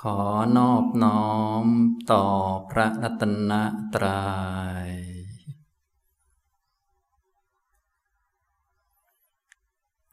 [0.00, 0.18] ขอ
[0.56, 1.26] นอบน้อ
[1.64, 1.66] ม
[2.12, 2.24] ต่อ
[2.70, 3.52] พระรัตน
[3.94, 4.24] ตรั
[4.88, 4.90] ย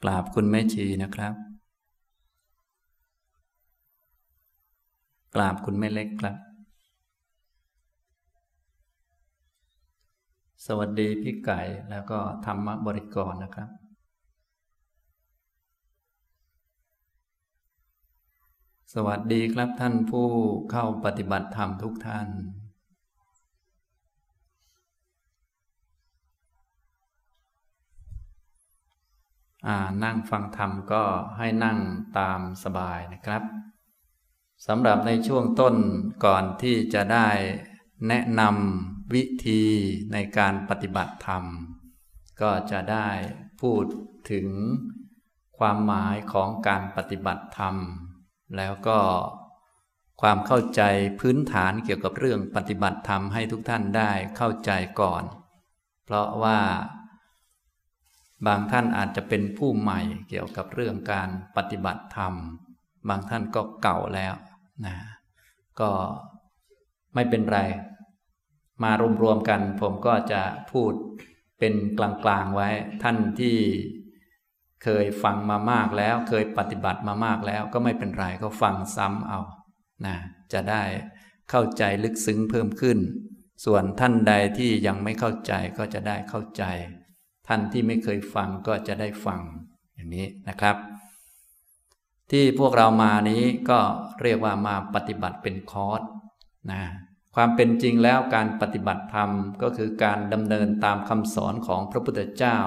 [0.01, 1.33] กราบคุณแม่ชีนะครับ
[5.35, 6.37] กราบคุณแม่เล็กครับ
[10.65, 11.59] สวัสดีพี่ไก่
[11.89, 13.82] แล้วก็ธรรมบริกรนะครับ
[18.97, 20.27] สวัสดีครับท่านผู้
[20.71, 22.27] เข้าปฏิบัติธรรมทุกท่าน
[30.03, 31.03] นั่งฟังธรรมก็
[31.37, 31.79] ให้นั่ง
[32.19, 33.43] ตามสบายนะครับ
[34.67, 35.75] สำหรับในช่วงต้น
[36.25, 37.29] ก่อนที่จะได้
[38.07, 39.63] แนะนำวิธี
[40.13, 41.43] ในการปฏิบัติธรรม
[42.41, 43.09] ก็จะได้
[43.61, 43.83] พูด
[44.31, 44.47] ถึง
[45.57, 47.77] ความหมายของการปฏิบัติธรรม
[48.57, 48.99] แล้วก็
[50.21, 50.81] ความเข้าใจ
[51.19, 55.23] พื้นฐานเกี่ยวกับเรื่องปฏิบัติธรรมให้ทุกท่านได้เข้าใจก่อน
[56.05, 56.59] เพราะว่า
[58.47, 62.33] บางท่านอาจจะเป็นผู้ใหม่เกี่ยวกับเรื่องการปฏิบัติธรรม
[63.09, 64.33] บางท่านก็เก่าแล้ว
[64.85, 64.95] นะ
[65.79, 65.91] ก็
[67.13, 67.59] ไม่เป็นไร
[68.83, 68.91] มา
[69.23, 70.93] รวมๆกันผมก็จะพูด
[71.59, 72.69] เป็นกลางๆไว้
[73.03, 73.57] ท่านที่
[74.83, 79.39] เคยฟังมามากแล้ว เคยปฏิบัติมามากแล้ว ก็ไม่เป็นไรก็ฟังซ้ำเอา
[80.05, 80.15] นะ
[80.53, 80.83] จะได้
[81.49, 82.97] เข้าใจลึกซึ้งเพิ่มขึ้น
[83.65, 86.63] ส่วนท่านใดที่ยังไม่เข้าใจก็จะได้เข้าใจ
[87.47, 89.41] ท่านที่ไม่เคยฟังก็จะได้ฟัง
[89.95, 90.75] อย่างนี้นะครับ
[92.31, 93.79] ที่พวกเรามานี้ก็
[94.21, 96.01] เรียกว่ามาปฏิบัติเป็นคอร์ส
[96.71, 96.81] นะ
[97.35, 99.29] ความเป็นจริงแล้วการปฏิบัติธรรม
[99.61, 102.57] ก็คือการดำเนินตามคำสอนของพระพุทธเจ้า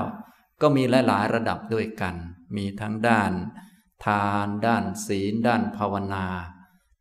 [0.61, 2.15] ก็มีหลาย ๆ ระดับด้วยกัน
[2.57, 3.33] มีทั้งด้าน
[4.05, 6.27] ทาน ด้านศีล ด้านภาวนา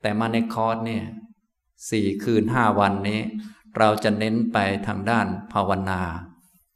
[0.01, 1.05] แต่มาในคอร์สเนี่ย
[1.89, 3.21] สี่คืนห้าวันนี้
[3.77, 6.01] เราจะเน้นไปทางด้านภาวนา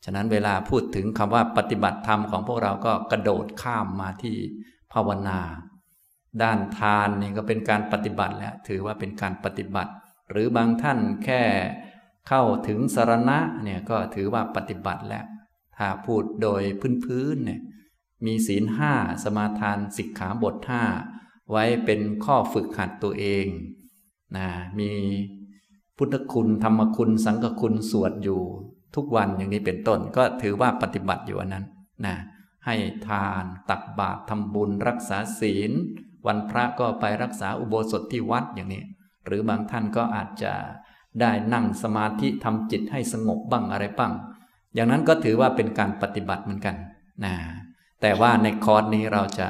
[0.03, 4.35] ฉะนั้นเวลาพูดถึงคำว่าปฏิบัติธรรมของพวกเราก็กระโดดข้ามมาที่
[4.93, 5.39] ภาวนา
[6.41, 9.91] ด้านทานนี่ก็เป็นการปฏิบัติแล้วถือว่าเป็นการปฏิบัติ
[10.29, 11.41] หรือบางท่านแค่
[12.27, 15.25] เข้าถึงสารณะเนี่ยก็ถือว่าปฏิบัติแล้ว
[15.79, 16.61] ถ้าพูดโดย
[17.05, 17.61] พื้นๆเนี่ย
[18.25, 20.83] มีศีลห้าสมาทานสิกขาบทห้า
[21.51, 23.45] ไว้เป็นข้อฝึกหัดตัวเอง
[24.37, 24.47] นะ
[24.79, 24.91] มี
[25.97, 28.41] พุทธคุณธรรมคุณสังฆคุณสวดอยู่
[28.95, 31.65] ทุกวันอย่างนี้เป็นต้น ก็ถือว่าปฏิบัติอยู่อันนั้น
[32.05, 32.15] นะ
[32.65, 32.75] ให้
[33.07, 35.71] ทานตักบาตรทำบุญรักษาศีล
[36.27, 38.83] วันพระก็ไปรักษาอุโบสถที่วัดอย่างนี้
[39.25, 40.53] หรือบางท่านก็อาจจะ
[41.21, 44.13] ได้นั่งสมาธิทำจิตให้สงบบ้างอะไรบ้าง
[44.75, 46.75] อย่างนั้นก็ถือว่าเป็นการปฏิบัติเหมือนกัน
[47.25, 47.35] นะ
[48.01, 49.49] แต่ว่าในคอร์สนี้เราจะ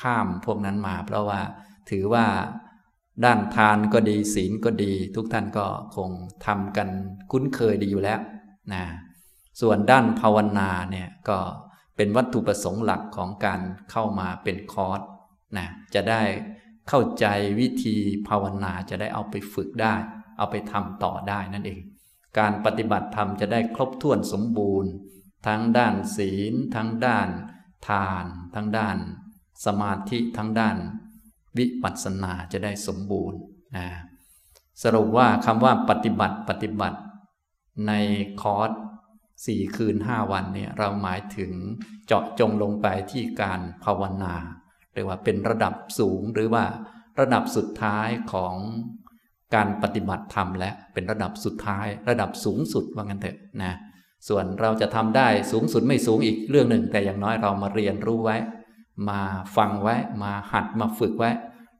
[0.00, 1.40] ข้ามพวกนั้นมา เพราะว่า
[1.90, 2.26] ถือว่า
[3.24, 6.10] ด้านทานก็ดีศีลก็ดี ทุกท่านก็คง
[6.46, 6.88] ทำกัน
[7.30, 8.20] คุ้นเคยดีอยู่แล้ว
[8.72, 8.84] นะ
[9.60, 11.38] ส่วนด้านภาวนาเนี่ยก็
[11.96, 15.00] เป็นวัตถุประสงค์หลักของการเข้ามาเป็นคอร์ส
[15.58, 16.22] นะจะได้
[16.88, 17.26] เข้าใจ
[17.60, 17.96] วิธี
[18.28, 19.94] ภาวนาจะได้เอาไปฝึกได้
[20.38, 21.80] เอาไปทำต่อได้นั่นเอง
[22.38, 24.90] การปฏิบัติธรรมจะได้ครบถ้วนสมบูรณ์
[25.46, 27.28] ทั้งด้านศีล ทั้งด้าน
[27.88, 28.98] ทาน ทั้งด้าน
[29.64, 30.76] สมาธิทั้งด้าน
[31.58, 33.38] วิปัสสนาจะได้สมบูรณ์
[33.76, 33.86] นะ
[34.82, 36.98] สรุปว่าคำว่าปฏิบัติปฏิบัติ
[37.86, 37.92] ใน
[38.42, 38.70] คอร์ส
[39.46, 41.52] สี่คืนห้าวันเนี่ยเราหมายถึง
[42.06, 44.34] เจาะจงลงไปที่การภาวนา
[44.92, 46.64] เรียกว่าเป็นระดับสูงหรือว่า
[47.20, 48.54] ระดับสุดท้ายของ
[49.54, 53.72] การปฏิบัติธรรมและเป็นระดับสุดท้าย ระดับสูงสุดว่างั้นเถอะนะ
[54.28, 58.36] ส่วนเราจะทำได้สูงสุดไม่สูงอีกเรื่องหนึ่ง แต่อย่างน้อยเรามาเรียนรู้ไว้
[59.08, 59.20] มา
[59.56, 61.30] ฟังไว้ มาหัดมาฝึกไว้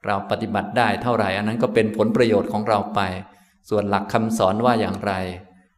[0.06, 3.00] เราปฏิบัติได้เท่าไหร่ อันนั้นก็เป็นผลประโยชน์ของเราไป
[3.70, 5.12] ส่วนหลักคำสอนว่าอย่างไร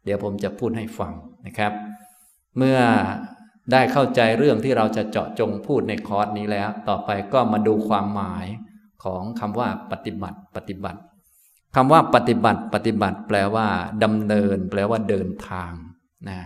[0.05, 1.13] เดี๋ยวผมจะพูดให้ฟัง
[1.47, 1.73] นะครับ
[2.57, 2.79] เมื่อ
[3.73, 8.47] ได้เข้าใจเรื่องที่เราจะเจาะจงพูดในคอร์สนี้แล้ว ต่อไปก็มาดูความหมาย
[9.05, 11.01] ของคำว่าปฏิบัติปฏิบัติ
[11.75, 13.67] คำว่าปฏิบัติปฏิบัติ แปลว่า
[14.05, 15.73] ดำเนิน แปลว่าเดินทาง
[16.31, 16.41] นะ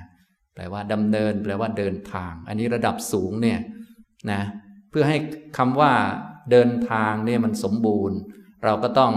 [0.54, 3.60] แปลว่าดำเนิน แปลว่าเดินทาง อันนี้ระดับสูงเนี่ย
[4.30, 4.42] นะ
[4.90, 5.18] เพื่อให้
[5.56, 5.92] คำว่า
[6.50, 8.18] เดินทางเนี่ยมันสมบูรณ์
[8.64, 9.12] เราก็ต้อง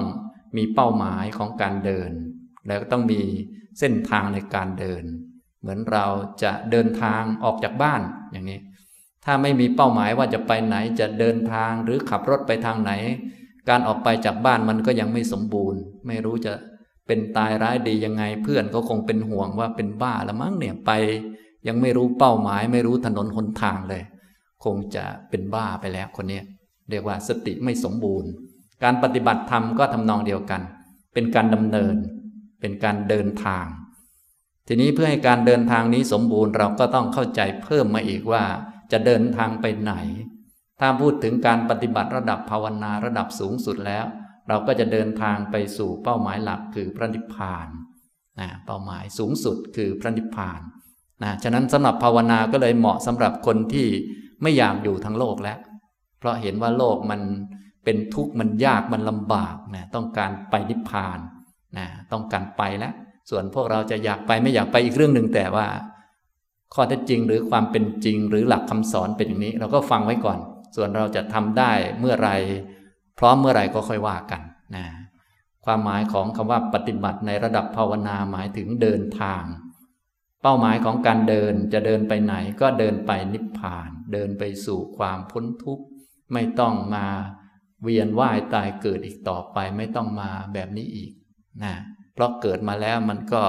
[0.58, 2.12] มีเป้าหมายของการเดิน
[2.68, 3.22] แล้วก็ต้องมี
[3.80, 5.04] เส้นทางในการเดิน
[5.60, 6.06] เหมือนเรา
[6.44, 8.02] จะเดินทางออกจากบ้าน
[8.32, 8.60] อย่างนี้
[9.26, 12.92] ถ้าไม่มีเป้าหมายว่าจะไปไหนจะเดินทางหรือขับรถไปทางไหน
[13.70, 16.54] การออกไปจากบ้านมันก็ยังไม่สมบูรณ์ ไม่รู้จะ
[17.08, 20.92] เป็นตายร้ายดียังไง เพื่อนก็คงเป็นห่วงว่าเป็นบ้าละมั้งเนี่ยไป
[21.68, 24.04] ยังไม่รู้เป้าหมาย ไม่รู้ถนนหนทางเลย
[24.64, 26.42] คงจะเป็นบ้าไปแล้วคนนี้
[26.90, 28.30] เรียกว่าสติไม่สมบูรณ์
[28.84, 30.62] การปฏิบัติธรรมก็ทำนองเดียวกัน
[31.14, 31.96] เป็นการดำเนิน
[32.62, 33.66] เป็นการเดินทาง
[34.68, 38.44] ทีนี้เพื่อให้การเดินทางนี้สมบูรณ์เราก็ต้องเข้าใจเพิ่มมาอีกว่า
[38.92, 39.94] จะเดินทางไปไหน
[40.80, 44.06] ถ้าพูดถึงการปฏิบัติระดับภาวนาระดับสูงสุดแล้ว
[44.50, 47.68] เราก็จะเดินทางไปสู่เป้าหมายหลักคือพระนิพพาน
[48.40, 50.62] นะเป้าหมายสูงสุดคือพระนิพพาน
[51.24, 53.88] นะฉะนั้นสำหรับภาวนาก็เลยเหมาะสำหรับคนที่
[54.42, 55.58] ไม่อยากอยู่ทั้งโลกแล้ว
[56.20, 57.22] เพราะเห็นว่าโลกมัน
[57.84, 61.20] เป็นทุกข์มันยากมันลำบากนะต้องการไปนิพพาน
[61.78, 62.94] นะต้องการไปแล้ว
[63.30, 65.68] ส่วนพวกเราจะอยากไปไม่อยากไปอีกเรื่องหนึ่งแต่ว่า
[66.74, 70.40] ข้อเท็จจริงหรือความเป็นจริงหรือหลักคำสอนเป็นอย่างนี้ เราก็ฟังไว้ก่อน
[70.80, 72.30] ส่วนเราจะทำได้เมื่อไร
[73.20, 74.42] พร้อมเมื่อไรก็ค่อยว่ากัน
[74.76, 74.86] นะ
[75.66, 79.44] ความหมายของคำว่าปฏิบัติในระดับภาวนาหมายถึงเดินทาง
[80.42, 85.86] เป้าหมายของการเดินจะเดินไปไหนก็เดินไปนิพพาน เดินไปสู่ความพ้นทุกข์
[86.34, 87.08] ไม่ต้องมา
[87.84, 91.12] เวียนว่ายตายเกิดอีกต่อไปไม่ต้องมาแบบนี้อีก
[91.64, 91.74] นะ
[92.14, 93.44] เพราะเกิดมาแล้วมันก็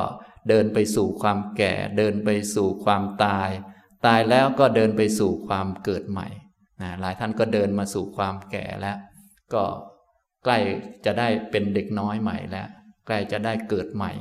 [0.49, 3.51] เดินไปสู่ความแก่ เดินไปสู่ความตาย
[4.07, 6.29] ตายแล้วก็เดินไปสู่ความเกิดใหม่
[6.81, 8.97] นะหลายท่านก็เดินมาสู่ความแก่แล้ว
[9.55, 9.63] ก็
[10.45, 10.59] ใกล้
[11.07, 12.69] จะได้เป็นเด็กน้อยใหม่แล้ว
[13.07, 14.13] ใกล้จะได้เกิดใหม่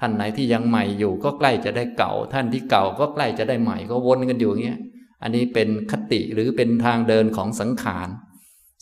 [0.00, 4.80] ท่านไหนที่ยังใหม่อยู่ ก็ใกล้จะได้เก่า ท่านที่เก่าก็ใกล้จะได้ใหม่ก็วนกันอยู่อย่างเงี้ย
[5.22, 8.08] อันนี้เป็นคติหรือเป็นทางเดินของสังขาร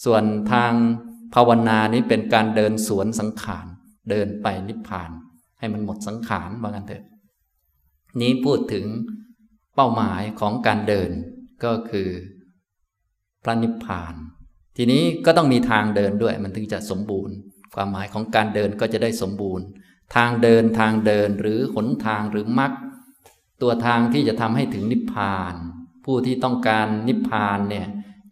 [0.04, 0.22] ส่วน
[0.52, 0.72] ทาง
[1.34, 3.66] ภาวนานี้เป็นการเดินสวนสังขาร
[4.10, 5.10] เดินไปนิพพาน
[5.58, 7.04] ให้มันหมดสังขารว่ากันเถอะ
[8.20, 8.86] นี้พูดถึง
[9.74, 11.10] เป้าหมายของการเดิน
[11.64, 12.08] ก็คือ
[13.42, 14.14] พระนิพพาน
[14.76, 17.34] ทีนี้ก็ต้องมีทางเดินด้วย มันถึงจะสมบูรณ์
[17.74, 19.64] ความหมายของการเดินก็จะได้สมบูรณ์
[20.16, 22.72] ทางเดินทางเดินหรือหนทางหรือมรรค
[23.62, 25.54] ตัวทางที่จะทำให้ถึงนิพพาน
[26.04, 27.86] ผู้ที่ต้องการนิพพานเนี่ย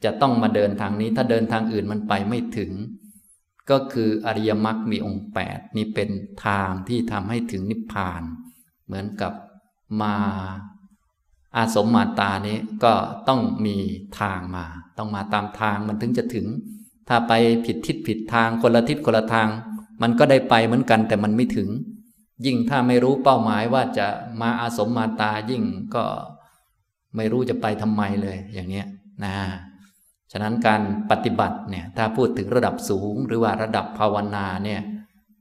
[0.05, 2.73] จะต้องมาเดินทางนี้ ถ้าเดินทางอื่นมันไปไม่ถึง
[3.71, 6.11] ก็คืออริยมรรคมีองค์แปดนี่เป็น
[6.47, 8.23] ทางที่ทำให้ถึงนิพพาน
[8.87, 9.33] เหมือนกับ
[10.03, 10.17] มา
[11.57, 12.95] อาสมมาตานี้ก็
[13.29, 13.77] ต้องมี
[14.21, 14.67] ทางมา
[15.01, 16.47] ต้องมาตามทางมันถึงจะถึง
[17.09, 17.33] ถ้าไป
[17.65, 19.49] ผิดทิศผิดทางคนละทิศคนละทาง
[20.03, 21.69] มันก็ได้ไปเหมือนกันแต่มันไม่ถึง
[22.47, 24.07] ยิ่งถ้าไม่รู้เป้าหมายว่าจะ
[24.41, 25.63] มาอาสมมาตายิ่ง
[25.95, 26.05] ก็
[27.17, 28.87] ไม่รู้จะไปทำไมเลยอย่างเนี้ย
[29.25, 29.35] นะ
[30.33, 34.81] ฉะนั้นการปฏิบัติเนี่ยถ้าพูดถึงระดับสูงหรือว่าระดับภาวนาเนี่ย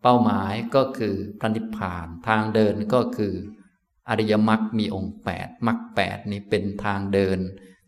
[0.03, 3.33] เป้าหมายก็คือพระนิพพาน ทางเดินก็คือ
[4.09, 7.39] อริยมรรคมีองค์8มรรคแนี้เป็นทางเดิน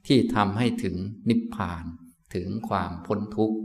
[0.07, 0.95] ที่ทำให้ถึง
[1.29, 1.83] นิพพาน
[2.35, 3.57] ถึงความพ้นทุกข์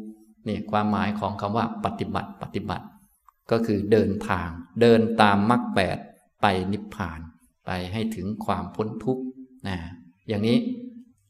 [0.48, 2.86] นี่ความหมายของคำว่าปฏิบัติปฏิบัติ
[3.50, 4.48] ก็คือเดินทาง
[4.80, 5.98] เดินตามมรรคแปด
[6.40, 7.20] ไปนิพพาน
[7.66, 9.22] ไปให้ถึงความพ้นทุกข์
[9.68, 9.76] นะ
[10.28, 10.58] อย่างนี้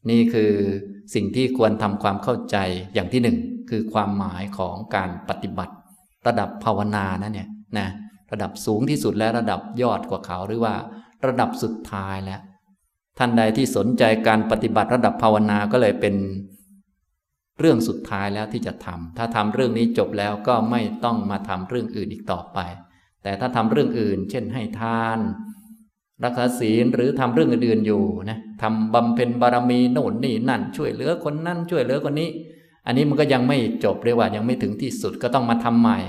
[0.09, 0.53] นี่คือ
[1.13, 2.57] สิ่งที่ควรทำความเข้าใจ
[2.93, 3.37] อย่างที่หนึ่ง
[3.69, 5.73] คือความหมายของการปฏิบัติ
[6.27, 7.87] ระดับภาวนานะเนี่ยนะ
[8.31, 10.75] ระดับสูงที่สุดและระดับยอดกว่าเขาหรือว่า
[11.27, 12.41] ระดับสุดท้ายแล้ว
[13.17, 16.15] ท่านใดที่สนใจการปฏิบัติระดับภาวนาก็เลยเป็น
[17.59, 22.59] เรื่องสุดท้ายแล้วที่จะทำถ้าทำเรื่องนี้จบแล้วก็ไม่ต้องมาทำเรื่องอื่นอีกต่อไป
[23.23, 25.19] แต่ถ้าทำเรื่องอื่น เช่นให้ทาน
[26.23, 32.29] รักษาศีลหรือทำเรื่องอื่นๆอยู่นะทำบำเพ็ญบารมีโน่นนี่นั่น ช่วยเหลือคนนั่นช่วยเหลือคนนี้
[32.85, 35.99] อันนี้มันก็ยังไม่จบเรียกว่ายังไม่ถึงที่สุดก็ต้องมาทำใหม่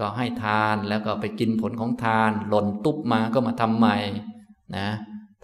[0.00, 3.96] ก็ให้ทานแล้วก็ไปกินผลของทาน หล่นตุ๊บมาก็มาทำใหม่
[4.76, 4.88] นะ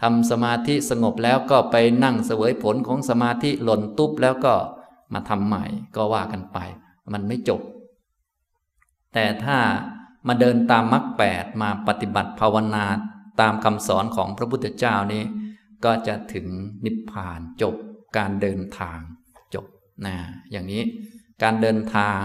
[0.02, 4.54] ทำสมาธิสงบแล้วก็ไปนั่งเสวยผลของสมาธิหล่นตุ๊บแล้วก็
[5.12, 5.64] มาทำใหม่
[5.96, 6.58] ก็ว่ากันไป
[7.12, 7.60] มันไม่จบ
[9.12, 9.58] แต่ถ้า
[10.28, 12.84] มาเดินตามมรรคแปดมาปฏิบัติภาวนา
[13.40, 15.22] ตามคำสอนของพระพุทธเจ้านี้
[15.84, 16.46] ก็จะถึง
[16.84, 17.74] นิพพานจบ
[18.16, 18.98] การเดินทาง
[19.54, 19.66] จบ
[20.06, 20.16] นะ
[20.50, 20.82] อย่างนี้
[21.42, 22.22] การเดินทาง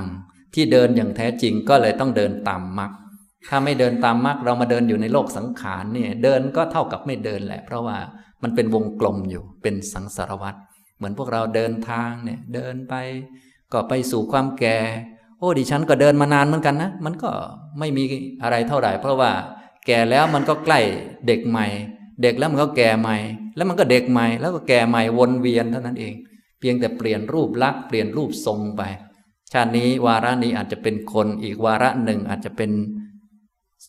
[0.53, 2.91] ที่เดินอย่างแท้จริงก็เลยต้องเดินตามมรรค
[3.49, 7.97] ถ้าไม่เดินตามมรรคเรามาเดินอยู่ในโลกสังขารเนี่ย เดินก็เท่ากับไม่เดินแหละ เพราะว่า
[8.43, 10.57] มันเป็นวงกลมอยู่เป็นสังสารวัตร
[10.97, 12.93] เหมือนพวกเราเดินทางเนี่ย เดินไป
[13.73, 14.77] ก็ไปสู่ความแก่
[15.39, 17.29] โอ้ดิฉันก็เดินมานานเหมือนกันนะ มันก็
[17.79, 18.03] ไม่มี
[18.43, 19.31] อะไรเท่าไหร่ เพราะว่า
[19.87, 20.79] แก่แล้วมันก็ใกล้
[21.27, 21.67] เด็กใหม่
[22.21, 23.17] เด็กแล้วมันก็แก่ใหม่
[23.55, 26.13] แล้วมันก็เด็กใหม่ แล้วก็แก่ใหม่วนเวียนเท่านั้นเอง
[26.59, 28.81] เพียงแต่เปลี่ยนรูปลักษณ์เปลี่ยนรูปทรงไป
[29.51, 32.71] ชาตินี้วาระนี้อาจจะเป็นคนอีกวาระหนึ่งอาจจะเป็น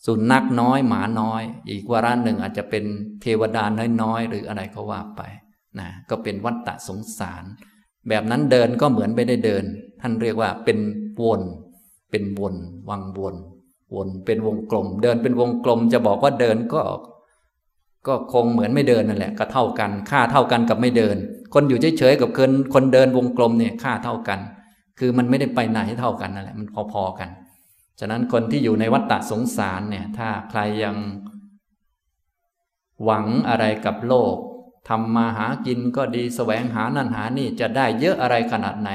[0.06, 2.84] สุนัขน้อยหมาน้อย อีกวาระหนึ่งอาจจะเป็น
[3.22, 3.64] เทวดา
[4.02, 5.22] น้อยๆหรืออะไรก็ว่าไป
[5.80, 7.44] นะก็เป็นวัฏฏะสงสาร
[8.08, 9.64] แบบนั้นเดินก็เหมือนไม่ได้เดิน
[10.00, 10.78] ท่านเรียกว่าเป็น
[11.20, 11.40] วน
[12.10, 12.54] เป็นวน
[12.88, 13.34] วังวน
[13.94, 16.82] วนเป็นวงกลม เดินเป็นวงกลม จะบอกว่าเดินก็
[18.06, 21.16] ก็คงเหมือนไม่เดินนั่นแหละ ก็เท่ากัน ค่าเท่ากันกับไม่เดิน
[21.54, 24.38] คนอยู่เฉยๆกับคนคนเดินวงกลมเนี่ยค่าเท่ากัน
[24.98, 27.28] คือมันไม่ได้ไปไหนเท่ากันนั่นแหละมันพอๆกัน
[28.04, 30.96] ฉะนั้นคนที่อยู่ในวัฏฏะสงสารเนี่ย ถ้าใครยัง
[33.04, 34.36] หวังอะไรกับโลก
[34.88, 38.90] ทำมาหากินก็ดีแสวงหานั่นหานี่จะได้เยอะอะไรขนาดไหน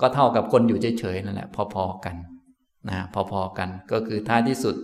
[0.00, 2.16] ก็เท่ากับคนอยู่เฉยๆนั่นแหละ พอๆกัน
[2.88, 4.74] นะพอๆกัน ก็คือท้ายที่สุด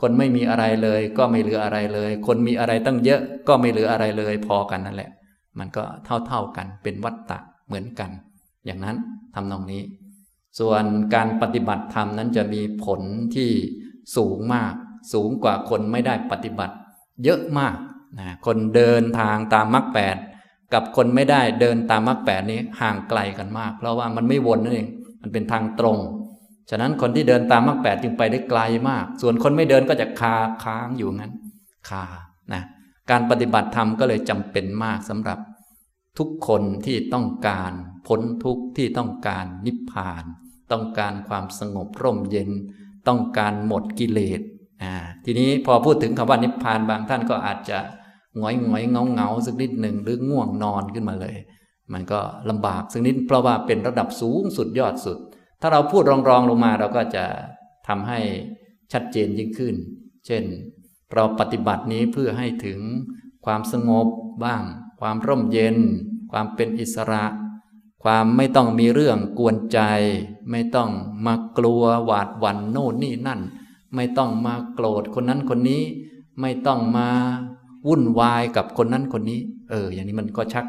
[0.00, 5.10] คนไม่มีอะไรเลย ก็ไม่เหลืออะไรเลย คนมีอะไรตั้งเยอะก็ไม่เหลืออะไรเลย พอกันนั่นแหละ
[5.58, 5.82] มันก็
[6.26, 8.10] เท่าๆกันเป็นวัตตะเหมือนกัน
[8.66, 8.96] อย่างนั้น
[9.34, 9.82] ทำนองนี้
[10.60, 10.84] ส่วน
[11.14, 13.00] การปฏิบัติธรรมนั้นจะมีผล
[13.36, 13.50] ที่
[14.16, 14.74] สูงมาก
[15.12, 16.74] สูงกว่าคนไม่ได้ปฏิบัติ
[17.24, 17.76] เยอะมาก
[18.18, 20.16] นะคนเดินทางตามมรรคแปด
[20.74, 24.88] กับคนไม่ได้เดินตามมรรคแปดนี้ห่างไกลกันมาก เพราะว่ามันไม่วนนั่นเอง
[25.22, 25.98] มันเป็นทางตรง
[26.70, 31.32] ฉะนั้นคนที่เดินตามมรรคแปดจึงไปได้ไกลมาก ส่วนคนไม่เดินก็จะคาค้างอยู่งั้น
[31.88, 32.04] คา
[32.52, 32.62] นะ
[33.10, 35.38] การปฏิบัติธรรมก็เลยจำเป็นมากสำหรับ
[36.18, 37.72] ทุกคนที่ต้องการ
[38.06, 40.24] พ้นทุกข์ที่ต้องการนิพพาน
[40.74, 42.50] ต้องการความสงบร่มเย็น
[43.08, 44.40] ต้องการหมดกิเลส
[45.24, 47.78] ทีนี้พอพูดถึงคำว่านิพพานบางท่านก็อาจจะ
[48.38, 51.36] หงอยหงอยเงาเงาสักนิดหนึ่งหรือง่วงนอนขึ้นมาเลย
[51.92, 55.18] มันก็ลำบากสักนิดเพราะว่าเป็นระดับสูงสุดยอดสุด
[55.60, 57.24] ถ้าเราพูดรองๆลงมาเราก็จะ
[57.88, 58.18] ทำให้
[58.92, 59.74] ชัดเจนยิ่งขึ้น
[60.26, 60.44] เช่น
[61.14, 62.80] เราปฏิบัตินี้เพื่อให้ถึง
[63.44, 64.06] ความสงบ
[64.44, 64.62] บ้าง
[65.00, 65.76] ความร่มเย็น
[66.32, 67.24] ความเป็นอิสระ
[68.04, 69.80] ความไม่ต้องมีเรื่องกวนใจ
[70.50, 70.90] ไม่ต้อง
[71.26, 73.40] มากลัวหวาดหวั่นโน่นนี่นั่น
[73.94, 75.82] ไม่ต้องมาโกรธคนนั้นคนนี้
[76.40, 77.08] ไม่ต้องมา
[77.88, 80.64] วุ่นวายกับคนนั้นคนนี้ เออ อย่างนี้มันก็ชัก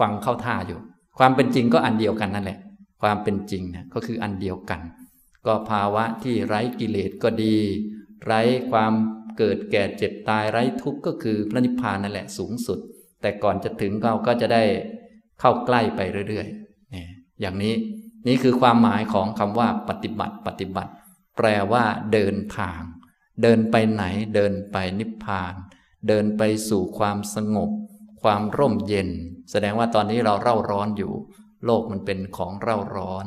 [0.00, 0.78] ฟังเข้าท่าอยู่
[1.18, 2.58] ความเป็นจริงก็อันเดียวกันนั่นแหละ
[3.02, 4.80] ความเป็นจริงนะก็คืออันเดียวกัน
[5.46, 7.56] ก็ภาวะที่ไร้กิเลสก็ดี
[8.24, 8.92] ไร้ความ
[9.38, 12.78] เกิดแก่เจ็บตายไร้ทุกข์ก็คือพระนิพพานนั่นแหละสูงสุด
[13.22, 14.62] แต่ก่อนจะถึงเราก็จะได้
[15.40, 16.69] เข้าใกล้ไปเรื่อยๆ
[17.40, 17.74] อย่างนี้
[18.26, 20.92] นี่คือความหมายของคำว่าปฏิบัติปฏิบัติ
[21.36, 22.80] แปลว่า เดินทาง
[23.42, 24.04] เดินไปไหน
[24.34, 25.54] เดินไปนิพพาน
[26.08, 27.70] เดินไปสู่ความสงบ
[28.22, 29.08] ความร่มเย็น
[29.50, 31.12] แสดงว่าตอนนี้เราเร่าร้อนอยู่
[31.64, 33.26] โลกมันเป็นของเร่าร้อน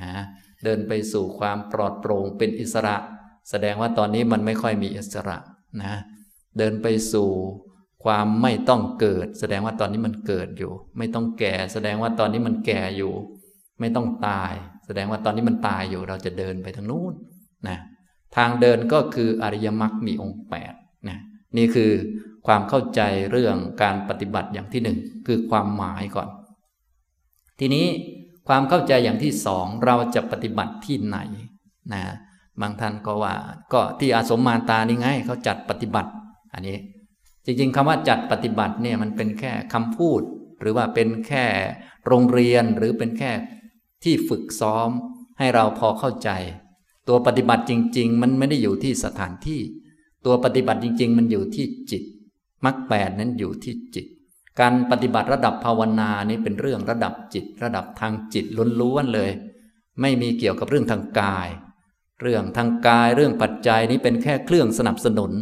[0.00, 0.22] นะ
[0.64, 2.96] เดินไปสู่ความปลอดโปร่งเป็นอิสระ
[3.50, 5.38] แสดงว่าตอนนี้มันไม่ค่อยมีอิสระ
[5.82, 5.94] นะ
[6.58, 7.30] เดินไปสู่
[8.04, 13.12] ความไม่ต้องเกิด แสดงว่าตอนนี้มันเกิดอยู่ ไม่ต้องแก่ แสดงว่าตอนนี้มันแก่อยู่
[13.80, 14.52] ไม่ต้องตาย
[14.86, 17.14] แสดงว่าตอนนี้มันตายอยู่ เราจะเดินไปทางนู้น
[17.68, 17.78] นะ
[18.36, 20.40] ทางเดินก็คืออริยมรรคมีองค์
[20.72, 21.18] 8นะ
[21.56, 21.92] นี่คือ
[22.46, 26.28] ความเข้าใจเรื่องการปฏิบัติอย่างที่หนึ่งคือความหมายก่อน
[27.60, 27.86] ทีนี้
[28.48, 31.18] ความเข้าใจอย่างที่สองเราจะปฏิบัติที่ไหน
[31.92, 32.02] นะ
[32.60, 33.34] บางท่านก็ว่า
[33.72, 36.10] ก็ที่อาสมมาตานี่ไงเขาจัดปฏิบัติ
[36.52, 36.76] อันนี้
[37.44, 40.22] จริงๆคำว่าจัดปฏิบัติเนี่ยมันเป็นแค่คำพูด
[40.60, 41.46] หรือว่าเป็นแค่
[42.06, 43.32] โรงเรียนหรือเป็นแค่
[44.04, 44.88] ที่ฝึกซ้อม
[45.38, 46.30] ให้เราพอเข้าใจ
[47.08, 49.60] ตัวปฏิบัติจริง ๆ มันไม่ได้อยู่ที่สถานที่
[50.24, 52.02] ตัวปฏิบัติจริง ๆ มันอยู่ที่จิต
[52.64, 54.06] มรรคแปดนั้นอยู่ที่จิต
[54.60, 58.44] การปฏิบัติระดับภาวนานี้เป็นเรื่องระดับจิต ระดับทางจิต
[58.80, 59.30] ล้วนๆเลย
[60.00, 61.48] ไม่มีเกี่ยวกับเรื่องทางกาย
[62.22, 65.32] เรื่องทางกายเรื่องปัจจัยนี้เป็นแค่เครื่องสนับสนุน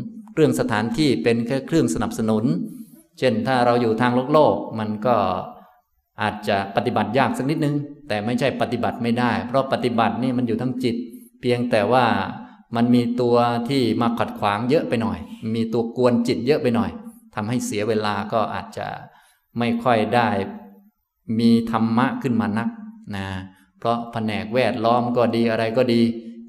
[0.41, 2.45] เรื่องสถานที่เป็นแค่เครื่องสนับสนุน
[3.19, 5.17] เช่นถ้าเราอยู่ทางโลกโลกมันก็
[6.23, 7.75] อาจจะปฏิบัติยากสักนิดนึง
[8.09, 10.97] แต่ไม่ใช่ปฏิบัติไม่ได้ เพราะปฏิบัตินี่มันอยู่ทั้งจิต
[11.41, 12.05] เพียงแต่ว่า
[12.77, 13.37] มันมีตัว
[13.69, 15.19] ที่มาขัดขวางเยอะไปหน่อย
[15.55, 16.91] มีตัวกวนจิตเยอะไปหน่อย
[17.35, 18.87] ทำให้เสียเวลาก็อาจจะ
[19.59, 20.29] ไม่ค่อยได้
[21.39, 22.69] มีธรรมะขึ้นมานัก
[23.17, 23.27] นะ
[23.79, 26.03] เพราะแผนกแวดล้อมก็ดีอะไรก็ดี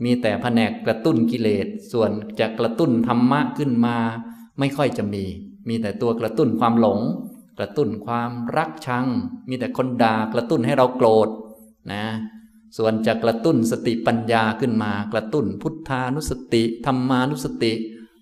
[0.04, 3.98] มีแต่แผนกกระตุ้นกิเลส ส่วนจะกระตุ้นธรรมะขึ้นมา
[4.60, 5.26] ไม่ค่อยจะมี
[5.68, 7.00] มีแต่ตัวกระตุ้นความหลง
[7.58, 9.06] กระตุ้นความรักชัง
[9.50, 11.30] มีแต่คนด่ากระตุ้นให้เราโกรธ
[11.92, 12.06] นะ
[12.78, 17.74] ส่วนจะกระตุ้นสติปัญญาขึ้นมา กระตุ้นพุทธานุสติธรรมานุสติ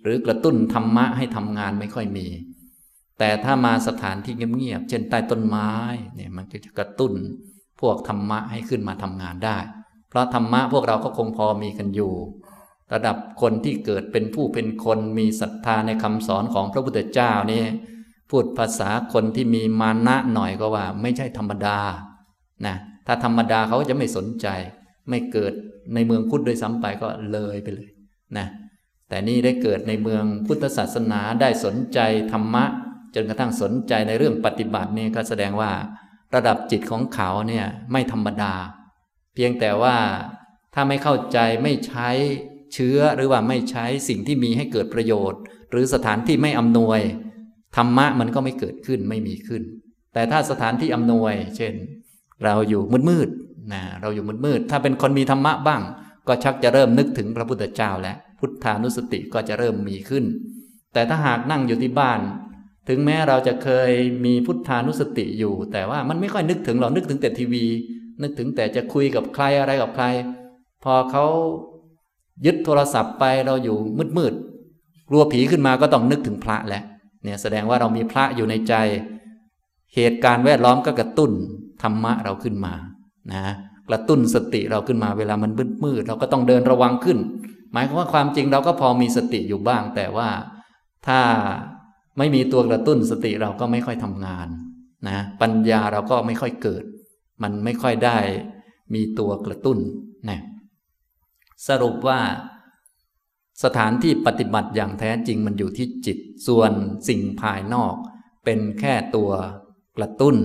[0.04, 2.28] หรือกระตุ้นธรรมะให้ทำงานไม่ค่อยมี
[3.20, 5.72] แต่ถ้ามาสถานที่เงียบๆเช่นใต้ต้นไม้
[6.16, 7.14] เนี่ยมันจะกระตุ้น
[7.80, 9.58] พวกธรรมะให้ขึ้นมาทำงานได้
[10.10, 12.14] เพราะธรรมะพวกเราก็คงพอมีกันอยู่
[12.94, 17.64] ระดับคนที่เกิดเป็นผู้เป็นคนมีศรัทธาในคำสอนของพระพุทธเจ้านี่
[18.30, 21.80] พูดภาษาคนที่มีมานะหน่อยก็ว่า ไม่ใช่ธรรมดา
[22.66, 22.76] นะ
[23.08, 24.48] ถ้าธรรมดาเขาจะไม่สนใจ
[25.10, 25.54] ไม่เกิด
[25.94, 27.90] ในเมืองพุทธโดยซ้ำไปก็เลยไปเลย
[28.38, 28.48] นะ
[29.10, 32.00] แต่นี่ได้เกิดในเมืองพุทธศาสนาได้สนใจ
[32.32, 32.66] ธรรมะ
[33.16, 35.72] จนกระทั่งสนใจในเรื่องปฏิบัตินี่ก็แสดงว่า
[36.36, 38.54] ระดับจิตของเขาเนี่ยไม่ธรรมดา
[39.42, 39.98] พียงแต่ว่า
[40.74, 42.10] ถ้าไม่เข้าใจไม่ใช้
[42.74, 45.42] เชื้อหรือว่าไม่ใช้สิ่งที่มีให้เกิดประโยชน์
[45.72, 47.00] หรือสถานที่ไม่อำนวย
[47.76, 49.64] ธรรมะมันก็ไม่เกิดขึ้นไม่มีขึ้น
[50.14, 51.74] แต่ถ้าสถานที่อำนวย เช่น
[52.44, 55.82] เราอยู่มืดๆนะเราอยู่มืดๆถ้าเป็นคนมีธรรมะบ้าง
[56.28, 60.26] ก็ชักจะเริ่มนึกถึงพระพุทธเจ้าแล้วพุทธานุสติก็จะเริ่มมีขึ้น
[60.94, 62.20] แต่ถ้าหากนั่งอยู่ที่บ้าน
[62.88, 63.92] ถึงแม้เราจะเคย
[64.26, 67.66] มีพุทธานุสติอยู่ แต่ว่ามันไม่ค่อยนึกถึงเรานึกถึงแต่ทีวี
[68.22, 70.06] นึกถึงแต่จะคุยกับใครอะไรกับใคร
[70.84, 71.26] พอเขา
[72.46, 73.78] ยึดโทรศัพท์ไปเราอยู่
[74.18, 76.84] มืดๆกลัวผีขึ้นมาก็ต้องนึกถึงพระแหละ
[77.24, 78.74] เนี่ยแสดงว่าเรามีพระอยู่ในใจ
[79.96, 81.32] เหตุการณ์แวดล้อมก็กระตุ้น
[81.84, 82.74] ธรรมะเราขึ้นมา
[83.34, 83.44] นะ
[83.90, 85.52] กระตุ้นสติเราขึ้นมาเวลามัน
[85.84, 87.18] มืดๆเราก็ต้องเดินระวังขึ้น
[87.74, 90.30] หมายความว่าความจริงเราก็พอมีสติอยู่บ้าง แต่ว่า
[91.08, 91.20] ถ้า
[92.18, 94.48] ไม่มีตัวกระตุ้นสติเราก็ไม่ค่อยทำงาน
[95.08, 96.84] นะปัญญาเราก็ไม่ค่อยเกิด
[97.44, 98.18] มันไม่ค่อยได้
[98.94, 99.78] มีตัวกระตุ้น
[100.30, 100.40] นะ
[101.68, 102.20] สรุปว่า
[103.64, 106.18] สถานที่ปฏิบัติอย่างแท้จริงมันอยู่ที่จิต
[106.48, 106.72] ส่วน
[107.08, 107.96] สิ่งภายนอก
[108.46, 109.32] เป็นแค่ตัว
[109.98, 110.36] กระตุ้น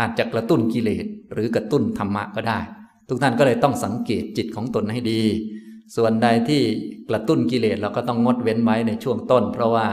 [0.00, 2.60] อาจจะกระตุ้นกิเลสหรือกระตุ้นธรรมะก็ได้
[3.08, 5.22] ทุกท่านก็เลยต้องสังเกตจิตของตนให้ดี
[5.96, 6.62] ส่วนใดที่
[7.08, 9.86] กระตุ้นกิเลสเราก็ต้องงดเว้นไว้ในช่วงต้น เพราะว่า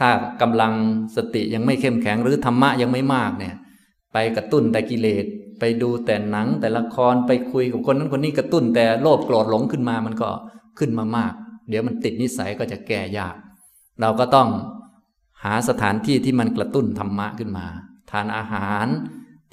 [0.00, 0.10] ถ้า
[0.42, 0.72] กำลัง
[1.16, 3.56] สติยังไม่เข้มแข็งหรือธรรมะยังไม่มากเนี่ย
[4.12, 5.24] ไปกระตุ้นแต่กิเลส
[5.60, 10.28] ไปดูแต่หนังแต่ละครไปคุยกับคนนั้นคนนี้กระตุ้นแต่โลภโกรธหลงขึ้นมามันก็
[10.78, 11.32] ขึ้นมามาก
[11.68, 13.36] เดี๋ยวมันติดนิสัยก็จะแก้ยาก
[14.00, 14.48] เราก็ต้อง
[15.44, 17.66] หาสถานที่ที่มันกระตุ้นธรรมะขึ้นมา
[18.10, 18.86] ทานอาหาร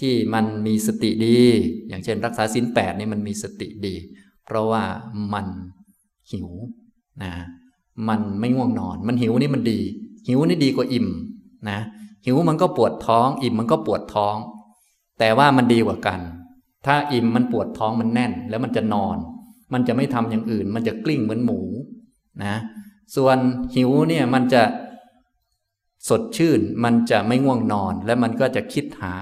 [0.02, 1.42] ที่มันมีสติดี
[1.88, 3.96] อย่างเช่น รักษาศีลแปดนี่มันมีสติดี
[4.46, 4.84] เพราะว่า
[5.34, 5.48] มัน
[6.32, 6.50] หิว
[7.24, 7.34] นะ
[8.10, 9.80] มันไม่ง่วงนอน มันหิวนี่มันดี
[10.28, 11.08] หิวนี่ดีกว่าอิ่ม
[11.70, 11.80] นะ
[12.28, 14.36] หิวมันก็ปวดท้อง อิ่มมันก็ปวดท้อง
[15.20, 16.20] แต่ว่ามันดีกว่ากัน
[16.86, 19.18] ถ้าอิ่มมันปวดท้องมันแน่น แล้วมันจะนอน
[19.74, 21.60] มันจะไม่ทำอย่างอื่น มันจะกลิ้งเหมือนหมู
[22.44, 22.56] นะ
[23.16, 23.38] ส่วน
[23.76, 24.64] หิวเนี่ยมันจะ
[26.10, 29.14] สดชื่น มันจะไม่ง่วงนอน และมันก็จะคิดหา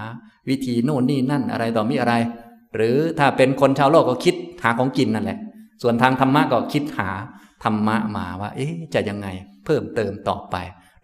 [0.49, 2.13] วิธีโน่นนี่นั่นอะไรต่อมีอะไร
[2.75, 5.39] หรือถ้าเป็นคนชาวโลกก็คิดหาของกินนั่นแหละ
[5.81, 7.09] ส่วนทางธรรมะก็คิดหา
[7.63, 9.27] ธรรมะมาว่า เอ๊ะจะยังไง
[9.65, 10.55] เพิ่มเติมต่อไป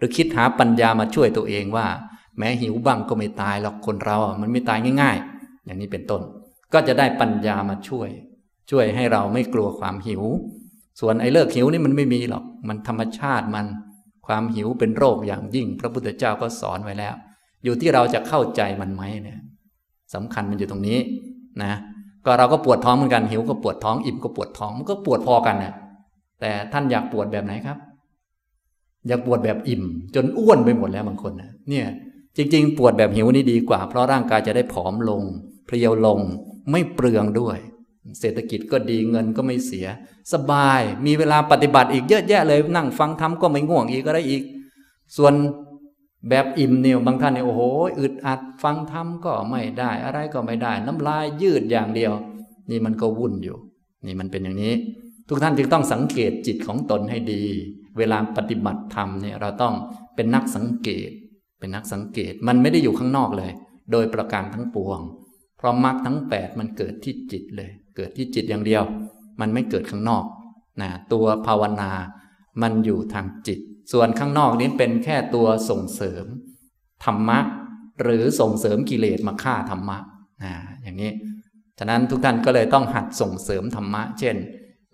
[0.01, 1.87] รือคิดหาปัญญามาช่วยตัวเองว่า
[2.37, 6.21] แม้หิวบ้างก็ไม่ตายหรอกคนเรา มันไม่ตายง่าย ๆ อย่างนี้เป็นต้น
[6.73, 8.09] ก็จะได้ปัญญามาช่วย
[8.71, 10.23] ช่วยให้เราไม่กลัวความหิว
[10.99, 13.65] ส่วนไอ้เลิกหิวนี่มันไม่มีหรอก มันธรรมชาติมัน
[14.27, 17.13] ความหิวเป็นโรคอย่างยิ่ง พระพุทธเจ้าก็สอนไว้แล้ว
[17.63, 19.39] อยู่ที่เราจะเข้าใจมันไหมเนี่ย
[20.13, 20.99] สำคัญมันอยู่ตรงนี้
[21.63, 21.73] นะ
[22.25, 25.73] ก็เราก็ปวดท้องเหมือนกันหิวก็ปวดท้องอิ่มก็ปวดท้องมันก็ปวดพอกันนะ
[26.39, 27.77] แต่ท่านอยากปวดแบบไหนครับ
[29.07, 29.83] อยากปวดแบบอิ่ม
[30.15, 31.87] จนอ้วนไปหมดแล้วบางคนนะเนี่ย
[32.37, 35.21] จริง ๆ ปวดแบบหิวนี่ดีกว่า เพราะร่างกายจะได้ผอมลง
[35.65, 36.19] เพรียวลง
[36.71, 37.57] ไม่เปลืองด้วย
[38.19, 39.87] เศรษฐกิจก็ดีเงินก็ไม่เสีย
[40.33, 44.43] สบายมีเวลาปฏิบัติอีกเยอะแยะเลย นั่งฟังธรรมก็ไม่ง่วงอีกก็ได้อีก
[45.17, 45.33] ส่วน
[46.29, 47.61] แบบอิ่มเนี่ยบางท่านเนี่ยโอ้โห
[47.99, 52.13] อึดอัดฟังธรรมก็ไม่ได้อะไรก็ไม่ได้ น้ำลายยืดอย่างเดียว
[52.69, 53.57] นี่มันก็วุ่นอยู่
[54.05, 54.73] นี่มันเป็นอย่างนี้
[55.27, 57.43] ทุกท่านจึงต้องสังเกตจิตของตนให้ดี
[57.97, 59.75] เวลาปฏิบัติธรรมเนี่ยเราต้อง
[60.15, 61.09] เป็นนักสังเกต
[61.59, 63.51] เป็นนักสังเกตมันไม่ได้อยู่ข้างนอกเลย
[63.91, 64.99] โดยประการทั้งปวง
[65.57, 68.83] เพราะมรรคทั้งแปดมันเกิดที่จิตเลย เกิดที่จิตอย่างเดียว
[69.39, 70.25] มันไม่เกิดข้างนอก
[70.81, 71.91] นะตัวภาวนา
[72.61, 73.59] มันอยู่ทางจิต
[73.91, 76.25] ส่วนข้างนอกนี้เป็นแค่ตัวส่งเสริม
[77.05, 77.39] ธรรมะ
[78.01, 79.97] หรือส่งเสริมกิเลสมาฆ่าธรรมะ
[80.43, 81.11] นะอย่างนี้
[81.79, 84.35] ฉะนั้นทุกท่านก็เลยต้องหัดส่งเสริมธรรมะ เช่น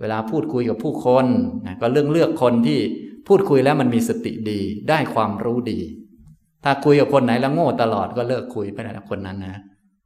[0.01, 1.25] เวลาพูดคุยกับผู้คน
[1.65, 2.79] นะก็เรื่องเลือกคนที่
[3.27, 5.79] พูดคุยแล้วมันมีสติดีได้ความรู้ดี
[6.63, 9.61] ถ้าคุยกับคนไหนแล้วโง่ตลอดก็เลิกคุยไปนะคนนั้นนะ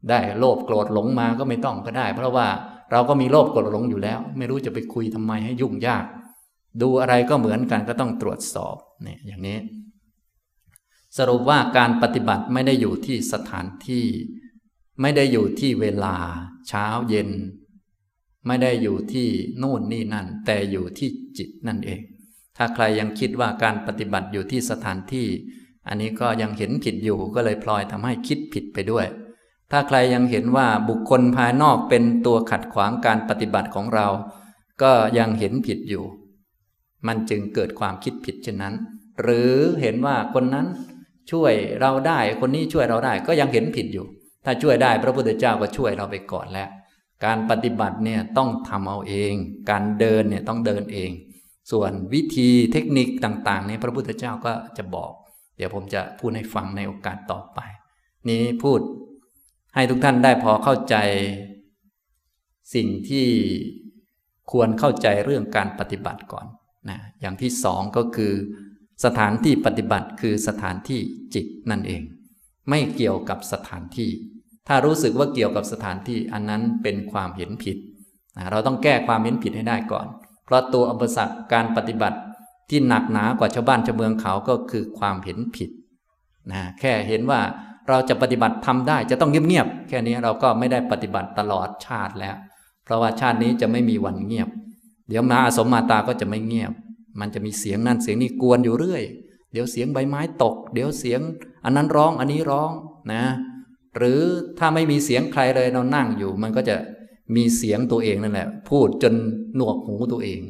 [0.10, 2.48] ได้โลภโกรธหลงมาก็ไม่ต้องก็ได้ เพราะว่า
[2.92, 6.06] เราก็มีโลภโกรธหลงอยู่แล้ว ไม่รู้จะไปคุยทำไมให้ยุ่งยาก
[6.82, 9.58] ดูอะไรก็เหมือนกันก็ต้องตรวจสอบเนี่ยอย่างนี้
[11.18, 14.06] สรุปว่าการปฏิบัติไม่ได้อยู่ที่สถานที่
[15.02, 16.16] ไม่ได้อยู่ที่เวลา
[16.68, 17.30] เช้าเย็น
[18.48, 19.28] ไม่ได้อยู่ที่
[19.62, 22.00] นู่นนี่นั่น แต่อยู่ที่จิตนั่นเอง
[22.58, 25.28] ถ้าใครยังคิดว่าการปฏิบัติอยู่ที่สถานที่
[25.88, 29.06] อันนี้ก็ยังเห็นผิดอยู่ก็เลยพลอยทำให้คิดผิดไปด้วย
[29.72, 34.08] ถ้าใครยังเห็นว่าบุคคลภายนอกเป็นตัวขัดขวางการปฏิบัติของเรา
[34.82, 36.04] ก็ยังเห็นผิดอยู่
[37.08, 38.76] มันจึงเกิดความคิดผิดเช่นนั้น
[39.22, 40.68] หรือเห็นว่าคนนั้น
[41.32, 44.06] ช่วยเราได้คนนี้ช่วยเราได้ก็ยังเห็นผิดอยู่
[44.46, 46.70] ถ้าช่วยได้พระพุทธเจ้าก็ช่วยเราไปก่อนแล้ว
[47.26, 49.34] การปฏิบัติเนี่ยต้องทำเอาเอง
[49.70, 51.12] การเดินเนี่ยต้องเดินเอง
[51.72, 55.12] ส่วนวิธีเทคนิคต่างๆนี่พระพุทธเจ้าก็จะบอก
[55.58, 57.60] เดี๋ยวผมจะพูดให้ฟังในโอกาสต่อไป
[58.30, 58.80] นี้พูด
[59.76, 60.96] ให้ทุกท่านได้พอเข้าใจ
[62.76, 63.28] สิ่งที่
[64.52, 66.46] ควรเข้าใจเรื่องการปฏิบัติก่อน
[66.90, 68.34] นะอย่างที่สองก็คือ
[69.06, 71.00] สถานที่ปฏิบัติคือสถานที่
[71.34, 72.02] จิตนั่นเอง
[72.70, 74.10] ไม่เกี่ยวกับสถานที่
[74.68, 77.78] ถ้ารู้สึกว่าเกี่ยวกับสถานที่อันนั้นเป็นความเห็นผิด
[78.38, 80.08] นะเราต้องแก้ความเห็นผิดให้ได้ก่อน
[80.46, 82.18] เพราะตัวอุปสรรคการปฏิบัติ
[82.70, 85.70] ที่หนักหนากว่าชาวบ้านชาวเมืองเขาก็คือความเห็นผิด
[86.52, 87.40] นะแค่เห็นว่า
[87.90, 92.36] เราจะปฏิบัติทำได้จะต้องเงียบๆแค่นี้เราก็ไม่ได้ปฏิบัติตลอดชาติแล้ว
[92.84, 94.50] เพราะว่าชาตินี้จะไม่มีวันเงียบ
[95.10, 96.72] เดี๋ยวมาอาสมมาตาก็จะไม่เงียบ
[97.20, 99.04] มันจะมีเสียงนั่นเสียงนี้กวนอยู่เรื่อย
[99.52, 101.22] เดี๋ยวเสียงใบไม้ตก เดี๋ยวเสียง
[101.64, 102.72] อันนั้นร้องอันนี้ร้อง
[103.14, 103.24] นะ
[103.98, 104.20] หรือ
[104.60, 106.76] ถ้าไม่มีเสียงใครเลยเรานั่งอยู่ มันก็จะ
[107.36, 109.14] มีเสียงตัวเองนั่นแหละ พูดจน
[109.56, 110.42] หนวกหูตัวเอง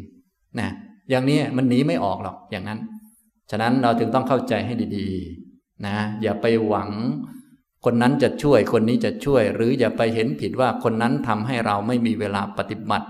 [0.59, 0.69] นะ
[1.09, 2.79] อย่างนี้มันหนีไม่ออกหรอกอย่างนั้น
[3.51, 6.89] ฉะนั้นเราจึงต้องเข้าใจให้ดีๆนะอย่าไปหวัง
[7.85, 13.07] คนนั้นจะช่วยคนนี้จะช่วย หรืออย่าไปเห็นผิดว่าคนนั้นทำให้เราไม่มีเวลาปฏิบัติ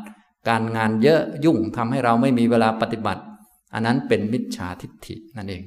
[0.49, 3.21] การงานเยอะยุ่งทำให้เราไม่มีเวลาปฏิบัติ
[3.73, 5.63] อันนั้นเป็นมิจฉาทิฏฐินั่นเอง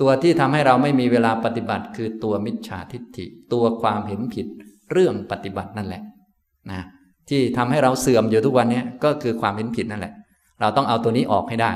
[0.00, 4.46] ตัวที่ทำให้เราไม่มีเวลาปฏิบัติ คือตัวมิจฉาทิฏฐิ ตัวความเห็นผิด
[4.92, 6.02] เรื่องปฏิบัตินั่นแหละ
[6.70, 6.82] นะ
[7.28, 10.12] ที่ทำให้เราเสื่อมอยู่ทุกวันนี้ก็คือความเห็นผิดนั่นแหละ
[10.60, 11.72] เราต้องเอาตัวนี้ออกให้ได้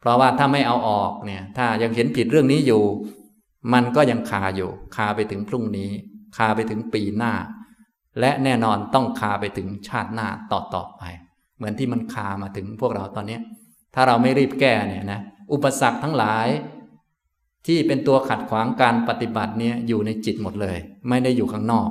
[0.00, 2.82] เพราะว่าถ้าไม่เอาออกเนี่ยถ้ายังเห็นผิดเรื่องนี้อยู่
[3.72, 5.90] มันก็ยังคาอยู่ คาไปถึงพรุ่งนี้
[6.36, 7.34] คาไปถึงปีหน้า
[8.20, 11.02] และแน่นอนต้องคาไปถึงชาติหน้าต่อต่อไป
[11.56, 13.38] เหมือนที่มันคามาถึงพวกเราตอนนี้
[13.94, 15.20] ถ้าเราไม่รีบแก้เนี่ยนะ
[15.52, 16.48] อุปสรรคทั้งหลาย
[17.66, 21.88] ที่เป็นตัวขัดขวางการปฏิบัติเนี่ยอยู่ในจิตหมดเลย ไม่ได้อยู่ข้างนอก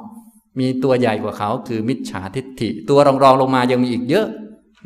[0.59, 4.27] มีตัวใหญ่กว่าเขาคือมิจฉาทิฏฐิ ตัวรองรองลงมายังมีอีกเยอะ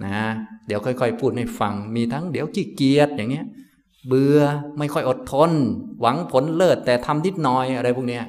[0.05, 0.19] นะ
[0.67, 3.45] เดี๋ยวค่อยๆ พูดให้ฟัง มีทั้งเดี๋ยวขี้เกียจอย่างเนี้ย
[4.07, 4.39] เบื่อ
[4.77, 5.51] ไม่ค่อยอดทน
[6.01, 8.23] หวังผลเลิศแต่ทำนิดน่อยอะไรพวกเนี้ย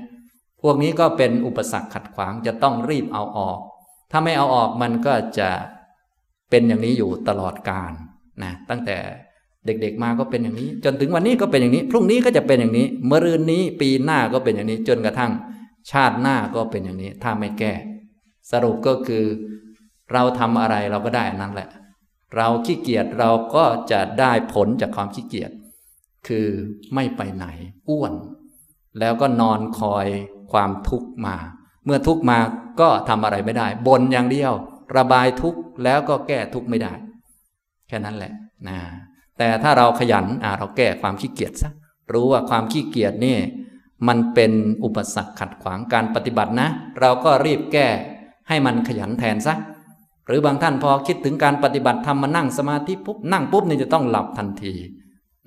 [0.62, 3.59] พวกนี้ก็เป็นอุปสรรคขัดขวางจะต้องรีบเอาออก
[4.11, 5.49] ถ้าไม่เอาออกมันก็จะ
[6.51, 7.92] เป็นอย่างนี้อยู่ตลอดกาล
[8.42, 8.97] นะตั้งแต่
[9.67, 15.33] เด็กๆมาก็เป็นอย่างนี้ จนถึงวันนี้ก็เป็นอย่างนี้ พรุ่งนี้ก็จะเป็นอย่างนี้เมื่อรืนนี้ปีหน้าก็เป็นอย่างนี้ จนกระทั่ง
[15.91, 17.73] ชาติหน้าก็เป็นอย่างนี้ ถ้าไม่แก้
[18.51, 19.25] สรุปก็คือ
[20.13, 21.69] เราทำอะไรเราก็ได้นั้นแหละ
[22.37, 25.51] เราขี้เกียจเราก็จะได้ผลจากความขี้เกียจ
[26.29, 26.49] คือ
[26.95, 27.47] ไม่ไปไหน
[27.89, 28.13] อ้วน
[28.99, 30.07] แล้วก็นอนคอย
[30.53, 31.37] ความทุกข์มา
[31.85, 32.39] เมื่อทุกข์มา
[32.81, 34.53] ก็ทำอะไรไม่ได้บนอย่างเดียว
[34.97, 36.93] ระบายทุกข์แล้วก็แก้ทุกข์ไม่ได้
[37.89, 38.33] แค่นั้นแหละ
[38.69, 38.79] นะ
[39.38, 41.70] แต่ถ้าเราขยันอ่าเราแก้ความขี้เกียจซะ
[42.12, 43.37] รู้ว่าความขี้เกียจนี่
[44.09, 44.53] มันเป็น
[44.85, 46.68] อุปสรรคขัดขวางการปฏิบัตินะ
[47.01, 47.87] เราก็รีบแก้
[48.49, 49.55] ให้มันขยันแทนซะ
[50.27, 54.75] หรือบางท่านพอคิดถึงการปฏิบัติทำมานั่งสมาธิปุ๊บนั่งปุ๊บนี่จะต้องหลับทันที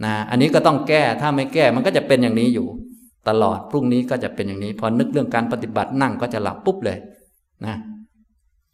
[0.03, 2.67] นะอันนี้ก็ต้องแก้ถ้าไม่แก้มันก็จะเป็นอย่างนี้อยู่
[3.27, 6.97] ตลอดพรุ่งนี้ก็จะเป็นอย่างนี้ พอนึกเรื่องการปฏิบัตินั่งก็จะหลับปุ๊บเลย
[7.65, 7.75] นะ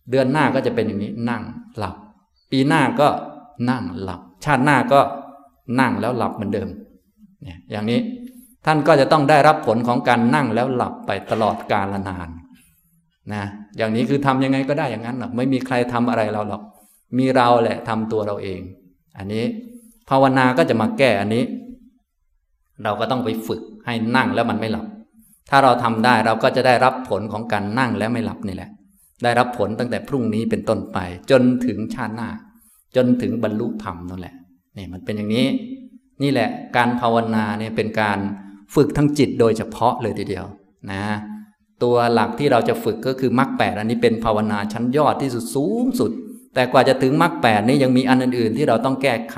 [0.09, 1.43] เดือนหน้าก็จะเป็นอย่างนี้นั่ง
[1.77, 1.95] หลับ
[2.51, 3.07] ปีหน้าก็
[3.69, 4.99] นั่งหลับ ชาติหน้าก็
[5.79, 6.69] นั่งแล้วหลับเหมือนเดิม
[7.43, 7.99] เนี่ยอย่างนี้
[8.65, 12.29] ท่านก็จะต้องได้รับผลของการนั่งแล้วหลับไปตลอดกาลนาน
[13.33, 13.43] นะ
[13.77, 16.61] อย่างนี้คือทำยังไงก็ได้อย่างนั้นหรอกไม่มีใครทำอะไรเราหรอก
[17.17, 18.61] มีเราแหละทำตัวเราเอง
[19.17, 19.43] อันนี้
[20.09, 21.43] ภาวนาก็จะมาแก้อันนี้
[22.83, 24.85] เราก็ต้องไปฝึกให้นั่งแล้วมันไม่หลับ
[25.49, 28.69] ถ้าเราทำได้เราก็จะได้รับผลของการนั่งแล้วไม่หลับนี่แหละ
[29.23, 30.97] ได้รับผลตั้งแต่พรุ่งนี้เป็นต้นไป
[31.31, 32.29] จนถึงชาติหน้า
[32.95, 34.35] จนถึงบรรลุธรรมนั่นแหละ
[34.77, 35.47] นี่มันเป็นอย่างนี้
[36.21, 38.19] นี่แหละการภาวนาเนี่ยเป็นการ
[38.75, 40.45] ฝึกทั้งจิตโดยเฉพาะเลยทีเดียว
[40.91, 41.03] นะ
[41.83, 46.11] ตัวหลักที่เราจะฝึกก็คือมรรคแปดอันนี้เป็นภาวนาชั้นยอดที่สุดสูงสุด
[46.53, 49.37] แต่กว่าจะถึงมรรคแปดนี้ยังมีอันอื่น ๆ ที่เราต้องแก้ไข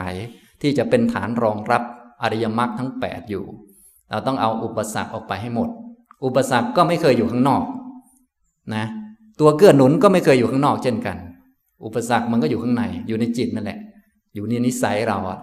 [0.61, 1.83] ที่จะเป็นฐานรองรับ
[2.21, 3.45] อริยมรรคทั้ง 8 อยู่
[4.09, 5.69] เราต้องเอาอุปสรรคออกไปให้หมด
[6.25, 7.63] อุปสรรคก็ไม่เคยอยู่ข้างนอก
[8.75, 8.85] นะ
[9.39, 11.17] ตัวเกื้อหนุนก็ไม่เคยอยู่ข้างนอกเช่นกัน
[11.85, 13.79] อุปสรรคมันก็อยู่ข้างใน อยู่ในจิตนั่นแหละ
[14.33, 15.39] อยู่ในนิสัยเราอะ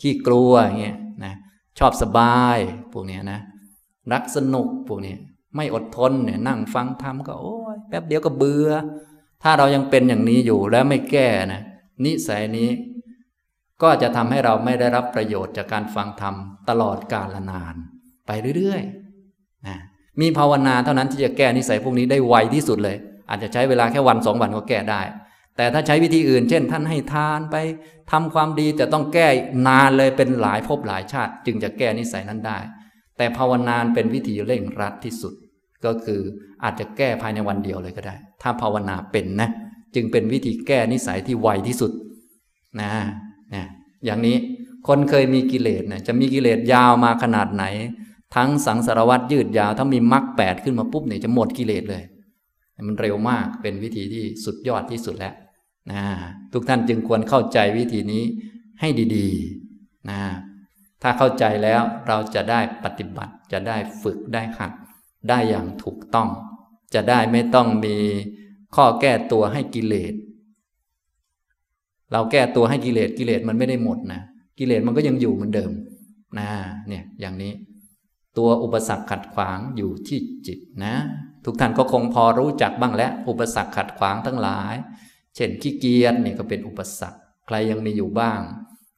[0.00, 1.34] ขี้กลัวอย่างเงี้ยนะ
[1.78, 2.58] ชอบสบาย
[2.92, 3.40] พวกนี้นะ
[4.12, 5.14] รักสนุกพวกนี้
[5.56, 8.70] ไม่อดทนเนี่ยนั่งฟังธรรมก็โอ้ยแป๊บเดียวก็เบื่อ
[9.42, 11.62] ถ้าเรายังเป็นอย่างนี้อยู่แล้วไม่แก้นะ
[12.04, 12.68] นิสัยนี้
[13.82, 16.34] ก็จะทำให้เราไม่ได้รับประโยชน์จากการฟังธรรม
[16.68, 17.74] ตลอดกาลนาน
[18.26, 19.76] ไปเรื่อยๆนะ
[20.20, 22.96] มีภาวนาเท่านั้นที่จะแก้นิสัยพวกนี้ได้ไวที่สุดเลย
[23.30, 25.02] อาจจะใช้เวลาแค่วันสองวันก็แก้ได้
[25.56, 27.56] แต่ถ้าใช้วิธีอื่น เช่น ท่านให้ทานไป
[28.12, 29.28] ทำความดีแต่ต้องแก้
[29.68, 32.58] นานเลยเป็นหลายภพหลายชาติ จึงจะแก้นิสัยนั้นได้
[33.16, 35.34] แต่ภาวนาเป็นวิธีเร่งรัดที่สุด
[35.84, 36.20] ก็คือ
[36.64, 39.50] อาจจะแก้ภายในวันเดียวเลยก็ได้ ถ้าภาวนาเป็นนะ
[39.94, 41.92] จึงเป็นวิธีแก้นิสัยที่ไวที่สุด
[42.80, 42.90] นะ
[43.54, 43.64] นะ
[44.04, 44.36] อย่างนี้
[44.88, 47.64] คนเคยมีกิเลสเนี่ยจะมีกิเลสยาวมาขนาดไหน
[48.36, 52.02] ทั้งสังสารวัตรยืดยาว ถ้ามีมรรคแปดขึ้นมาปุ๊บเนี่ยจะหมดกิเลสเลย
[52.86, 55.34] มันเร็วมากเป็นวิธีที่สุดยอดที่สุดแล้ว
[55.90, 56.02] นะ
[56.52, 58.24] ทุกท่านจึงควรเข้าใจวิธีนี้
[58.80, 60.20] ให้ดีๆนะ
[61.02, 64.72] ถ้าเข้าใจแล้วเราจะได้ปฏิบัติจะได้ฝึกได้หัด
[65.28, 66.28] ได้อย่างถูกต้อง
[66.94, 67.96] จะได้ไม่ต้องมี
[68.76, 70.14] ข้อแก้ตัวให้กิเลส
[72.12, 74.20] เราแก้ตัวให้กิเลสกิเลสมันไม่ได้หมดนะ
[74.58, 75.72] กิเลสมันก็ยังอยู่เหมือนเดิม
[76.38, 76.48] นะ
[76.88, 77.52] เนี่ยอย่างนี้
[78.38, 80.94] ตัวอุปสรรคขัดขวางอยู่ที่จิตนะ
[81.44, 84.74] ทุกท่านก็คงพอรู้จักบ้างแล้วอุปสรรคขัดขวางทั้งหลาย
[85.34, 88.40] เช่นขี้เกียจนี่ก็เป็นอุปสรรค ใครยังมีอยู่บ้าง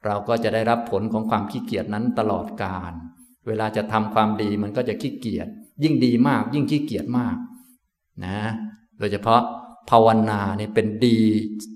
[0.07, 2.93] เราก็จะได้รับผลของความขี้เกียจนั้นตลอดกาล
[3.47, 5.49] เวลาจะทำความดีมันก็จะขี้เกียจ
[5.83, 7.37] ยิ่งดีมาก ยิ่งขี้เกียจมาก
[8.25, 8.39] นะ
[8.99, 9.41] โดยเฉพาะ
[9.91, 11.19] ภาวนาเนี่ยเป็นดี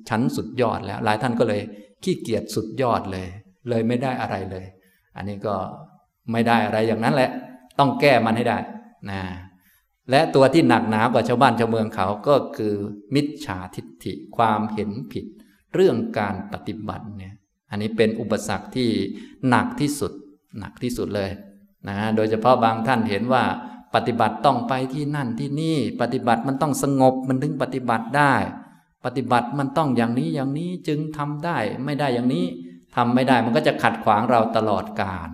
[0.09, 1.61] ชั้นสุดยอดแล้ว หลายท่านก็เลย
[2.05, 3.29] ขี้เกียจสุดยอดเลย
[3.69, 4.67] เลยไม่ได้อะไรเลย
[5.17, 5.55] อันนี้ก็
[6.33, 7.31] ไม่ได้อะไรอย่างนั้นแหละ
[7.79, 8.59] ต้องแก้มันให้ได้
[9.11, 9.21] นะ
[10.11, 12.75] และตัวที่หนักหนากว่าชาวบ้านชาวเมืองเขาก็คือ
[13.15, 15.27] มิจฉาทิฏฐิความเห็นผิด
[15.75, 17.35] เรื่องการปฏิบัติเนี่ย
[17.71, 18.91] อันนี้เป็นอุปสรรคที่
[19.49, 20.13] หนักที่สุด
[20.59, 21.31] หนักที่สุดเลย
[21.89, 23.45] นะโดยเฉพาะบางท่านเห็นว่า
[23.95, 28.35] ปฏิบัติต้องไปที่นั่นที่นี่ ปฏิบัติมันต้องสงบมันถึงปฏิบัติได้
[29.05, 32.45] ปฏิบัติมันต้องอย่างนี้อย่างนี้จึงทำได้ไม่ได้อย่างนี้
[32.97, 35.29] ทำไม่ได้มันก็จะขัดขวางเราตลอดกาล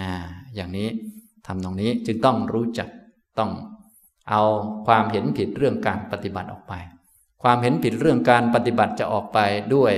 [0.00, 0.10] นะ
[0.54, 0.88] อย่างนี้
[1.46, 2.88] ทำตรงนี้จึงต้องรู้จัก
[3.38, 3.50] ต้อง
[4.32, 4.42] เอา
[4.86, 6.74] ความเห็นผิดเรื่องการปฏิบัติออกไป
[7.42, 9.38] ความเห็นผิดเรื่องการปฏิบัติจะออกไป
[9.74, 9.92] ด้วย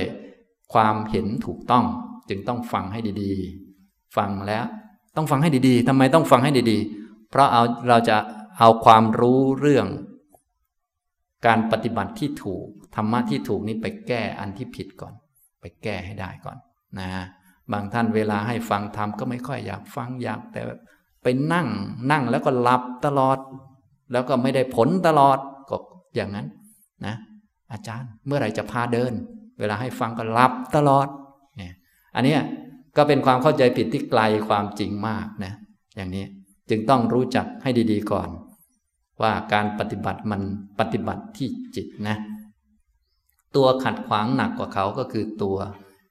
[0.73, 1.85] ความเห็นถูกต้อง
[2.29, 4.65] จึงต้องฟังให้ดีๆ ฟังแล้ว
[5.15, 8.17] ต้องฟังให้ดีๆทำไมต้องฟังให้ดีๆ เพราะเอาเราจะ
[8.59, 9.87] เอาความรู้เรื่อง
[11.45, 15.13] การปฏิบัติที่ถูกธรรมะที่ถูกนี้ไปแก้อันที่ผิดก่อน
[15.61, 16.57] ไปแก้ให้ได้ก่อน
[16.99, 17.09] นะ
[17.71, 20.61] บางท่านเวลาให้ฟังธรรมก็ไม่ค่อยอยากฟังอยากแต่
[21.23, 21.67] ไปนั่ง
[22.11, 23.37] นั่งแล้วก็หลับตลอด
[24.11, 25.37] แล้วก็ไม่ได้ผลตลอด
[25.69, 25.77] ก็
[26.15, 26.47] อย่างนั้น
[27.05, 27.15] นะ
[27.71, 29.13] อาจารย์เมื่อไหร่จะพาเดิน
[29.59, 31.07] เวลาให้ฟังก็หลับตลอด
[31.57, 31.73] เนี่ย
[32.15, 32.37] อันนี้
[32.97, 35.53] ก็เป็นความเข้าใจผิดที่ไกลความจริงมากนะ
[35.95, 36.25] อย่างนี้
[36.69, 38.29] จึงต้องรู้จักให้ดีๆก่อน
[39.21, 40.41] ว่าการปฏิบัติมัน
[40.79, 42.17] ปฏิบัติที่จิตนะ
[43.55, 45.57] ตัวขัดขวางหนักกว่าเขาก็คือตัว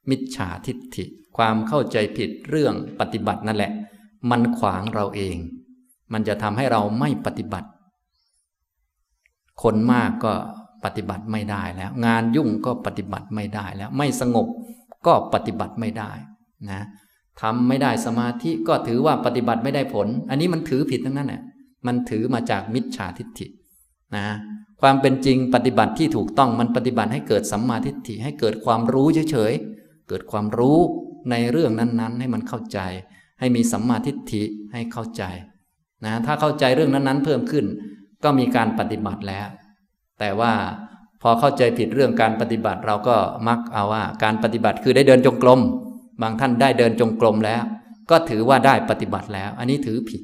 [0.09, 1.05] มิจฉาทิฏฐิ
[1.37, 3.71] ความเข้าใจผิดเรื่องปฏิบัตินั่นแหละ
[4.31, 5.37] มันขวางเราเอง
[6.13, 7.67] มันจะทำให้เราไม่ปฏิบัติ
[9.63, 10.33] คนมากก็
[10.83, 14.47] ปฏิบัติไม่ได้แล้ว งานยุ่งก็ปฏิบัติไม่ได้แล้ว ไม่สงบ
[15.05, 16.11] ก็ปฏิบัติไม่ได้
[16.71, 16.81] นะ
[17.41, 21.41] ทำไม่ได้สมาธิก็ถือว่าปฏิบัติไม่ได้ผล อันนี้มันถือผิดทั้งนั้นแหละ
[21.87, 23.47] มันถือมาจากมิจฉาทิฏฐิ
[24.15, 24.25] นะ
[24.81, 30.79] ความเป็นจริงปฏิบัติที่ถูกต้องมันปฏิบัติให้เกิดสัมมาทิฏฐิให้เกิดความรู้เฉยๆเกิดความรู้
[31.31, 32.79] ในเรื่องนั้นๆ ให้มันเข้าใจ
[33.39, 35.23] ให้มีสัมมาทิฏฐิให้เข้าใจ
[36.05, 37.65] นะถ้าเข้าใจเรื่องนั้นๆ เพิ่มขึ้น
[38.25, 39.47] ก็มีการปฏิบัติแล้ว
[40.19, 40.53] แต่ว่า
[41.21, 43.15] พอเข้าใจผิดเรื่องการปฏิบัติเราก็
[43.47, 45.59] มักเอาว่า การปฏิบัติคือได้เดินจงกรม
[46.21, 47.63] บางท่านได้เดินจงกรมแล้ว
[48.09, 50.21] ก็ถือว่าได้ปฏิบัติแล้ว อันนี้ถือผิด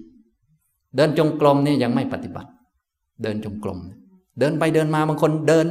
[0.96, 2.50] เดินจงกรมนี่ยังไม่ปฏิบัติ
[3.24, 3.80] เดินจงกรม
[4.40, 5.68] เดินไปเดินมาบางคนเดิน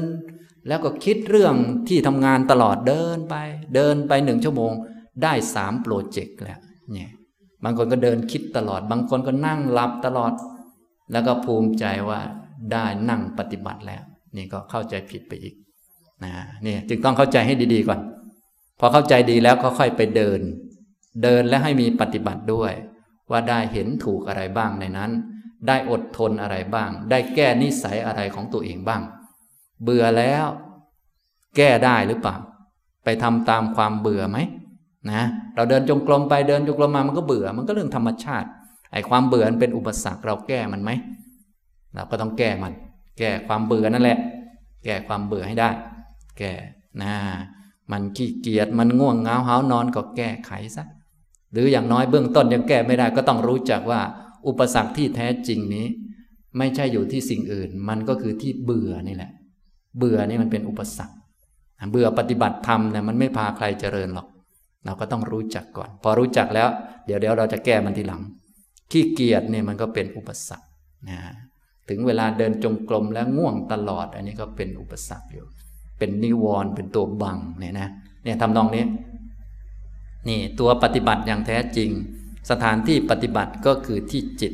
[0.68, 1.54] แล้วก็คิดเรื่อง
[1.88, 3.36] ที่ทำงานตลอดเดินไป
[3.74, 4.72] เดินไปหนึ่งชั่วโมง
[5.22, 6.58] ได้สามโปรเจกต์แล้ว
[6.92, 7.10] เนี่ย
[7.64, 10.32] บางคนก็เดินคิดตลอด บางคนก็นั่งหลับตลอด
[11.12, 12.20] แล้วก็ภูมิใจว่า
[12.72, 14.02] ได้นั่งปฏิบัติแล้ว
[14.36, 15.54] นี่ก็เข้าใจผิดไปอีก
[16.24, 16.32] นะ
[16.66, 18.00] นี่จึงต้องเข้าใจให้ดีๆก่อน
[18.80, 20.40] พอเข้าใจดีแล้วก็ค่อยไปเดิน
[21.22, 22.72] เดินและให้มีปฏิบัติด้วย
[23.30, 25.10] ว่าได้เห็นถูกอะไรบ้างในนั้น
[25.68, 29.02] ได้อดทนอะไรบ้าง ได้แก้นิสัยอะไรของตัวเองบ้าง
[29.82, 30.46] เบื่อแล้ว
[31.56, 32.36] แก้ได้หรือเปล่า
[33.04, 34.38] ไปทำตามความเบื่อไหม
[35.12, 35.22] นะ
[35.54, 38.48] เราเดินจงกรมไปเดินจงกรมมามันก็เบื่อ มันก็เรื่องธรรมชาติ
[38.92, 40.90] ไอ้ความเบื่อเป็นอุปสรรคเราแก้มันไหม
[41.94, 42.72] เราก็ต้องแก้มัน
[43.18, 44.18] แก้ความเบื่อนั่นแหละ
[44.84, 45.70] แก้ความเบื่อให้ได้
[46.38, 46.52] แก้
[47.02, 47.14] นะ
[47.92, 50.84] มันขี้เกียจมันง่วงเงาหานอนก็แก้ไขซะ
[51.52, 54.00] หรืออย่างน้อยเบื้องต้นยังแก้ไม่ได้ ก็ต้องรู้จักว่า
[54.46, 55.86] อุปสรรคที่แท้จริงนี้
[56.58, 59.30] ไม่ใช่อยู่ที่สิ่งอื่น มันก็คือที่เบื่อนี่แหละ
[59.98, 61.14] เบื่อนี่มันเป็นอุปสรรค
[61.90, 64.26] เบื่อปฏิบัติธรรมเนี่ยมันไม่พาใครเจริญหรอก
[64.84, 66.68] เราก็ต้องรู้จักก่อน พอรู้จักแล้ว
[67.06, 68.20] เดี๋ยวเดี๋ยวเราจะแก้มันทีหลัง
[68.90, 70.66] ขี้เกียจเนี่ยมันก็เป็นอุปสรรค
[71.10, 71.18] นะ
[71.88, 75.46] ถึงเวลาเดินจงกรมแล้วง่วงตลอด อันนี้ก็เป็นอุปสรรคอยู่
[75.98, 77.88] เป็นนิวรณ์เป็นตัวบังเนี่ยนะ
[78.24, 78.84] เนี่ยทำนองนี้
[80.28, 81.90] นี่ตัวปฏิบัติอย่างแท้จริง
[82.50, 84.52] สถานที่ปฏิบัติก็คือที่จิต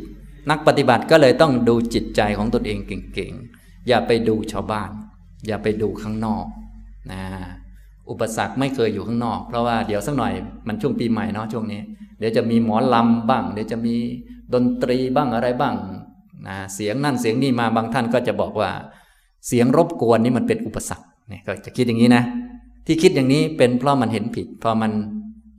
[0.50, 2.78] นักปฏิบัติก็เลยต้องดูจิตใจของตนเอง
[3.14, 4.90] เก่งๆ อย่าไปดูชาวบ้าน
[5.46, 6.46] อย่าไปดูข้างนอก
[7.12, 7.22] นะ
[8.10, 10.32] อุปสรรคไม่เคยอยู่ข้างนอก เพราะว่าเดี๋ยวสักหน่อย
[10.68, 11.80] มันช่วงปีใหม่เนาะช่วงนี้
[12.18, 13.94] เดี๋ยวจะมีหมอลำบ้าง เดี๋ยวจะมี
[14.54, 15.74] ดนตรีบ้างอะไรบ้าง
[16.46, 18.70] นะเสียงนั่นเสียงนี่มาบางท่านก็จะบอกว่า
[19.46, 22.22] เสียงรบกวนนี่มันเป็นอุปสรรคเนี่ยก็จะคิดอย่างนี้นะ
[22.86, 24.92] ที่คิดอย่างนี้เป็นเพราะมันเห็นผิดพอมัน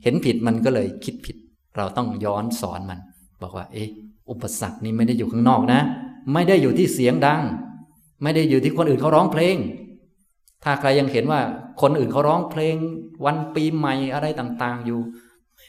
[0.03, 1.35] เห็นผิดมันก็เลยคิดผิด
[1.77, 2.99] เราต้องย้อนสอนมัน
[3.41, 3.89] บอกว่า เอ๊ะ
[4.29, 5.81] อุปสรรคนี้ไม่ได้อยู่ข้างนอกนะ
[6.33, 7.41] ไม่ได้อยู่ที่เสียงดัง
[8.23, 9.57] ไม่ได้อยู่ที่คนอื่นเขาร้องเพลง
[10.63, 11.41] ถ้าใครยังเห็นว่า
[11.81, 12.75] คนอื่นเขาร้องเพลง
[13.25, 14.99] วันปีใหม่อะไรต่าง ๆ อยู่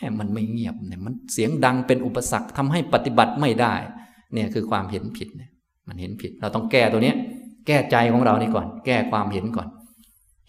[0.00, 3.74] ม่มันไม่เงียบเนี่ยมันเสียงดังเป็นอุปสรรคทำให้ปฏิบัติไม่ได้
[4.34, 5.50] เนี่ยคือความเห็นผิดเนี่ย
[5.88, 7.16] มันเห็นผิด เราต้องแก้ตัวเนี้ย
[7.66, 9.68] แก้ใจของเรานี่ก่อน แก้ความเห็นก่อน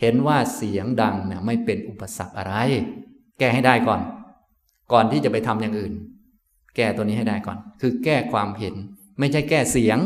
[0.01, 2.55] เห็นว่าเสียงดังเนี่ยไม่เป็นอุปสรรคอะไร
[3.39, 4.01] แก้ให้ได้ก่อน
[4.91, 5.93] ก่อนที่จะไปทำอย่างอื่น
[6.75, 8.75] แก้ตัวนี้ให้ได้ก่อน คือแก้ความเห็น
[9.19, 9.97] ไม่ใช่แก้เสียง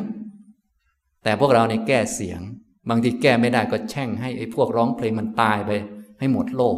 [1.23, 2.39] แต่พวกเราเนี่ยแก้เสียง
[2.89, 5.71] บางทีแก้ไม่ได้ก็แช่งให้ไอ้พวกร้องเพลงมันตายไป
[6.19, 6.77] ให้หมดโลก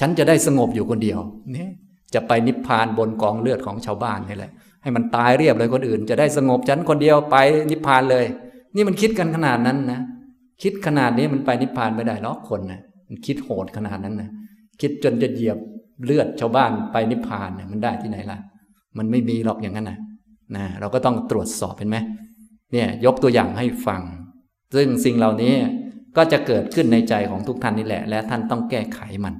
[0.00, 1.18] ฉันจะได้สงบอยู่คนเดียว
[1.52, 1.70] เนี่ย
[2.14, 7.36] จะไปนิพพานบนกองเลือดของชาวบ้านนี่แหละ ให้มันตายเรียบเลยคนอื่น จะได้สงบฉันคนเดียวไป
[7.70, 8.24] นิพพานเลย
[8.74, 10.00] นี่มันคิดกันขนาดนั้นนะ
[10.62, 14.30] คิดขนาดนี้มันไปนิพพานไม่ได้หรอกคนนะมันคิดโหดขนาดนั้นนะ
[14.80, 15.58] คิดจนจะเหยียบ
[16.04, 18.38] เลือดชาวบ้านไปนิพพานเนี่ยมันได้ที่ไหนล่ะ
[18.98, 19.98] มันไม่มีหรอกอย่างนั้นนะ
[20.56, 21.98] นะเราก็ต้องตรวจสอบเห็นไหม
[22.72, 24.02] เนี่ยยกตัวอย่างให้ฟัง
[24.74, 25.54] ซึ่งสิ่งเหล่านี้
[26.16, 29.34] ก็จะเกิดขึ้นในใจของทุกท่านนี่แหละ และท่านต้องแก้ไขมัน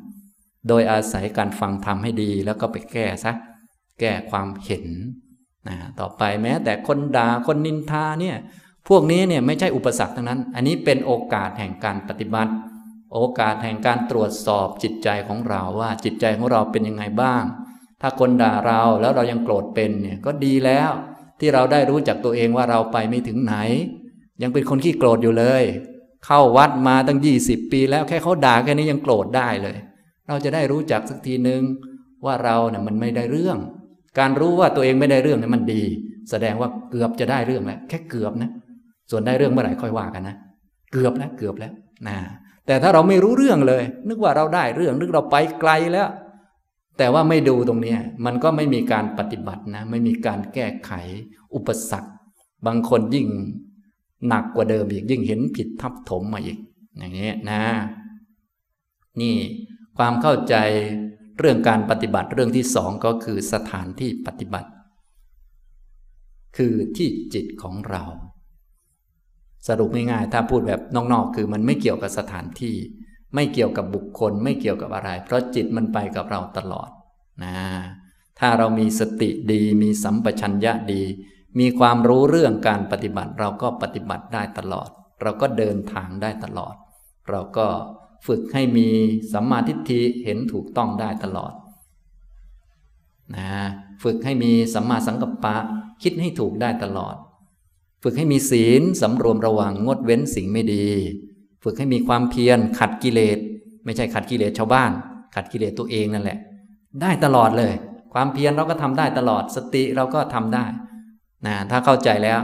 [0.68, 3.32] โดยอาศัยการฟังทำให้ดีแล้วก็ไปแก้ซะ
[4.00, 4.86] แก้ความเห็น
[5.68, 8.36] นะต่อไปแม้แต่คนด่าคนนินทาเนี่ย
[8.88, 12.52] พวกนี้เนี่ยไม่ใช่อุปสรรคทั้งนั้น อันนี้เป็นโอกาสแห่งการปฏิบัติ
[13.14, 17.44] โอกาสแห่งการตรวจสอบจิตใจของเราว่าจิตใจของเราเป็นยังไงบ้าง
[18.00, 20.90] ถ้าคนด่าเราแล้วเรายังโกรธเป็นเนี่ยก็ดีแล้ว
[21.40, 23.54] ที่เราได้รู้จักตัวเองว่าเราไปไม่ถึงไหน
[24.42, 25.62] ยังเป็นคนขี้โกรธอยู่เลย
[26.26, 29.76] เข้าวัดมาตั้งยี่สิบปีแล้วแค่เขาด่าแค่นี้ยังโกรธได้เลย
[30.28, 31.62] เราจะได้รู้จักสักทีหนึ่ง
[32.24, 33.58] ว่าเราเนี่ยมันไม่ได้เรื่อง
[34.18, 35.82] การรู้ว่าตัวเองไม่ได้เรื่องเนี่ยมันดี
[36.30, 38.50] แสดงว่าเกือบจะได้เรื่องแล้วแค่เกือบนะ
[39.10, 40.36] ส่วนได้เรื่องเมื่อไหร่ค่อยว่ากันนะ
[40.92, 41.72] เกือบแล้วเกือบแล้ว
[42.08, 42.16] นะ
[42.66, 46.08] แต่ถ้าเราไม่รู้เรื่องเลย นึกว่าเราได้เรื่องนึกเราไปไกลแล้ว
[46.98, 50.92] แต่ว่าไม่ดูตรงนี้มันก็ไม่มีการปฏิบัตินะ ไม่มีการแก้ไข
[51.54, 52.10] อุปสรรค
[52.66, 53.26] บางคนยิ่ง
[54.28, 56.58] หนักกว่าเดิมอีกยิ่งเห็นผิดทับถมมาอีก
[56.98, 57.62] อย่างนี้นะ
[59.20, 59.34] นี่
[59.98, 60.54] ความเข้าใจ
[61.38, 64.70] เรื่องการปฏิบัติเรื่องที่สองก็คือสถานที่ปฏิบัติ
[66.56, 68.02] คือที่จิตของเรา
[69.68, 70.80] สรุปง่ายๆถ้าพูดแบบ
[71.12, 72.76] นอกๆคือมันไม่เกี่ยวกับสถานที่
[73.34, 76.90] ไม่เกี่ยวกับบุคคลไม่เกี่ยวกับอะไร เพราะจิตมันไปกับเราตลอด
[77.44, 77.56] นะ
[78.38, 81.02] ถ้าเรามีสติดี มีสัมปชัญญะดี
[81.58, 84.90] มีความรู้เรื่องการปฏิบัติ เราก็ปฏิบัติได้ตลอด
[85.22, 86.74] เราก็เดินทางได้ตลอด
[87.30, 87.66] เราก็
[88.26, 88.88] ฝึกให้มี
[89.32, 91.52] สัมมาทิฏฐิเห็นถูกต้องได้ตลอด
[93.36, 93.48] นะ
[94.02, 95.56] ฝึกให้มีสัมมาสังกัปปะ
[96.02, 97.16] คิดให้ถูกได้ตลอด
[98.02, 100.86] ฝึกให้มีศีลสำรวมระวังงดเว้นสิ่งไม่ดี
[101.64, 103.38] ฝึกให้มีความเพียรขัดกิเลส
[103.84, 104.90] ไม่ใช่ขัดกิเลสชาวบ้าน
[105.34, 106.38] ขัดกิเลสตัวเองนั่นแหละ
[107.02, 107.72] ได้ตลอดเลย
[108.14, 110.64] ความเพียรเราก็ทำได้ตลอด สติเราก็ทำได้
[111.46, 112.40] นะถ้าเข้าใจแล้ว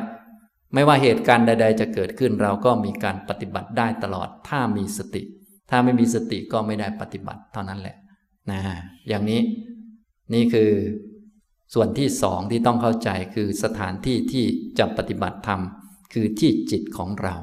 [0.75, 5.23] ไม่ว่าเหตุการณ์ใด ๆ จะเกิดขึ้นเราก็มีการปฏิบัติได้ตลอดถ้ามีสติ
[5.71, 7.97] ถ้าไม่มีสติก็ไม่ได้ปฏิบัติเท่านั้นแหละ
[8.51, 8.61] นะ
[9.09, 9.41] อย่างนี้
[10.35, 10.73] นี่คือ
[11.75, 14.45] ส่วนที่สองที่ต้องเข้าใจคือสถานที่ที่
[14.79, 15.61] จะปฏิบัติธรรม
[16.13, 17.37] คือที่จิตของเรา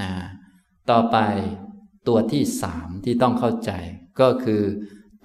[0.00, 0.10] นะ
[0.90, 1.16] ต่อไป
[2.08, 3.72] ตัวที่สามที่ต้องเข้าใจ
[4.20, 4.62] ก็คือ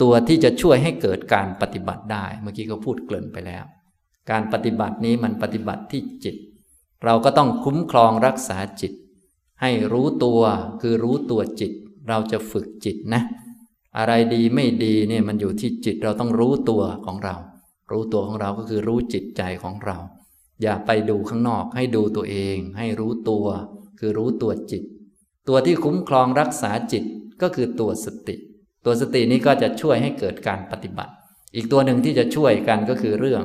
[0.02, 3.66] ตัวที่จะช่วยให้เกิดการปฏิบัติได้ เมื่อกี้ก็พูดเกริ่นไปแล้ว
[4.32, 6.36] การปฏิบัตินี้มันปฏิบัติที่จิต
[7.06, 8.94] เราก็ต้องคุ้มครองรักษาจิต
[9.62, 10.42] ให้รู้ตัว
[10.82, 11.72] คือรู้ตัวจิต
[12.10, 13.22] เราจะฝึกจิตนะ
[13.98, 17.36] อะไรดีไม่ดีเนี่ยมันอยู่ที่จิตเราต้องรู้ตัวของเรา
[17.92, 19.98] รู้ตัวของเราก็คือรู้จิตใจของเรา
[20.62, 23.46] อย่าไปดูข้างนอกให้ดูตัวเอง ให้รู้ตัว
[24.00, 24.84] คือรู้ตัวจิต
[25.48, 27.04] ตัวที่คุ้มครองรักษาจิต
[27.42, 28.36] ก็คือตัวสติ
[28.86, 31.14] ตัวสตินี้ก็จะช่วยให้เกิดการปฏิบัติ
[31.56, 33.44] อีกตัวหนึ่งที่จะช่วยกันก็คือเรื่อง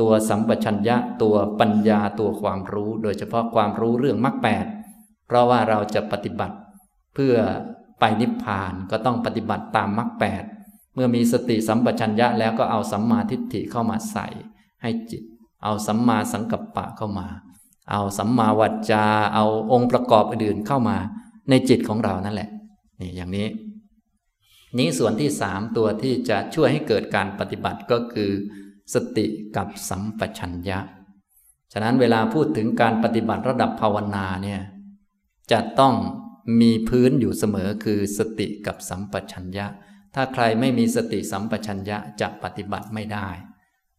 [0.00, 4.64] ตัวสัมปชัญญะตัวปัญญาตัวความรู้ โดยเฉพาะความรู้เรื่องมรรคแปด
[5.26, 6.56] เพราะว่าเราจะปฏิบัติ
[7.14, 7.34] เพื่อ
[7.98, 10.44] ไปนิพพานก็ต้องปฏิบัติตามมรรคแปด
[10.94, 14.26] เมื่อมีสติสัมปชัญญะแล้วก็เอาสัมมาทิฏฐิเข้ามาใส่
[14.82, 15.22] ให้จิต
[15.64, 17.26] เอาสัมมาสังกัปปะเข้ามา
[17.90, 20.96] เอาสัมมาวัจจา เอาองค์ประกอบอื่นเข้ามา
[21.50, 22.48] ในจิตของเรานั่นแหละ
[23.00, 23.46] นี่อย่างนี้
[24.78, 28.30] นี้ส่วนที่สามตัวที่จะช่วยให้เกิดการปฏิบัติก็คือ
[28.94, 29.26] สติ
[29.56, 30.78] กับสัมปชัญญะ
[31.72, 34.60] ฉะนั้นเวลาพูดถึงการปฏิบัติระดับภาวนาเนี่ย
[35.52, 35.94] จะต้อง
[36.60, 39.66] มีพื้นอยู่เสมอคือสติกับสัมปชัญญะ
[40.14, 43.28] ถ้าใครไม่มีสติสัมปชัญญะจะปฏิบัติไม่ได้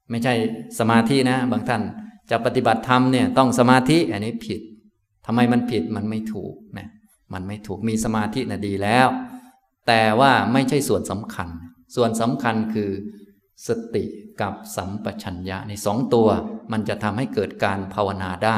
[0.09, 0.33] ไม่ใช่
[0.79, 1.83] สมาธินะ บางท่าน
[2.31, 4.61] จะปฏิบัติธรรมเนี่ยต้องสมาธิอันนี้ผิด
[5.25, 6.89] ทำไมมันผิดมันไม่ถูกนะ
[7.33, 9.07] มันไม่ถูกมีสมาธินะดีแล้ว
[9.87, 11.47] แต่ว่าไม่ใช่ส่วนสำคัญ
[11.95, 12.91] ส่วนสำคัญคือ
[13.67, 14.03] สติ
[14.41, 16.27] กับสัมปชัญญะในสองตัว
[16.71, 18.51] มันจะทำให้เกิดการภาวนาได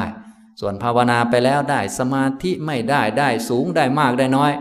[0.60, 4.52] ส่วนภาวนาไปแล้วได้สมาธิไม่ได้ได้สูงได้มากได้น้อย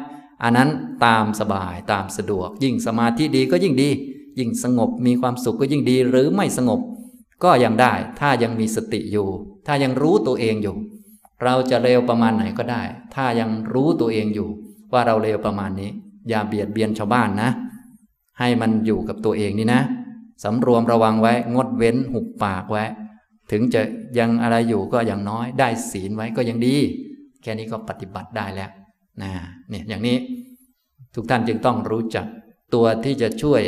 [0.43, 0.69] อันนั้น
[1.05, 3.89] ตามสบายตามสะดวก ยิ่งสมาธิดีก็ยิ่งดี
[4.39, 6.79] ยิ่งสงบมีความสุขก็ยิ่งดีหรือไม่สงบ
[7.43, 9.27] ก็ยังได้ถ้ายังมีสติอยู่
[9.67, 10.75] ถ้ายังรู้ตัวเองอยู่
[11.43, 12.83] เราจะเร็วประมาณไหนก็ได้
[13.15, 14.49] ถ้ายังรู้ตัวเองอยู่
[14.93, 15.91] ว่าเราเร็วประมาณนี้
[16.29, 17.49] อย่าเบียดเบียนชาวบ้านนะ
[18.39, 19.81] ให้มันอยู่กับตัวเองนี่นะ
[20.43, 22.83] สำรวมระวังไว้งดเว้นหุบปากไว้
[23.51, 23.81] ถึงจะ
[24.19, 26.77] ยังอะไรอยู่ก็อย่างน้อยได้ศีลไว้ก็ยังดี
[27.41, 28.71] แค่นี้ก็ปฏิบัติได้แล้ว
[29.21, 29.31] นะ
[29.69, 30.17] เนี่ยอย่างนี้
[31.15, 32.25] ทุกท่านจึงต้องรู้จัก
[32.73, 33.61] ตัวที่จะช่วย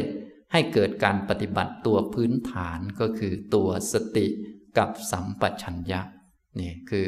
[0.51, 4.27] ให้เกิดการปฏิบัติตัวพื้นฐานก็คือตัวสติ
[4.77, 6.01] กับสัมปชัญญะ
[6.59, 7.07] นี่คือ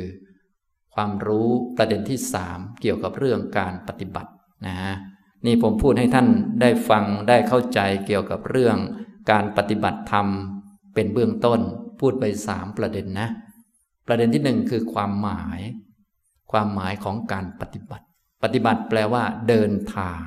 [0.95, 4.31] ความรู้ประเด็นที่สามเกี่ยวกับเรื่องการปฏิบัติ
[4.67, 4.77] นะ
[5.45, 6.27] นี่ผมพูดให้ท่าน
[6.61, 8.77] ได้ฟังได้เข้าใจเกี่ยวกับเรื่อง
[9.31, 10.27] การปฏิบัติธรรม
[10.93, 11.59] เป็นเบื้องต้น
[11.99, 13.27] พูดไปสามประเด็นนะ
[14.07, 15.59] ประเด็นที่หนึ่งคือความหมาย
[16.51, 18.05] ความหมายของการปฏิบัติ
[18.43, 20.23] ปฏิบัติแปลว่า เดินทาง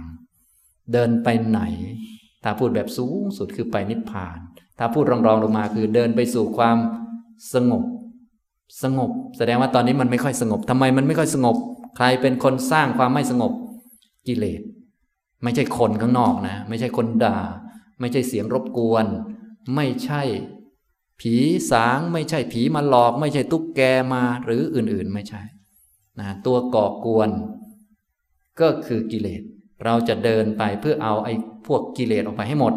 [0.93, 1.61] เดินไปไหน
[2.45, 4.39] ถ้าพูดแบบสูงสุดคือไปนิพพาน
[4.79, 6.77] ถ้าพูดรองๆลงมาคือเดินไปสู่ความ
[7.55, 7.85] สงบ
[8.83, 11.57] สงบ แสดงว่าตอนนี้มันไม่ค่อยสงบทำไมมันไม่ค่อยสงบ
[11.97, 13.53] ใครเป็นคนสร้างความไม่สงบ
[14.27, 14.61] กิเลส
[15.43, 17.39] ไม่ใช่คนข้างนอกนะ ไม่ใช่คนด่า
[18.01, 19.07] ไม่ใช่เสียงรบกวน
[19.75, 20.23] ไม่ใช่
[21.21, 21.35] ผี
[21.71, 23.81] สางไม่ใช่ผีมาหลอกไม่ใช่ตุ๊กแก
[24.15, 25.43] มาหรืออื่นๆไม่ใช่
[26.19, 27.31] นะตัวก่อกวน
[28.61, 29.43] ก็คือกิเลส
[29.85, 31.35] เราจะเดินไปเพื่อเอาไอ้
[31.67, 32.75] พวกกิเลสออกไปให้หมด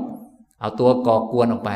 [0.59, 1.71] เอาตัวก่อกวนออกไป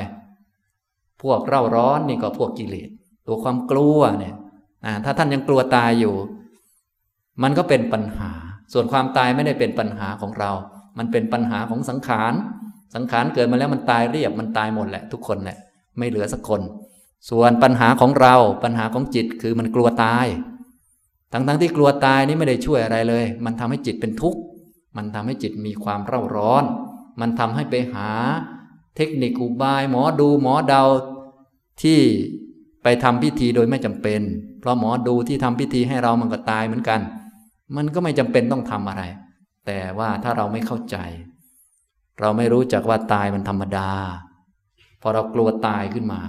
[1.22, 2.90] พวกเร่าร้อนนี่ก็พวกกิเลส
[3.28, 4.36] ตัวความกลัวเนี่ย
[5.06, 6.16] ถ้าท่านยังกลัวตายอยู่
[7.44, 8.32] มันก็เป็นปัญหา
[8.74, 10.52] ส่วนความตายไม่ได้เป็นปัญหาของเรา
[10.98, 12.34] มันเป็นปัญหาของสังขาร
[12.96, 15.58] สังขารเกิดมาแล้วมันตายเรียบมันตายหมดแหละทุกคนแหละ
[15.98, 16.62] ไม่เหลือสักคน
[17.30, 20.26] ส่วนปัญหาของเราปัญหาของจิตคือมันกลัวตาย
[21.32, 24.40] ทั้งๆทที่กลัวตายนี่ไม่ได้ช่วยอะไรเลย มันทำให้จิตเป็นทุกข์
[24.98, 26.64] มันทำให้จิตมีความเร่าร้อน
[27.20, 28.10] มันทำให้ไปหา
[28.96, 30.84] เทคนิคอุบาย หมอดูหมอเดา
[31.82, 32.00] ที่
[32.84, 34.22] ไปทำพิธีโดยไม่จำเป็น
[34.60, 37.02] เพราะหมอดูที่ทำพิธีให้เรามันก็ตายเหมือนกัน
[37.76, 39.04] มันก็ไม่จำเป็นต้องทำอะไร
[39.66, 40.98] แต่ว่าถ้าเราไม่เข้าใจ
[42.20, 43.90] เราไม่รู้จักว่าตายมันธรรมดา
[45.08, 46.22] พอเรากลัวตายขึ้นมา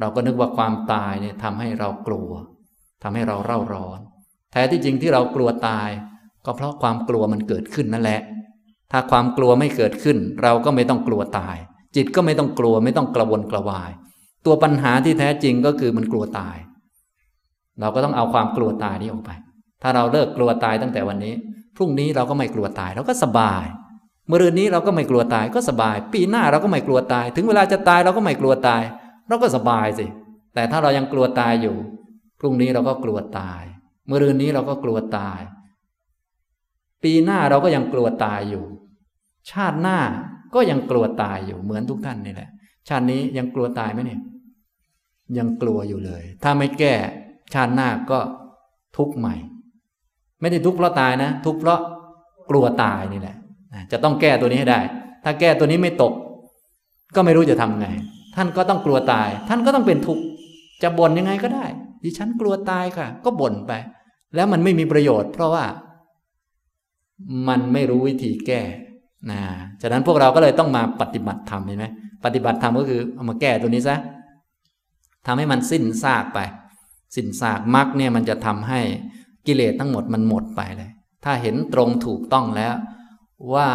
[0.00, 2.30] เราก็นึกว่าความตายเนี่ยทำให้เรากลัว
[3.02, 3.98] ทำให้เราเร่าร้อน
[4.52, 5.88] แท้ที่จริงที่เรากลัวตาย
[6.44, 8.20] ก็เพราะความกลัวมันเกิดขึ้นนั่นแหละ
[8.92, 11.56] ถ้าความกลัวไม่เกิดขึ้น เราก็ไม่ต้องกลัวตาย
[11.96, 13.90] จิตก็ไม่ต้องกลัวไม่ต้องกระวนกระวาย
[14.46, 16.56] ตัวปัญหาที่แท้จริงก็คือมันกลัวตาย
[17.80, 19.30] เราก็ต้องเอาความกลัวตายนี้ออกไป
[19.82, 21.34] ถ้าเราเลิกกลัวตายตั้งแต่วันนี้
[21.76, 23.64] พรุ่งนี้เราก็ไม่กลัวตายเราก็สบาย
[24.26, 28.82] เมื่อรืนนี้เราก็ไม่กลัวตายก็สบาย ปีหน้าเราก็ไม่กลัวตาย ถึงเวลาจะตายเราก็ไม่กลัวตาย
[29.28, 30.06] เราก็สบายสิ
[30.54, 31.76] แต่ถ้าเรายังกลัวตายอยู่
[32.40, 33.62] พรุ่งนี้เราก็กลัวตาย
[34.06, 35.40] เมื่อรืนนี้เราก็กลัวตาย
[37.02, 38.64] ปีหน้าเราก็ยังกลัวตายอยู่
[39.50, 39.98] ชาติหน้า
[40.54, 42.50] ก็ยังกลัวตายอยู่เหมือนทุกท่านนี่แหละ
[42.88, 44.20] ชาตินี้ยังกลัวตายไหมเนี่ย
[45.38, 46.94] ยังกลัวอยู่เลย ถ้าไม่แก้
[47.54, 48.18] ชาติหน้าก็
[48.96, 49.34] ทุกข์ใหม่
[50.40, 51.80] ไม่ได้ทุกข์เพราะตายนะ ทุกข์เพราะ
[52.50, 53.36] กลัวตายนี่แหละ
[53.92, 54.80] จะต้องแก้ตัวนี้ให้ได้
[55.24, 56.12] ถ้าแก้ตัวนี้ไม่ตก
[57.14, 57.88] ก็ไม่รู้จะทำไง
[58.36, 60.22] ท่านก็ต้องกลัวตาย ท่านก็ต้องเป็นทุกข์
[60.82, 61.66] จะบ่นยังไงก็ได้
[62.02, 63.72] ดิฉันกลัวตายค่ะ ก็บ่นไป
[64.34, 65.64] แล้วมันไม่มีประโยชน์ เพราะว่า
[67.48, 68.60] มันไม่รู้วิธีแก้
[69.30, 69.40] นะ
[69.82, 71.86] ฉะนั้นพวกเราก็เลยต้องมาปฏิบัติธรรมเห็นไหม
[72.24, 73.96] ปฏิบัติธรรมก็คือเอามาแก้ตัวนี้ซะ
[75.26, 76.38] ทำให้มันสิ้นซากไป
[77.16, 78.80] สิ้นซากมรรคเนี่ยมันจะทำให้
[79.46, 80.90] กิเลสทั้งหมดมันหมดไปเลย
[81.24, 82.74] ถ้าเห็นตรงถูกต้องแล้ว
[83.54, 83.68] ว่า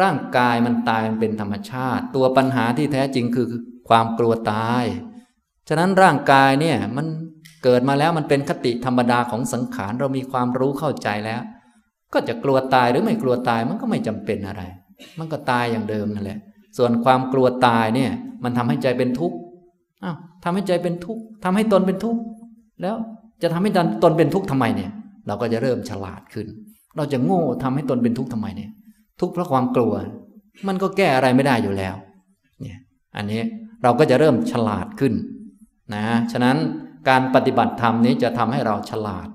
[0.00, 3.46] ร่างกายมันตายมันเป็นธรรมชาติ ตัวปัญหาที่แท้จริงคือ
[3.88, 4.84] ความกลัวตาย
[5.68, 7.06] ฉะนั้นร่างกายเนี่ยมัน
[7.64, 11.42] เกิดมาแล้วมันเป็นคติธรรมดาของสังขารเรามีความรู้เข้าใจแล้ว
[12.12, 14.62] ก็จะกลัวตายหรือไม่กลัวตายมันก็ไม่จำเป็นอะไร
[15.18, 16.38] มันก็ตายอย่างเดิมนั่นแหละ
[16.78, 18.10] ส่วนความกลัวตายเนี่ย
[18.44, 19.36] มันทำให้ใจเป็นทุกข์
[20.04, 22.20] อ้าวทำให้ใจเป็นทุกข์ทำให้ตนเป็นทุกข์
[22.82, 22.96] แล้ว
[23.42, 23.70] จะทำให้
[24.02, 24.90] ตนเป็นทุกข์ทำไมเนี่ย
[25.26, 26.46] เราก็จะเริ่มฉลาดขึ้น
[26.96, 28.70] เราจะโง่ทำให้ตนเป็นทุกข์ทำไมเนี่ย
[29.20, 29.92] ทุกข์เพราะความกลัว
[30.68, 31.94] มันก็แก้อะไรไม่ได้อยู่แล้ว
[32.60, 32.78] เนี่ย
[33.16, 33.42] อันนี้
[33.82, 35.14] เราก็จะเริ่มฉลาดขึ้น
[35.94, 36.56] นะ ฉะนั้น
[37.08, 39.28] การปฏิบัติธรรมนี้จะทำให้เราฉลาด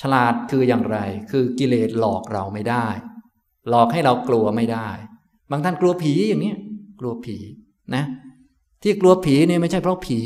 [0.00, 0.98] ฉลาดคืออย่างไร
[1.30, 2.86] คือกิเลสหลอกเราไม่ได้
[3.68, 4.88] หลอกให้เรากลัวไม่ได้
[5.50, 6.54] บางท่านกลัวผีอย่างนี้
[7.00, 7.36] กลัวผี
[7.94, 8.04] นะ
[8.82, 10.18] ที่กลัวผีเนี่ยไม่ใช่เพราะผี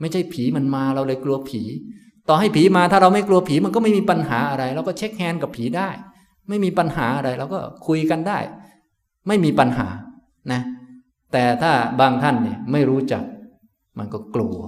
[0.00, 1.62] ไม่ใช่ผีมันมาเราเลยกลัวผี
[2.28, 5.88] ต่อให้ผีมาถ้าเราไม่กลัวผีมันก็ไม่มีปัญหาอะไร เราก็เช็คแฮนด์กับผีได้
[6.48, 8.38] ไม่มีปัญหาอะไรเราก็คุยกันได้
[9.28, 9.88] ไม่มีปัญหา
[10.52, 10.60] นะ
[11.32, 13.22] แต่ถ้าบางท่านเนี่ยไม่รู้จัก
[13.98, 14.58] มันก็กลัว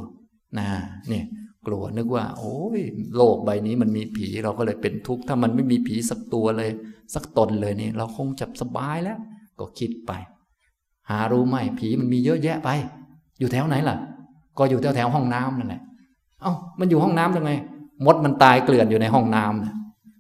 [0.59, 0.69] นะ
[1.09, 1.25] เนี่ย
[1.67, 2.81] กลัวนึกว่า โอ้ย
[3.17, 6.71] โลกใบนี้มันมีผีเราก็เลยเป็นทุกข์ถ้ามันไม่มีผีสักตัวเลย
[7.15, 9.19] สักตนเลยนี่เราคงจะสบายแล้ว
[9.61, 10.13] ก็คิดไป
[11.11, 12.71] หารู้ไหมผีมันมีเยอะแยะไป
[13.39, 13.97] อยู่แถวไหนล่ะ
[14.59, 15.83] ก็อยู่แถวแถวห้องน้ำนั่นแหละ
[16.43, 17.51] เอ้ามันอยู่ห้องน้ำยังไง
[18.07, 19.75] มดมันตายเกลื่อนอยู่ในห้องน้ำนะ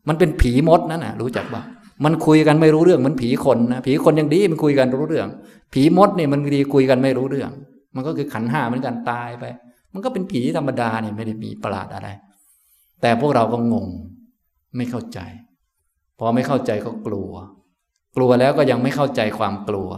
[0.09, 1.63] มันเป็นผีมดนั่นน่ะรู้จักบ้า
[2.05, 5.29] มันคุยกันไม่รู้เรื่องมันผีคนนะผีคนยังดีมันคุยกันรู้เรื่อง
[5.73, 7.51] ผีมดเนี่ยมันดีคุยกันไม่รู้เรื่อง
[7.95, 9.45] มันก็คือขันห้าเหมือนกันตายไป
[9.93, 12.09] มันก็เป็นผีธรรมดาเนี่ยไม่ได้มีประหลาดอะไร
[13.01, 13.89] แต่พวกเราก็งง
[14.77, 15.19] ไม่เข้าใจ
[16.19, 17.33] พอไม่เข้าใจก็กลัว
[18.17, 19.89] กลัวแล้วก็ยังไม่เข้าใจความกลัว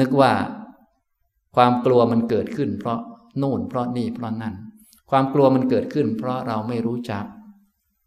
[0.00, 0.32] นึกว่า
[1.56, 2.98] ความกลัวมันเกิดขึ้น เพราะ
[3.38, 4.54] โน่นเพราะนี่เพราะนั่น
[5.10, 7.24] ความกลัวมันเกิดขึ้น เพราะเราไม่รู้จัก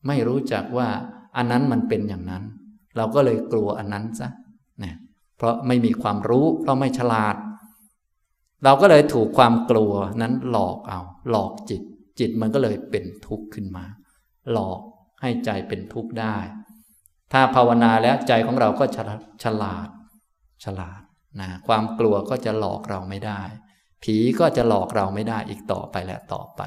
[0.08, 0.90] ไม่รู้จักว่า
[1.38, 2.44] อันนั้นมันเป็นอย่างนั้น
[2.98, 4.30] เราก็เลยกลัวอันนั้นซะ
[4.84, 4.96] นะ
[5.38, 7.36] เพราะไม่มีความรู้เพราะไม่ฉลาด
[8.64, 11.00] เราก็เลยถูกความกลัวนั้นหลอกเอา
[11.30, 11.82] หลอกจิต
[12.20, 13.86] จิตมันก็เลยเป็นทุกข์ขึ้นมา
[14.52, 14.80] หลอก
[15.22, 16.38] ให้ใจเป็นทุกข์ได้
[17.32, 19.20] ถ้าภาวนาแล้วใจของเราก็ฉลาด
[20.64, 21.02] ฉลาด
[21.42, 23.42] นะความกลัวก็จะหลอกเราไม่ได้
[24.04, 26.62] ผีก็จะหลอกเราไม่ได้อีกต่อไปและต่อไป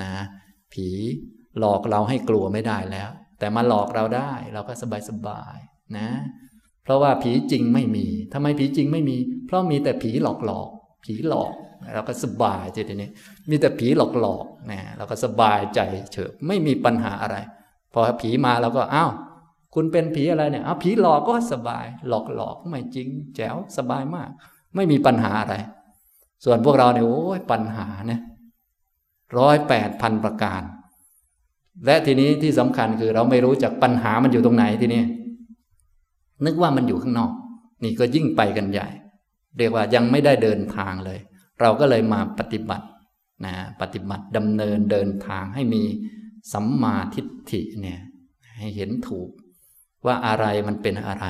[0.00, 0.12] นะ
[0.72, 0.88] ผี
[1.58, 5.56] หลอกเราให้กลัวไม่ได้แล้ว แต่มาหลอกเราได้เราก็สบายสบาย
[5.96, 6.08] นะ
[6.84, 9.16] เพราะว่าผีจริงไม่มีทำไมผีจริงไม่มี
[9.46, 10.68] เพราะมีแต่ผีหลอกหลอก
[11.04, 11.52] ผีหลอก
[11.94, 13.10] เราก็สบายใจทีนี้
[13.50, 15.80] มีแต่ผีหลอกหลอกนะเราก็สบายใจ
[16.12, 17.36] เฉยไม่มีปัญหาอะไร
[17.92, 19.12] พอผีมาเราก็อ้าว
[19.74, 24.30] คุณเป็นผีอะไรเนี่ยเอาผีหลอกก็สบาย หลอกหลอกไม่จริง แจ๋วสบายมาก
[24.74, 25.56] ไม่มีปัญหาอะไร
[26.44, 28.20] ส่วนพวกเราเนี่ยโอ้ยปัญหาเนี่ย
[29.38, 30.62] ร้อยแปดพันประการ
[31.86, 35.02] และทีนี้ที่สำคัญคือเราไม่รู้จักปัญหามันอยู่ตรงไหนทีนี้
[36.44, 37.32] นึกว่ามันอยู่ข้างนอก
[37.84, 38.88] นี่ก็ยิ่งไปกันใหญ่
[39.58, 41.18] เรียกว่ายังไม่ได้เดินทางเลย
[41.60, 42.86] เราก็เลยมาปฏิบัติ
[43.44, 45.82] นะปฏิบัติดำเนินเดินทางให้มี
[46.52, 48.00] สัมมาทิฏฐิเนี่ย
[48.58, 49.28] ให้เห็นถูก
[50.06, 51.26] ว่าอะไรมันเป็นอะไร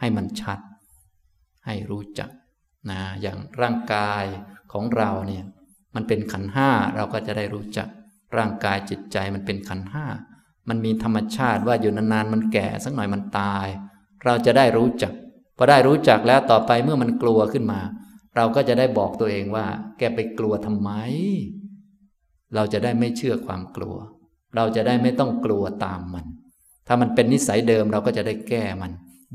[0.00, 0.58] ให้มันชัด
[1.66, 2.30] ให้รู้จัก
[2.90, 4.24] นะอย่างร่างกาย
[4.72, 5.44] ของเราเนี่ย
[5.96, 7.88] มันเป็นขันห้าเราก็จะได้รู้จัก
[8.36, 10.06] ร่างกายจิตใจมันเป็นขันห้า
[10.68, 13.66] มันมีธรรมชาติว่าอยู่นานๆมันแก่สักหน่อยมันตาย
[14.24, 15.12] เราจะได้รู้จัก
[15.56, 17.80] พอได้รู้จักแล้วต่อไปเมื่อมันกลัวขึ้นมา
[18.36, 19.66] เราก็จะได้บอกตัวเองว่า
[19.98, 20.90] แกไปกลัวทำไม
[22.54, 23.96] เราจะได้ไม่เชื่อความกลัว
[24.56, 26.26] เราจะได้ไม่ต้องกลัวตามมัน
[26.86, 28.92] ถ้ามันเป็นนิสัยเดิมเราก็จะได้แก้มัน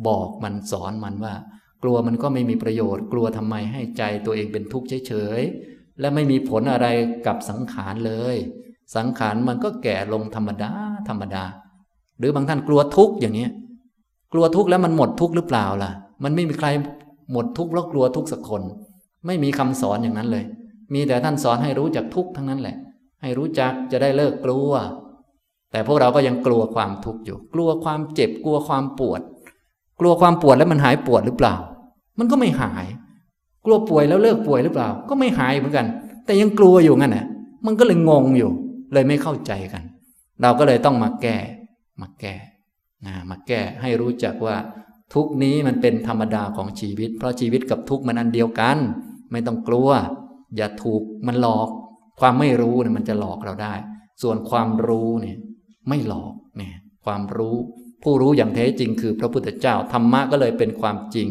[0.08, 1.36] บอกมันสอนมันว่า
[1.84, 6.88] กลัวมันก็ไม่มีประโยชน์ กลัวทำไมให้ใจตัวเองเป็นทุกข์เฉยๆ และไม่มีผลอะไร
[7.28, 8.36] กับสังขารเลย
[8.96, 10.72] สังขารมันก็แก่ลงธรรมดา
[11.10, 11.44] ธรรมดา
[12.20, 13.48] หรือบางท่านกลัวทุกข์อย่างนี้
[14.34, 15.92] กลัวทุกข์แล้วมันหมดทุกข์หรือเปล่าล่ะ
[16.24, 16.68] มันไม่มีใคร
[17.32, 18.62] หมดทุกข์แล้วกลัวทุกข์สักคน
[19.26, 20.46] ไม่มีคำสอนอย่างนั้นเลย
[20.94, 22.78] มีแต่ท่านสอนให้รู้จักทุกข์ทั้งนั้นแหละ
[23.22, 24.72] ให้รู้จักจะได้เลิกกลัว
[25.72, 29.22] แต่พวกเราก็ยังกลัวความทุกข์อยู่ กลัวความเจ็บกลัวความปวด
[30.00, 31.56] กลัวความปวดแล้วมันหายปวดหรือเปล่า
[32.20, 32.86] มันก็ไม่หาย
[33.66, 35.88] กลัวป่วยแล้วเลิกป่วยหรือเปล่า ก็ไม่หายเหมือนกัน
[36.26, 37.26] แต่ยังกลัวอยู่งั้นแหละ
[37.66, 38.52] มันก็เลยงงอยู่
[38.94, 39.84] เลยไม่เข้าใจกัน
[40.42, 41.38] เราก็เลยต้องมาแก้
[42.02, 42.36] มาแก้
[43.06, 44.56] นะมาแก้ให้รู้จักว่า
[45.14, 48.78] ทุกนี้มันเป็นธรรมดาของชีวิต เพราะชีวิตกับทุกมันอันเดียวกัน
[49.32, 49.90] ไม่ต้องกลัว
[50.56, 51.70] อย่าถูกมันหลอก
[52.20, 53.74] ความไม่รู้เนี่ยมันจะหลอกเราได้
[54.22, 55.38] ส่วนความรู้เนี่ย
[55.90, 57.56] ไม่หลอกเนี่ยความรู้
[58.04, 61.28] ผู้รู้อย่างแท้จริงคือพระพุทธเจ้าธรรมะก็เลยเป็นความจริง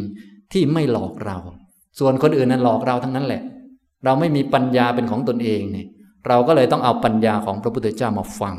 [0.52, 1.38] ที่ไม่หลอกเรา
[1.98, 3.42] ส่วนคนอื่นนั้นหลอกเราทั้งนั้นแหละ
[4.04, 5.86] เราไม่มีปัญญาเป็นของตนเองเนี่ย
[6.28, 8.56] เราก็เลยต้องเอาปัญญาของพระพุทธเจ้ามาฟัง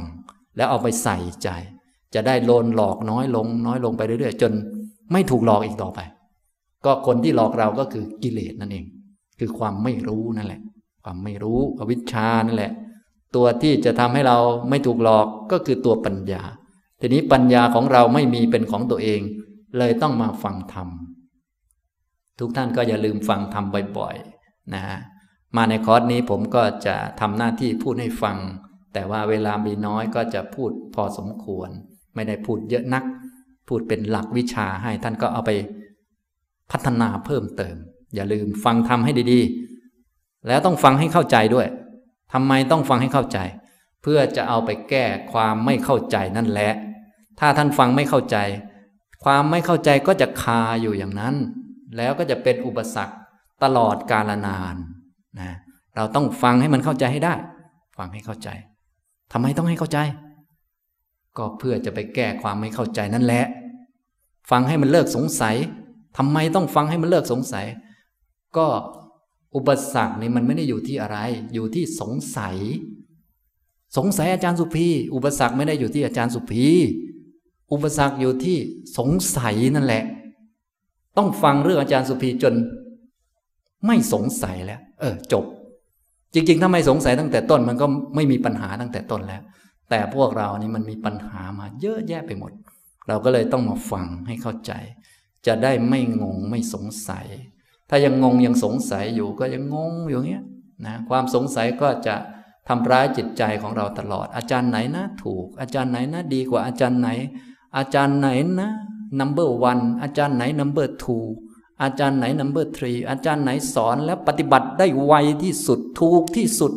[0.57, 1.49] แล้วเอาไปใส่ใจ
[2.13, 4.51] จะได้โลนหลอกน้อยลง น้อยลงไปเรื่อยๆ จน
[5.11, 5.99] ไม่ถูกหลอกอีกต่อไป
[6.85, 8.85] ก็คนที่หลอกเราก็คือกิเลสนั่นเอง
[9.39, 10.61] คือความไม่รู้นั่นแหละ
[11.03, 12.71] ความไม่รู้อวิชชานั่นแหละ
[13.35, 14.37] ตัวที่จะทำให้เรา
[14.69, 16.41] ไม่ถูกหลอกก็คือตัวปัญญา
[16.99, 19.21] ทีนี้ปัญญาของเราไม่มีเป็นของตัวเอง
[19.77, 20.87] เลยต้องมาฟังธรรม
[22.39, 23.65] ทุกท่านก็อย่าลืมฟังธรรม
[23.97, 24.97] บ่อยๆนะฮะ
[25.55, 28.37] มาในคอร์สนี้ผมก็จะทำหน้าที่พูดให้ฟัง
[28.93, 31.69] แต่ว่าเวลามีน้อยก็จะพูดพอสมควร
[32.15, 33.03] ไม่ได้พูดเยอะนัก
[33.67, 35.51] พูดเป็นหลักวิชาให้ท่านก็เอาไป
[36.71, 37.75] พัฒนาเพิ่มเติม
[38.15, 41.67] อย่าลืมฟังธรรมให้ดีๆ แล้วต้องฟังให้เข้าใจด้วย
[42.33, 43.39] ทำไมต้องฟังให้เข้าใจ
[44.01, 46.73] เพื่อจะเอาไปแก้ความไม่เข้าใจนั่นแหละ
[47.39, 48.37] ถ้าท่านฟังไม่เข้าใจ
[49.23, 51.35] ความไม่เข้าใจก็จะคาอยู่อย่างนั้น
[51.97, 53.15] แล้วก็จะเป็นอุปสรรค
[53.63, 54.75] ตลอดกาลนาน
[55.39, 55.51] นะ
[55.95, 57.33] เราต้องฟังให้มันเข้าใจให้ได้
[57.97, 58.49] ฟังให้เข้าใจ
[59.31, 59.97] ทำไมต้องให้เข้าใจ
[61.37, 63.45] ก็เพื่อจะไปแก้ความไม่เข้าใจนั่นแหละ
[64.49, 65.55] ฟังให้มันเลิกสงสัย
[66.17, 67.65] ทำไมต้องฟังให้มันเลิกสงสัย
[68.57, 68.67] ก็
[69.55, 71.17] อุปสรรคนี่มันไม่ได้อยู่ที่อะไร
[71.53, 72.57] อยู่ที่สงสัย
[73.97, 76.65] สงสัยอาจารย์สุภีอุปสรรคไม่ได้อยู่ที่อาจารย์สุภี
[77.71, 78.57] อุปสรรคอยู่ที่
[78.97, 80.03] สงสัยนั่นแหละ
[81.17, 82.53] ต้องฟังเรื่องอาจารย์สุภีจน
[83.87, 85.45] ไม่สงสัยแล้ว เออ จบ
[86.33, 87.85] จริง ๆ ถ้าไม่สงสัยตั้งแต่ต้นมันก็
[88.15, 89.41] ไม่มีปัญหาตั้งแต่ต้นแล้ว
[89.89, 92.51] แต่พวกเรานี่มันมีปัญหามาเยอะแยะไปหมด
[93.07, 94.71] เราก็เลยต้องมาฟังให้เข้าใจ
[95.47, 97.27] จะได้ไม่งงไม่สงสัย
[97.89, 100.43] ถ้ายังงงยังสงสัยอยู่ก็ยังงงอยู่เงี้ย
[100.85, 102.15] นะความสงสัยก็จะ
[102.67, 107.09] ทำร้ายจิตใจของเราตลอด อาจารย์ไหนนะถูก อาจารย์ไหนนะดีกว่าอาจารย์ไหน
[107.77, 108.27] อาจารย์ไหน
[108.61, 108.69] นะ
[109.19, 111.25] number one อาจารย์ไหน number two
[111.81, 116.71] อาจารย์ไหน number three อาจารย์ไหนสอนแล้วปฏิบัติได้ไวที่สุดถูกที่สุด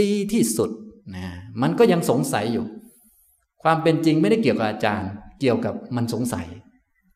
[0.00, 0.70] ดีที่สุด
[1.14, 1.26] นะ
[1.62, 2.66] มันก็ยังสงสัยอยู่
[3.62, 5.10] ความเป็นจริงไม่ได้เกี่ยวกับอาจารย์
[5.40, 6.46] เกี่ยวกับมันสงสัย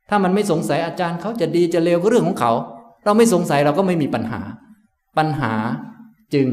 [0.09, 2.53] ถ้ามันไม่สงสัยอาจารย์เขาจะดีจะเลวก็เรื่องของเขา
[3.05, 4.41] เราไม่สงสัยเราก็ไม่มีปัญหา
[5.19, 5.53] ปัญหา
[6.35, 6.47] จึง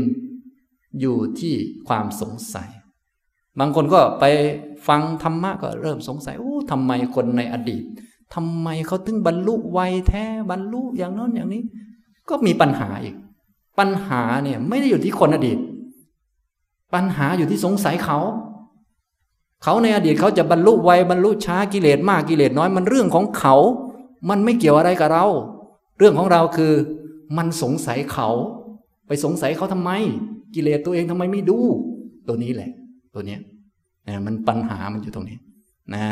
[0.99, 1.53] อยู่ที่
[1.87, 2.69] ความสงสัย
[3.59, 4.25] บางคนก็ไป
[4.87, 7.83] ฟังธรรมะก็เริ่มสงสัยโอ้ทำไมคนในอดีต
[8.33, 11.63] ทำไมเขาถึงบรรลุไวแท้บรรลุอย่างนั้นอย่างนี้
[12.29, 13.15] ก็มีปัญหาอีก
[13.79, 15.57] ปัญหาเนี่ยไม่ได้อยู่ที่คนอดีต
[16.93, 18.19] ปัญหาอยู่ที่สงสัยเขา
[19.63, 23.55] เขาในอดีตเขาจะบรรลุไวบรรลุช้ากิเลสมากกิเลสน้อยมันเรื่องของเขา
[24.29, 25.25] มันไม่เกี่ยวอะไรกับเรา
[25.97, 26.73] เรื่องของเราคือ
[27.37, 28.29] มันสงสัยเขา
[29.07, 29.91] ไปสงสัยเขาทำไม
[30.55, 31.57] กิเลสตัวเองทำไมไม่ดู
[32.27, 32.71] ตัวนี้แหละ
[33.15, 33.37] ตัวนี้
[34.07, 35.37] นะมันปัญหามันอยู่ตรงนี้
[35.93, 36.05] นะ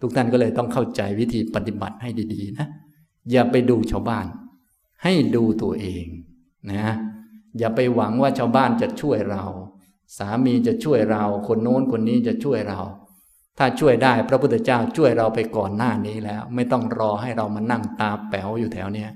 [0.00, 2.66] ทุกท่านก็เลยต้องเข้าใจวิธีปฏิบัติให้ดีๆนะ
[3.30, 4.26] อย่าไปดูชาวบ้าน
[5.02, 6.06] ให้ดูตัวเอง
[6.72, 6.84] นะ
[7.58, 9.44] อย่าไปหวังว่าชาวบ้านจะช่วยเรา
[10.18, 12.80] สามีจะช่วยเรา คนโน้นคนนี้จะช่วยเรา
[13.58, 19.10] ถ้าช่วยได้พระพุทธเจ้าช่วยเราไปก่อนหน้านี้แล้ว ไม่ต้องรอให้เรามานั่งตาแป๋วอยู่แถวเนี้ย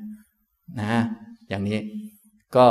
[0.81, 1.03] นะ
[1.49, 1.79] อย่างนี้
[2.57, 2.67] ก็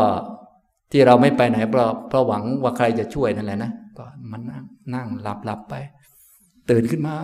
[0.91, 4.63] ที่เราไม่ไปไหนเพราะเพราะหวังว่าใครจะช่วยนั่นแหละนะ ก็มันนั่ง
[4.93, 5.75] นั่งหลับหลับไป
[6.69, 7.15] ตื่นขึ้นมา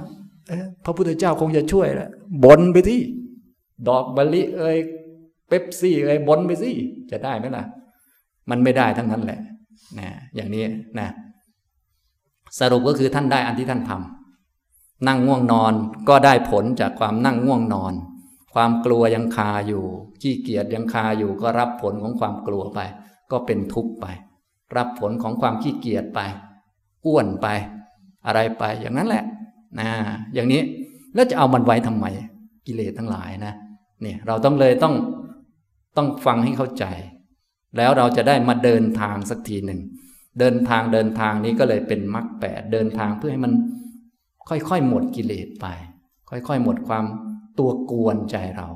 [0.83, 2.09] พระพุทธเจ้าคงจะช่วยแหละ
[2.45, 2.99] บนไปที่
[3.87, 4.77] ดอกบะลิเอ้ย
[5.47, 6.71] เป๊ปซี่เอ้ยบนไปสิ
[7.11, 7.63] จะได้ไหมล่ะ
[8.49, 9.39] มันไม่ได้ทั้งนั้นแหละ
[9.99, 10.63] นะอย่างนี้
[10.99, 11.07] นะ
[12.59, 15.73] สรุปก็คือท่านได้อันที่ท่านทำนั่งง่วงนอน
[16.09, 17.93] ก็ได้ผลจากความนั่งง่วงนอน
[18.53, 19.83] ความกลัวยังคาอยู่
[20.21, 22.79] ขี้เกียจยังคาอยู่ก็รับผลของความกลัวไป
[23.31, 24.05] ก็เป็นทุกข์ไป
[24.77, 26.19] รับผลของความขี้เกียจไป
[27.05, 27.47] อ้วนไป
[28.25, 29.23] อะไรไปอย่างนั้นแหละ
[29.79, 29.89] นะ
[30.33, 30.61] อย่างนี้
[31.13, 32.05] แล้วจะเอามันไว้ทำไม
[32.67, 33.53] กิเลสทั้งหลายนะ
[34.01, 34.95] เนี่ยเราต้องเลยต้อง
[35.97, 36.85] ต้องฟังให้เข้าใจ
[37.77, 39.79] แล้วเราจะได้มาเดินทางสักทีหนึ่ง
[40.39, 43.53] เดินทางเดินทางนี้ก็เลยเป็นมรรคแปดเดินทางเพื่อให้มัน
[44.49, 45.65] ค่อยๆหมดกิเลสไป
[46.29, 47.05] ค่อยๆหมดความ
[47.59, 48.67] ตัวกวนใจเรา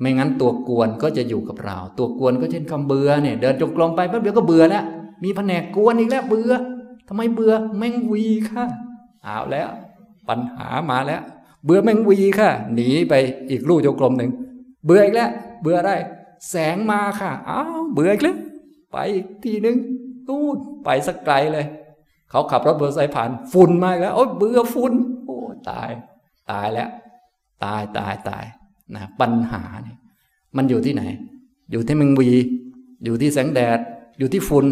[0.00, 4.84] ไม่งั้นตัวกวนก็จะอยู่กับเรา ตัวกวนก็เช่นคำเบื่อเนี่ยเดินจงกรมไปแป๊บเดียวก็เบื่อแล้ว
[5.24, 6.52] มีแผนกกวนอีกแล้วเบื่อ
[7.08, 8.64] ทำไมเบื่อแมงวีค่ะ
[9.22, 9.68] เอาแล้ว
[10.28, 11.22] ปัญหามาแล้ว
[11.64, 13.14] เบื่อแมงวีค่ะ หนีไป
[13.50, 14.30] อีกลู่โยกลมหนึ่ง
[14.84, 15.30] เบื่ออีกแล้ว
[15.62, 15.96] เบื่อได้
[16.50, 18.36] แสงมาค่ะอ้าวเบื่ออีกแล้ว
[18.92, 19.76] ไปอีกทีหนึ่ง
[20.28, 21.66] นู่นไปสักไกลเลย
[22.30, 24.92] เขาขับรถบนสายผ่านฝุ่นมาแล้วโอ้เบื่อฝุ่น
[25.24, 25.36] โอ้
[25.70, 25.90] ตาย
[26.50, 26.88] ตายแล้ว
[27.64, 28.44] ตายตายตาย
[28.94, 29.98] นะปัญหาเนี่ย
[30.56, 31.02] มันอยู่ที่ไหน
[31.70, 32.30] อยู่ที่แมงวี
[33.04, 33.78] อยู่ที่แสงแดด
[34.18, 34.66] อยู่ที่ฝุ่น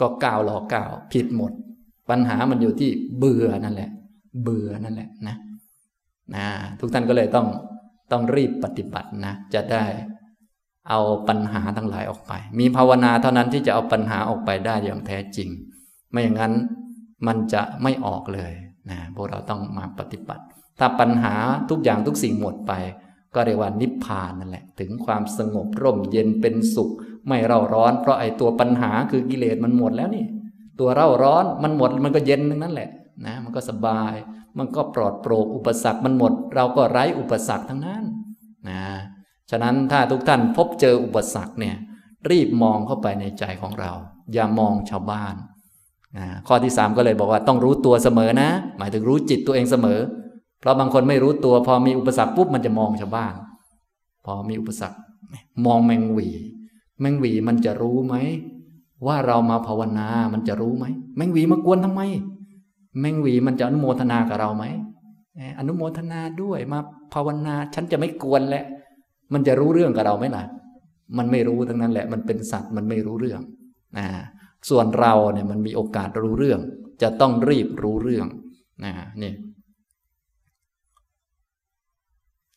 [0.00, 1.52] ก็กล่าวหลอกกล่าวผิดหมด
[2.10, 3.90] ปัญหามันอยู่ที่เบื่อนั่นแหละ
[4.42, 5.36] เบื่อนั่นแหละนะ
[6.34, 6.46] นะ
[6.80, 7.46] ทุกท่านก็เลยต้อง
[8.12, 9.84] ต้องรีบปฏิบัตินะ จะได้
[10.88, 15.48] เอาปัญหาทั้งหลายออกไป มีภาวนาเท่านั้นที่จะเอาปัญหาออกไปได้อย่างแท้จริง
[16.10, 16.54] ไม่อย่างนั้น
[17.26, 18.52] มันจะไม่ออกเลย
[18.90, 20.44] นะพวกเราต้องมาปฏิบัติ
[20.78, 21.34] ถ้าปัญหา
[21.70, 22.72] ทุกอย่างทุกสิ่งหมดไป
[23.34, 26.90] ก็เรียกว่านิพพานนั่นแหละ ถึงความสงบร่มเย็นเป็นสุข
[27.28, 30.24] ไม่เร่าร้อน เพราะไอ้ตัวปัญหาคือกิเลสมันหมดแล้วนี่
[30.80, 32.90] ตัวเร่าร้อนมันหมดมันก็เย็นนั่นแหละ
[33.26, 34.14] นะมันก็สบาย
[34.58, 38.04] มันก็ปลอดโปร่งอุปสรรคมันหมด เราก็ไร้อุปสรรคทั้งนั้น
[38.68, 38.82] นะ
[39.50, 41.76] ฉะนั้นถ้าทุกท่านพบเจออุปสรรคเนี่ย
[42.30, 43.92] รีบมองเข้าไปในใจของเรา
[44.32, 45.34] อย่ามองชาวบ้าน
[46.16, 48.48] นะข้อที่สามก็เลยบอกว่าต้องรู้ตัวเสมอนะ
[48.78, 50.00] หมายถึงรู้จิตตัวเองเสมอ
[50.60, 53.34] เพราะบางคนไม่รู้ตัว พอมีอุปสรรคปุ๊บมันจะมองชาวบ้าน
[54.26, 54.98] พอมีอุปสรรค
[55.66, 56.28] มองแมงวี
[57.00, 58.14] แมงวีมันจะรู้ไหม
[59.06, 60.84] ว่าเรามาภาวนามันจะรู้ไหม
[61.16, 62.02] แมงวีมากวนทำไม
[63.00, 64.64] แมงวีมันจะอนุโมทนากับเราไหม
[65.58, 66.78] อนุโมทนาด้วยมา
[67.14, 68.64] ภาวนา ฉันจะไม่กวนแหละ
[69.32, 70.44] มันจะรู้เรื่องกับเราไหมล่ะ
[71.18, 73.40] มันไม่รู้ทั้งนั้นแหละ มันเป็นสัตว์มันไม่รู้เรื่อง
[73.98, 74.06] นะ
[74.68, 76.60] ส่วนเราเนี่ยมันมีโอกาสรู้เรื่อง
[77.02, 78.26] จะต้องรีบรู้เรื่อง
[78.84, 78.92] นะ
[79.22, 79.32] นี่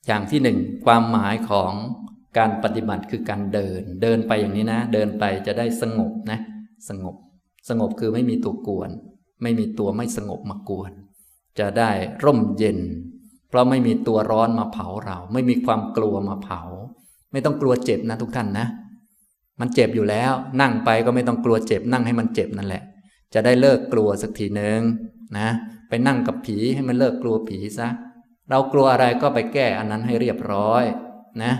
[0.07, 1.71] อย่างที่หนึ่งความหมายของ
[2.37, 6.39] การปฏิบัติคือการเดิน เดินไปอย่างนี้นะ เดินไปจะได้สงบนะ
[6.89, 7.15] สงบ
[7.69, 8.89] สงบคือไม่มีตัวกวน
[9.41, 10.91] ไม่มีตัวไม่สงบมากวน
[11.59, 11.91] จะได้
[12.23, 12.79] ร่มเย็น
[13.49, 16.61] เพราะไม่มีตัวร้อนมาเผาเรา ไม่มีความกลัวมาเผา
[17.31, 18.67] ไม่ต้องกลัวเจ็บนะทุกท่านนะ
[19.59, 22.83] มันเจ็บอยู่แล้ว นั่งไปก็ไม่ต้องกลัวเจ็บ นั่งให้มันเจ็บนั่นแหละ
[23.33, 24.79] จะได้เลิกกลัวสักทีหนึ่ง
[25.37, 25.47] นะ
[25.89, 27.87] ไปนั่งกับผีให้มันเลิกกลัวผีซะ
[28.49, 30.83] เรากลัวอะไรก็ไปแก้อันนั้นให้เรียบร้อย
[31.43, 31.53] นะ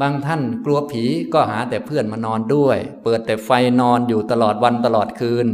[0.00, 5.46] บางท่านกลัวผีก็หาแต่เพื่อนมานอนด้วย เปิดแต่ไฟนอนอยู่ตลอดวันตลอดคืน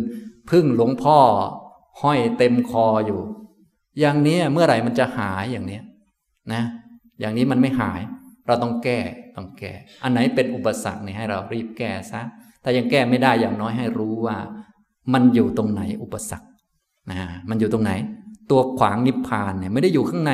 [0.51, 1.18] พึ่งหลวงพ่อ
[2.03, 3.20] ห้อยเต็มคออยู่
[4.01, 5.80] อย่างนี้เมื่อไหร่มันจะหายอย่างนี้
[6.53, 6.62] นะ
[7.20, 8.01] อย่างนี้มันไม่หาย
[8.47, 8.99] เราต้องแก้
[9.37, 9.72] ต้องแก้
[10.03, 12.20] อันไหนเป็นอุปสรรคเนี่ยให้เรารีบแก้ซะ
[12.62, 14.37] ถ้ายังแก้ไม่ได้อย่างน้อยให้รู้ว่า
[15.12, 16.49] มันอยู่ตรงไหนอุปสรรค
[17.11, 17.18] นะ
[17.49, 17.93] มันอยู่ตรงไหน
[18.51, 20.32] ตัวขวางนิพพานเนี่ยไม่ได้อยู่ข้างใน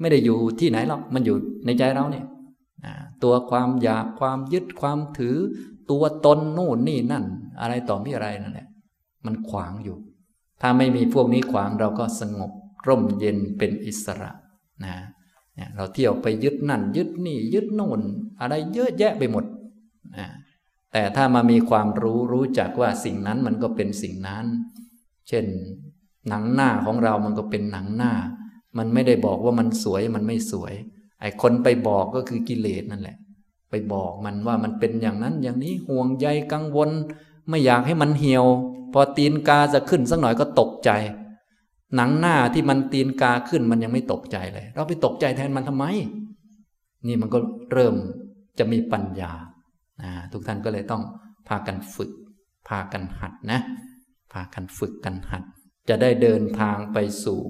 [0.00, 1.36] ไม่ได้อยู่ที่ไหนหรอกมันอยู่
[1.66, 2.24] ในใจเราเนี่ย
[3.22, 5.36] ตัวความอยากความยึดความถือ
[5.90, 7.24] ตัวตนนู่นนี่นั่น
[7.60, 8.68] อะไรต่อมีอะไรนั่นแหละ
[9.26, 9.96] มันขวางอยู่
[10.60, 12.50] ถ้าไม่มีพวกนี้ขวางเราก็สงบ
[12.86, 14.30] ร่มเย็นเป็นอิสระ
[14.84, 14.94] นะ
[15.54, 18.00] เนี่ยเราเที่ยวไปยึดนั่น ยึดนี่ ยึดโน่น
[18.40, 19.44] อะไรเยอะแยะไปหมด
[20.18, 20.28] นะ
[20.92, 24.46] แต่ถ้ามามีความรู้รู้จักว่าสิ่งนั้นมันก็เป็นสิ่งนั้น
[25.28, 25.44] เช่น
[26.28, 28.12] หนังหน้าของเรามันก็เป็นหนังหน้า
[28.78, 30.74] มันไม่ได้บอกว่ามันสวยมันไม่สวย
[31.22, 33.16] ไอ้คนไปบอกก็คือกิเลสนั่นแหละ
[33.70, 36.90] ไปบอกมันว่ามันเป็นอย่างนั้นอย่างนี้ห่วงใยกังวล
[37.48, 38.44] ไม่อยากให้มันเหี่ยว
[38.92, 40.90] พอตีนกาจะขึ้นสักหน่อยก็ตกใจ
[41.96, 45.84] หนังหน้าที่มันตีนกาขึ้นมันยังไม่ตกใจเลย เราไปตกใจแทนมันทำไม
[47.06, 47.38] นี่มันก็
[47.72, 47.94] เริ่ม
[48.58, 49.32] จะมีปัญญา
[50.32, 51.02] ทุกท่านก็เลยต้อง
[51.48, 52.10] พากันฝึก
[52.68, 53.60] พากันหัดนะ
[54.32, 55.42] พากันฝึกกันหัด
[55.88, 57.40] จะได้เดินทางไปสู่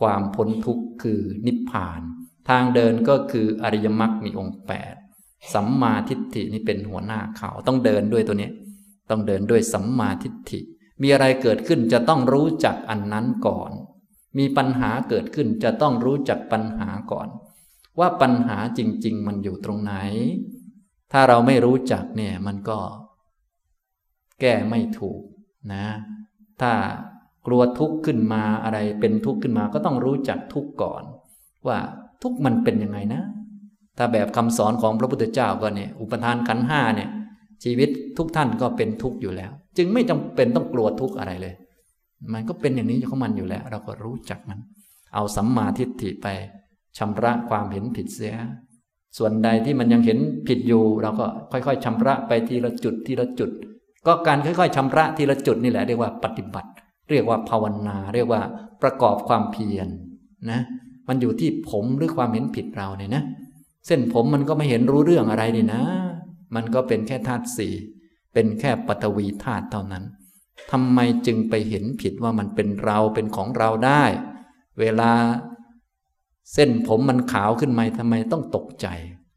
[0.00, 2.00] ความพ้นทุกข์คือนิพพาน
[2.48, 4.94] ทางเดินก็คืออริยมรรคมีองค์แปด
[5.54, 8.50] สัมมาทิฏฐินี่เป็นหัวหน้าเขาต้องเดินด้วยตัวนี้
[9.10, 10.60] ต้องเดินด้วยสัมมาทิฏฐิ
[11.02, 13.70] มีอะไรเกิดขึ้นจะต้องรู้จักอันนั้นก่อน
[14.38, 17.28] มีปัญหาเกิดขึ้นจะต้องรู้จักปัญหาก่อน
[17.98, 19.94] ว่าปัญหาจริง ๆ มันอยู่ตรงไหน
[21.12, 22.78] ถ้าเราไม่รู้จักเนี่ยมันก็
[24.40, 25.20] แก้ไม่ถูก
[25.72, 25.86] นะ
[26.60, 26.72] ถ้า
[27.46, 31.02] กลัวทุกข์ขึ้นมาอะไรเป็นทุกข์ขึ้นมาก็ต้องรู้จักทุกข์ก่อน
[31.66, 31.78] ว่า
[32.22, 33.22] ทุกมันเป็นยังไงนะ
[33.98, 37.10] ถ้าแบบคำสอนของพระพุทธเจ้าก็เนี่ยอุปทานขันห้าเนี่ย
[37.64, 37.88] ชีวิต
[38.18, 41.54] ทุกท่านก็เป็นทุกข์อยู่แล้ว จึงไม่จำเป็นต้องกลัวทุกข์อะไรเลย
[42.32, 44.58] มันก็เป็นอย่างนี้ของมันอยู่แล้ว เราก็รู้จักมัน
[45.14, 46.26] เอาสัมมาทิฏฐิไป
[46.98, 48.34] ชำระความเห็นผิดเสีย
[49.18, 53.50] ส่วนใดที่มันยังเห็นผิดอยู่ เราก็ค่อยๆชำระไปทีละจุดทีละจุด
[54.06, 56.70] ก็การค่อยๆชำระทีละจุดนี่แหละเรียกว่าปฏิบัติ
[57.10, 58.42] เรียกว่าภาวนา เรียกว่า
[58.82, 59.88] ประกอบความเพียรน
[60.50, 60.60] นะ
[61.08, 63.24] มันอยู่ที่ผมหรือความเห็นผิดเราเนี่ยนะ
[63.86, 65.82] เส้นผมมันก็ไม่เห็นรู้เรื่องอะไรนี่นะ
[66.54, 67.74] มันก็เป็นแค่ธาตุสี่
[68.32, 70.04] เป็นแค่ปฐวีธาตุเท่านั้น
[70.70, 74.04] ทำไมจึงไปเห็นผิดว่ามันเป็นเราเป็นของเราได้
[74.80, 75.10] เวลา
[76.54, 78.86] เส้นผมมันขาวขึ้นมาทำไมต้องตกใจ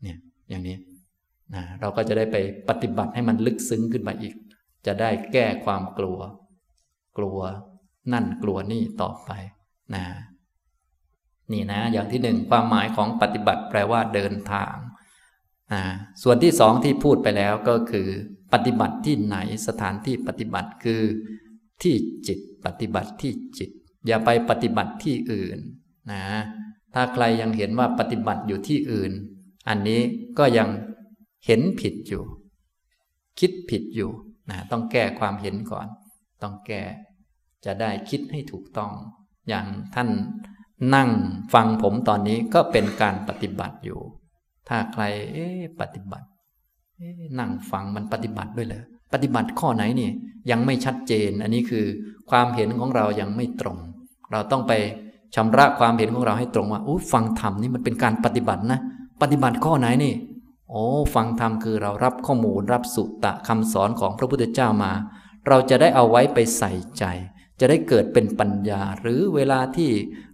[0.01, 0.17] เนี่ย
[0.49, 0.77] อย่างนี้
[1.53, 2.37] นะเราก็จะได้ไป
[2.69, 4.35] ปฏิบัติให้มันลึกซึ้งขึ้นมาอีก
[4.85, 6.19] จะได้แก้ความกลัว
[7.17, 7.39] กลัว
[8.13, 9.31] นั่นกลัวนี่ต่อไป
[9.95, 10.03] นะ
[11.53, 14.73] นี่นะ อย่างที่หนึ่งความหมายของปฏิบัติแปลว่าเดินทาง
[15.71, 15.81] อ่า
[16.23, 18.07] ส่วนที่สองที่พูดไปแล้วก็คือ
[18.53, 19.37] ปฏิบัติที่ไหน
[19.67, 21.01] สถานที่ปฏิบัติคือ
[21.81, 21.95] ที่
[22.27, 23.69] จิตปฏิบัติที่จิต
[24.07, 25.59] อย่าไปปฏิบัติที่อื่น
[26.11, 26.23] นะ
[26.93, 29.11] ถ้าใครยังเห็นว่าปฏิบัติอยู่ที่อื่น
[29.69, 30.01] อันนี้
[30.39, 30.69] ก็ยัง
[31.45, 32.23] เห็นผิดอยู่
[33.39, 34.11] คิดผิดอยู่
[34.49, 35.87] นะต้องแก้ความเห็นก่อน
[36.41, 36.83] ต้องแก้
[37.65, 38.91] จะได้คิดให้ถูกต้อง
[39.47, 40.09] อย่างท่าน
[40.95, 41.09] นั่ง
[41.53, 43.99] ฟังผมตอนนี้ก็เป็นการปฏิบัติอยู่
[44.69, 45.03] ถ้าใคร
[45.33, 45.47] เอ๊
[45.79, 46.27] ปฏิบัติ
[47.39, 50.09] นั่งฟังมันปฏิบัติด้วยเหรอปฏิบัติข้อไหนนี่
[50.51, 51.85] ยังไม่ชัดเจน อันนี้คือ
[52.29, 53.77] ความเห็นของเรายังไม่ตรง
[54.31, 54.73] เราต้องไป
[55.35, 58.79] ชำระความเห็นของเราให้ตรงว่าโอ้ฟังธรรมนี่มันเป็นการปฏิบัตินะ
[59.21, 60.13] ปฏิบัติข้อไหนนี่
[60.69, 60.83] โอ้
[61.15, 64.91] ฟังธรรมคือเรารับข้อมูลรับสุตตะคำสอนของพระพุทธเจ้ามา
[65.47, 67.03] เราจะได้เอาไว้ไปใส่ใจ
[67.61, 69.89] จะได้เกิดเป็นปัญญา หรือเวลาที่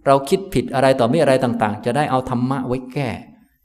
[0.06, 3.08] เราคิดผิดอะไรต่อไม่อะไรต่างๆ จะได้เอาธรรมะไว้แก้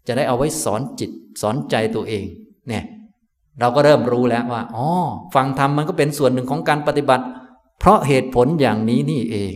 [0.08, 1.12] จะได้เอาไว้สอนจิต
[1.42, 2.26] สอนใจตัวเอง
[2.68, 2.84] เนี่ย
[3.60, 4.88] เราก็เริ่มรู้แล้วว่าอ๋อ
[5.36, 7.26] ฟังธรรมมันก็เป็นส่วนหนึ่งของการปฏิบัติ
[7.80, 9.56] เพราะเหตุผลอย่างนี้นี่เอง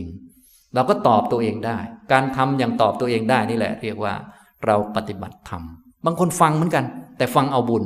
[0.74, 1.78] เราก็ตอบตัวเองได้
[2.12, 4.14] การทำอย่างตอบตัวเองได้นี่แหละ เรียกว่า
[4.66, 5.62] เราปฏิบัติธรรม
[6.04, 6.84] บางคนฟังเหมือนกัน
[7.18, 7.84] แต่ฟังเอาบุญ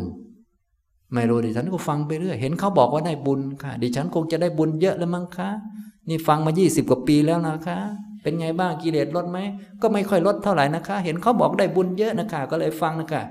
[1.15, 5.51] ไม่รู้ดิฉันก็ฟังไปเรื่อย เห็นเขาบอกว่าได้บุญค่ะ ดิฉันคงจะได้บุญเยอะแล้วมั้งคะ
[6.09, 7.79] นี่ฟังมายี่สิบกว่าปีแล้วนะคะ
[8.23, 9.39] เป็นไงบ้างกิเลสลดไหม
[9.83, 13.23] ก็ไม่ค่อยลดเท่าไหร่นะคะ เห็นเขาบอกได้บุญเยอะนะคะ ก็เลยฟังนะคะ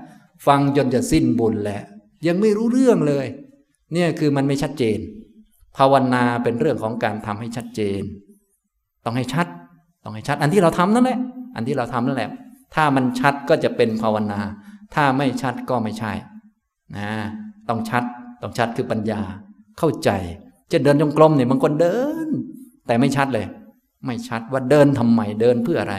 [0.46, 1.80] ฟังจนจะสิ้นบุญแหละ
[2.26, 3.26] ยังไม่รู้เรื่องเลย
[3.92, 4.98] เนี่ยคือมันไม่ชัดเจน
[5.76, 8.02] ภาวนาเป็นเรื่องของการทำให้ชัดเจน
[9.04, 9.46] ต้องให้ชัด
[10.04, 11.18] ต้องให้ชัด อันที่เราทำนั่นแหละ
[11.56, 12.30] อันที่เราทำนั่นแหละ
[12.74, 14.40] ถ้ามันชัดก็จะเป็นภาวนา
[14.94, 16.12] ถ้าไม่ชัดก็ไม่ใช่
[16.96, 17.08] นะ
[17.68, 18.04] ต้องชัด
[18.42, 19.20] ต้องชัดคือปัญญา
[19.78, 20.10] เข้าใจ
[20.72, 21.96] จะเดินจงกรมเนี่ยบางคนเดิ
[22.26, 22.28] น
[22.86, 23.46] แต่ไม่ชัดเลย
[24.06, 25.94] ไม่ชัดว่าเดินทำไมเดินเพื่ออะไร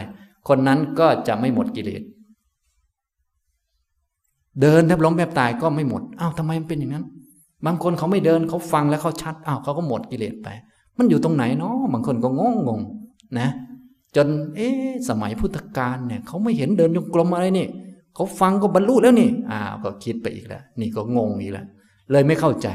[0.48, 2.02] คนนั้นก็จะไม่หมดกิเลส
[4.60, 7.04] เดินแทบล้มแทบตายก็ไม่หมดอ้าวทำไมมันเป็นอย่างนั้น
[7.66, 10.48] บางคนเขาไม่เดินเขาฟังแล้วเขาชัดอ้าวเขาก็หมดกิเลสไป
[10.98, 12.80] มันอยู่ตรงไหนเนาะบางคนก็งงงง
[13.38, 13.48] นะ
[14.16, 14.68] จนเอ๊
[15.08, 17.66] สมัยพุทธกาลเนี่ยเขาไม่เห็นเดินจงกรมอะไรนี่
[18.14, 21.66] เขาฟังก็บรรลุแล้วนี่อ้าวก็คิดไปอีกแล้ว นี่ก็งงอีกแล้ว
[22.10, 22.68] เลยไม่เข้าใจ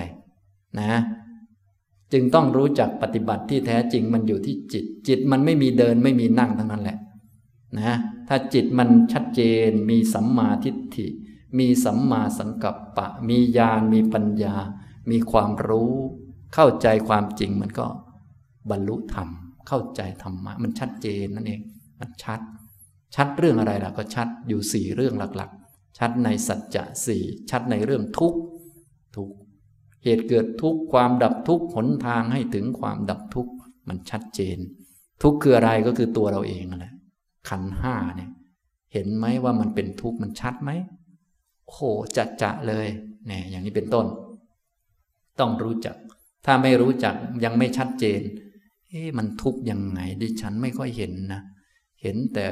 [0.79, 0.91] นะ
[2.13, 6.97] จึงต้องรู้จักปฏิบัติที่แท้จริงมันอยู่ที่จิต จิตมันไม่มีเดินไม่มีนั่งทั้งนั้นแหละ
[7.77, 7.97] นะ
[8.27, 11.07] ถ้าจิตมันชัดเจน มีสัมมาทิฏฐิ
[11.59, 14.55] มีสัมมาสังกัปปะ มีญาณมีปัญญา
[15.11, 15.93] มีความรู้
[16.53, 17.87] เข้าใจความจริงมันก็
[18.69, 19.29] บรรลุธรรม
[19.67, 21.61] เข้าใจธรรมะ มันชัดเจนนั่นเอง
[21.99, 22.39] มันชัด
[23.15, 28.39] ชัดเรื่องอะไรล่ะก็ชัดอยู่สี่เรื่องหลักๆ ชัดในสัจจะสี่ชัดในเรื่องทุกข์
[29.15, 29.35] ทุกข์
[30.03, 33.53] เหตุเกิดทุกข์ความดับทุกข์หนทางให้ถึงความดับทุกข์
[33.87, 34.57] มันชัดเจน
[35.23, 36.93] ทุกข์คืออะไรก็คือตัวเราเองนั่นแหละ
[37.49, 38.29] ขันห้าเนี่ย
[38.93, 40.71] เห็นไหมว่ามันเป็นทุกข์มันชัดไหม
[41.71, 41.77] โห
[42.17, 42.87] จัดจะเลย
[43.27, 44.05] เนี่ยอย่างนี้เป็นต้น
[45.39, 45.95] ต้องรู้จัก
[46.45, 48.21] ถ้าไม่รู้จักยังไม่ชัดเจน
[48.89, 51.41] เอ๊ะมันทุกข์ยังไงดิฉันไม่ค่อยเห็นนะ
[52.01, 52.47] เห็นแต่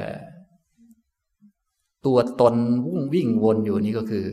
[2.06, 2.54] ตัวตน
[2.86, 4.24] วุ่งวิ่งวนอยู่นี่ก็คือ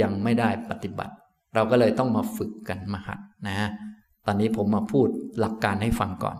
[0.00, 1.14] ยังไม่ได้ปฏิบัติ
[1.54, 3.68] เราก็เลยต้องมาฝึกกันมาหัดนะ
[4.26, 5.08] ตอนนี้ผมมาพูด
[5.40, 6.36] หลักการให้ฟังก่อน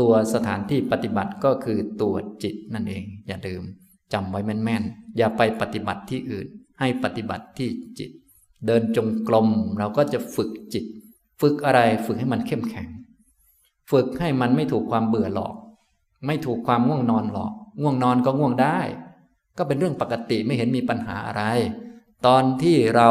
[0.00, 3.62] ตัวสถานที่ปฏิบัติก็คือตัวจิตนั่นเอง อย่าลืม
[4.12, 6.46] จำไว้แม่นๆ อย่าไปปฏิบัติที่อื่น
[6.80, 7.68] ให้ปฏิบัติที่
[7.98, 8.10] จิต
[8.66, 10.84] เดินจงกรมเราก็จะฝึกจิต
[11.40, 12.88] ฝึกอะไรฝึกให้มันเข้มแข็ง
[13.90, 15.54] ฝึกให้มันไม่ถูกความเบื่อหลอก
[16.26, 18.78] ไม่ถูกความง่วงนอนหลอก ง่วงนอนก็ง่วงได้
[19.58, 21.42] ก็เป็นเรื่องปกติไม่เห็นมีปัญหาอะไร
[22.26, 23.08] ตอนที่เรา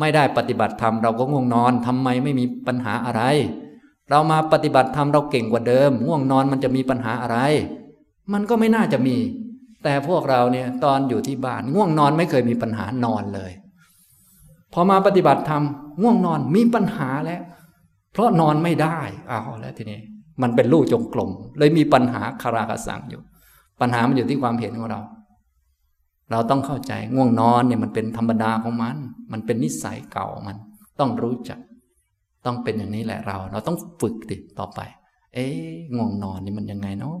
[0.00, 3.22] ไม่ได้ปฏิบัติธรรมเราก็ง่วงนอนทำไมไม่มีปัญหาอะไร
[4.10, 7.38] เรามาปฏิบัติธรรมเราเก่งกว่าเดิม ง่วงนอนมันจะมีปัญหาอะไร
[8.32, 9.16] มันก็ไม่น่าจะมี
[9.84, 13.52] แต่พวกเราเนี่ยตอนอยู่ที่บ้านง่วงนอนไม่เคยมีปัญหานอนเลย
[14.72, 15.62] พอมาปฏิบัติธรรม
[16.02, 17.42] ง่วงนอนมีปัญหาแล้ว
[18.12, 18.98] เพราะนอนไม่ได้
[19.30, 20.00] อ้าวแล้วทีนี้
[20.42, 23.22] มันเป็นลูกจงกลม เลยมีปัญหาคารากสังอยู่
[23.80, 25.00] ปัญหามันอยู่ที่ความเห็นของเรา
[26.30, 28.96] เราต้องเข้าใจง่วงนอนเนี่ยมันเป็นธรรมดาของมัน
[29.32, 30.56] มันเป็นนิสัยเก่ามัน
[30.98, 31.58] ต้องรู้จัก
[32.44, 34.80] ต้องเป็นอย่างนี้แหละเรา เราต้องฝึกติดต่อไป
[35.34, 37.14] เอ๊ะง่วงนอนนี่มันยังไงเนาะ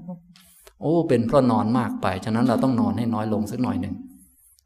[0.80, 3.94] โอ้ เป็นเพราะนอนมากไปฉะนั้นเราต้องนอนให้น้อยลงสักหน่อยหนึ่ง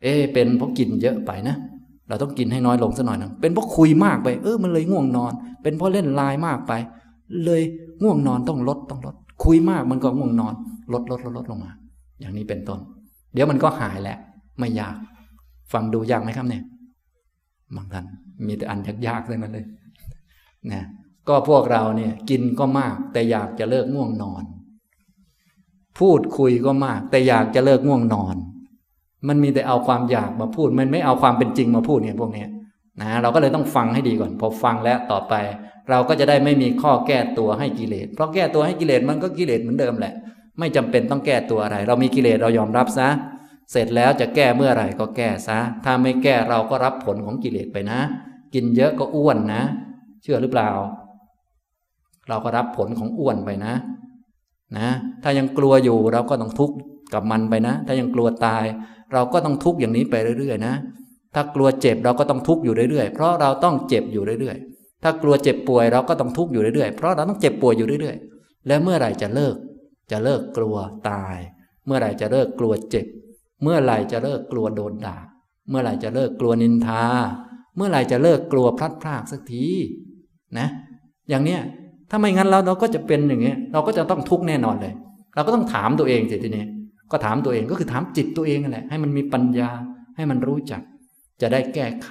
[0.02, 1.56] เอ๊เป็นเพราะกินเยอะไปนะ
[2.08, 5.32] เราต้องกินให้น้อยลงสักหน่อยหนึ่งเป็นเพราะคุยมากไป เออมันเลยง่วงนอน
[5.62, 6.72] เป็นเพราะเล่นไลน์มากไป
[7.44, 7.62] เลย
[8.02, 9.14] ง่วงนอนต้องลดต้องลด
[9.44, 10.54] คุยมากมันก็ง่วงนอน
[10.92, 11.70] ลดลดลดลดลงมา
[12.20, 12.78] อย่างนี้เป็นต้น
[13.34, 14.18] เดี๋ยวมันก็หายแหละ
[14.60, 14.96] ไม่ยาก
[15.72, 16.64] ฟังดูยากไหมครับเนี่ย
[17.76, 18.04] บางท่าน
[18.46, 19.66] มีแต่อันยากๆเลยนั้นเลย
[20.72, 20.82] นะ
[21.28, 24.44] ก็พวกเราเนี่ย กินก็มาก แต่อยากจะเลิกง่วงนอน
[25.98, 28.36] พูดคุยก็มาก แต่อยากจะเลิกง่วงนอน
[29.28, 32.44] มันมีแต่เอาความอยากมาพูด มันไม่เอาความเป็นจริงมาพูดเนี่ยพวกนี้
[33.00, 35.34] นะเราก็เลยต้องฟังให้ดีก่อน พอฟังแล้วต่อไป
[35.90, 40.14] เราก็จะได้ไม่มีข้อแก้ตัวให้กิเลสเพราะแก้ตัวให้กิเลสมันก็กิเลสเหมือนเดิมแหละ
[40.58, 43.08] ไม่จำเป็นต้องแก้ตัวอะไร เรามีกิเลสเรายอมรับซะ
[43.70, 48.00] เสร็จแล้วจะแก้เมื่อไหร่ก็แก้ซะ ถ้าไม่แก้เราก็รับผลของกิเลสไปนะ
[48.54, 49.62] กินเยอะก็อ้วนนะ
[50.22, 50.70] เชื่อหรือเปล่า
[52.28, 53.74] เราก็รับผลของอ้วนไปนะ
[54.78, 54.88] นะ
[55.22, 56.76] ถ้ายังกลัวอยู่เราก็ต้องทุกข์
[57.14, 58.64] กับมันไปนะ ถ้ายังกลัวตาย
[59.12, 60.74] เราก็ต้องทุกข์อย่างนี้ไปเรื่อยๆนะ
[61.34, 69.56] ถ้ากลัวเจ็บเราก็ต้องทุกข์อยู่เรื่อยๆ เพราะเราต้องเจ็บอยู่เรื่อยๆ ถ้ากลัวเจ็บป่วยเราก็ต้องทุกข์อยู่เรื่อยๆ เพราะเราต้องเจ็บป่วยอยู่เรื่อยๆ และเมื่อไหร่จะเลิก
[70.10, 70.76] จะเลิกกลัว
[71.10, 71.36] ตาย
[71.86, 73.06] เมื่อไหร่จะเลิกกลัวเจ็บ
[73.62, 75.16] เมื่อไหร่จะเลิกกลัวโดนด่า
[75.68, 77.04] เมื่อไหร่จะเลิกกลัวนินทา
[77.76, 79.66] เมื่อไหร่จะเลิกกลัวพลัดพรากสักที
[80.58, 80.68] นะ
[81.28, 81.60] อย่างเนี้ย
[82.10, 84.94] ถ้าไม่งั้นเราเราก็จะเป็นอย่างเงี้ย เราก็จะต้องทุกข์แน่นอนเลย
[85.34, 86.64] เราก็ต้องถามตัวเองสิทีนี้
[87.10, 89.70] ก็ถามตัวเองก็คือถามจิตตัวเองนั่นแหละให้มันมีปัญญา
[90.16, 90.82] ให้มันรู้จัก
[91.40, 92.10] จะได้แก้ไข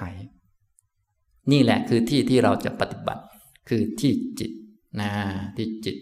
[1.52, 3.22] นี่แหละคือที่ที่เราจะปฏิบัติ
[3.68, 4.52] คือที่จิต
[5.00, 5.10] นะ
[5.56, 5.96] ที่จิต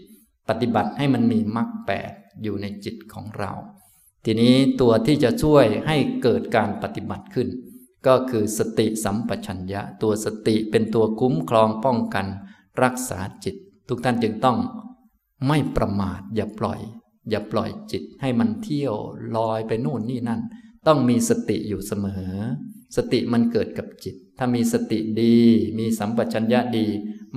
[0.49, 3.53] ปฏิบัติให้มันมีมรรคแปดอยู่ในจิตของเรา
[4.31, 7.49] ทีนี้ตัวที่จะช่วยให้เกิดการปฏิบัติขึ้น
[8.07, 12.27] ก็คือสติสัมปชัญญะ ตัวสติเป็นตัวคุ้มครองป้องกัน
[12.83, 13.57] รักษาจิต
[13.89, 14.59] ทุกท่านจึงต้อง
[15.47, 16.81] ไม่ประมาทอย่าปล่อย
[17.31, 18.95] อย่าปล่อยจิตให้มันเที่ยว
[19.37, 20.41] ลอยไปนู่นนี่นั่น
[20.87, 22.29] ต้องมีสติอยู่เสมอ
[22.97, 25.39] สติมันเกิดกับจิต ถ้ามีสติดี
[25.79, 26.87] มีสัมปชัญญะดี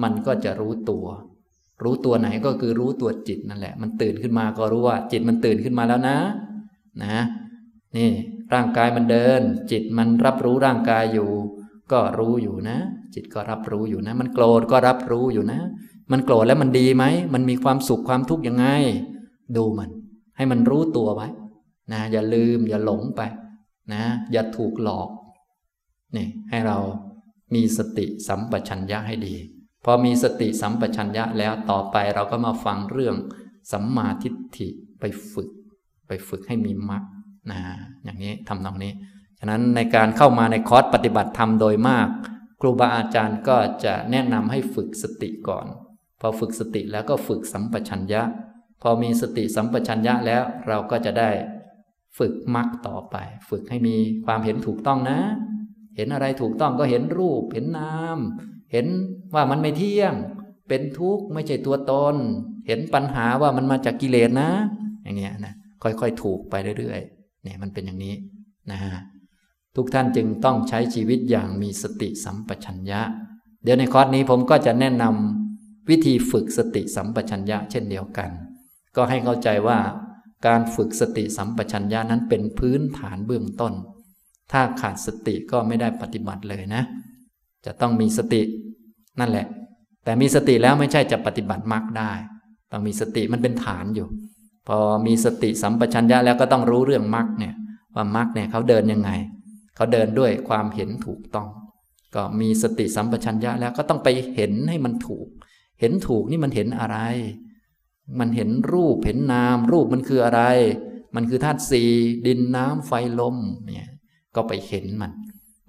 [0.04, 1.06] มันก็จะรู้ตัว
[1.84, 6.18] รู้ตัวไหนก็คือรู้ตัวจิตนั่นแหละ มันตื่นขึ้นมาก็รู้ว่าจิตมันตื่นขึ้นมาแล้วนะ
[7.04, 7.24] นะ
[7.96, 8.10] นี่
[8.54, 11.30] ร่างกายมันเดิน จิตมันรับรู้ร่างกายอยู่
[11.92, 12.78] ก็รู้อยู่นะ
[13.14, 15.60] จิตก็รับรู้อยู่นะ มันโกรธก็รับรู้อยู่นะ
[16.12, 18.66] มันโกรธแล้วมันดีไหม มันมีความสุขความทุกข์ยังไง
[19.58, 19.90] ดูมัน
[20.38, 21.28] ให้มันรู้ตัวไว้
[21.92, 23.22] นะอย่าลืมอย่าหลงไป
[23.94, 25.10] นะ อย่าถูกหลอก
[26.16, 26.78] นี่ให้เรา
[27.54, 29.36] มีสติสัมปชัญญะให้ดี
[29.86, 33.16] พอมีสติสัมปชัญญะแล้วต่อไปเราก็มาฟังเรื่อง
[33.72, 34.68] สัมมาทิฏฐิ
[35.00, 35.50] ไปฝึก
[36.12, 37.04] ไปฝึกให้มีมรรค
[37.52, 37.60] นะ
[38.04, 38.94] อย่างนี้ทำตรงนี้
[39.40, 42.08] ฉะนั้นในการเข้ามาในคอร์สปฏิบัติธรรมโดยมาก
[42.62, 45.66] ครูบาอาจารย์ก็จะแนะนำให้ฝึกสติก่อน
[46.22, 48.22] พอฝึกสติแล้วก็ฝึกสัมปชัญญะ
[48.82, 51.30] พอมีสติสัมปชัญญะแล้วเราก็จะได้
[52.18, 53.16] ฝึกมรรคต่อไป
[53.50, 53.96] ฝึกให้มี
[54.26, 55.20] ความเห็นถูกต้องนะ
[55.96, 58.18] เห็นอะไรถูกต้องก็เห็นรูป เห็นนาม
[58.72, 58.88] เห็น
[59.34, 60.14] ว่ามันไม่เที่ยง
[60.68, 62.16] เป็นทุกข์ไม่ใช่ตัวตน
[62.68, 64.50] เห็นปัญหาว่ามันมาจากกิเลสนะ
[65.04, 65.54] อย่างเงี้ยนะ
[65.84, 68.16] ค่อยๆ ถูกไปเรื่อยๆเนี่ยมันเป็นอย่างนี้
[68.72, 68.96] นะฮะ
[69.76, 73.02] ทุกท่านจึงต้องใช้ชีวิตอย่างมีสติสัมปชัญญะ
[73.64, 78.30] เดี๋ยวในคอร์สนี้ผมก็จะแนะนำวิธีฝึกสติสัมปชัญญะเช่นเดียวกัน
[78.96, 79.80] ก็ให้เข้าใจว่า
[80.48, 83.74] การฝึกสติสัมปชัญญะนั้นเป็นพื้นฐานเบื้องต้น
[84.52, 86.84] ถ้าขาดสติก็ไม่ได้ปฏิบัติเลยนะ
[87.66, 88.42] จะต้องมีสติ
[89.20, 89.48] นั่นแหละ
[90.04, 92.12] แต่มีสติแล้วไม่ใช่จะปฏิบัติมรรคได้
[92.72, 94.08] ต้องมีสติมันเป็นฐานอยู่
[94.74, 97.56] พอมีสติสัมปชัญญะแล้วก็ต้องรู้เรื่องมรรคเนี่ย
[97.96, 99.12] ว่ามรรคเนี่ยเขาเดินยังไง
[99.76, 101.48] เขาเดินด้วยความเห็นถูกต้อง
[102.16, 105.28] ก็มีสติสัมปชัญญะแล้วก็ต้องไปเห็นให้มันถูก
[105.80, 106.98] เห็นถูกนี่มันเห็นอะไร
[108.20, 110.42] มันเห็นรูปเห็นนาม รูปมันคืออะไร
[111.16, 111.90] มันคือธาตุสี่
[112.28, 113.90] ดินน้ำไฟลมเนี่ย
[114.36, 115.12] ก็ไปเห็นมัน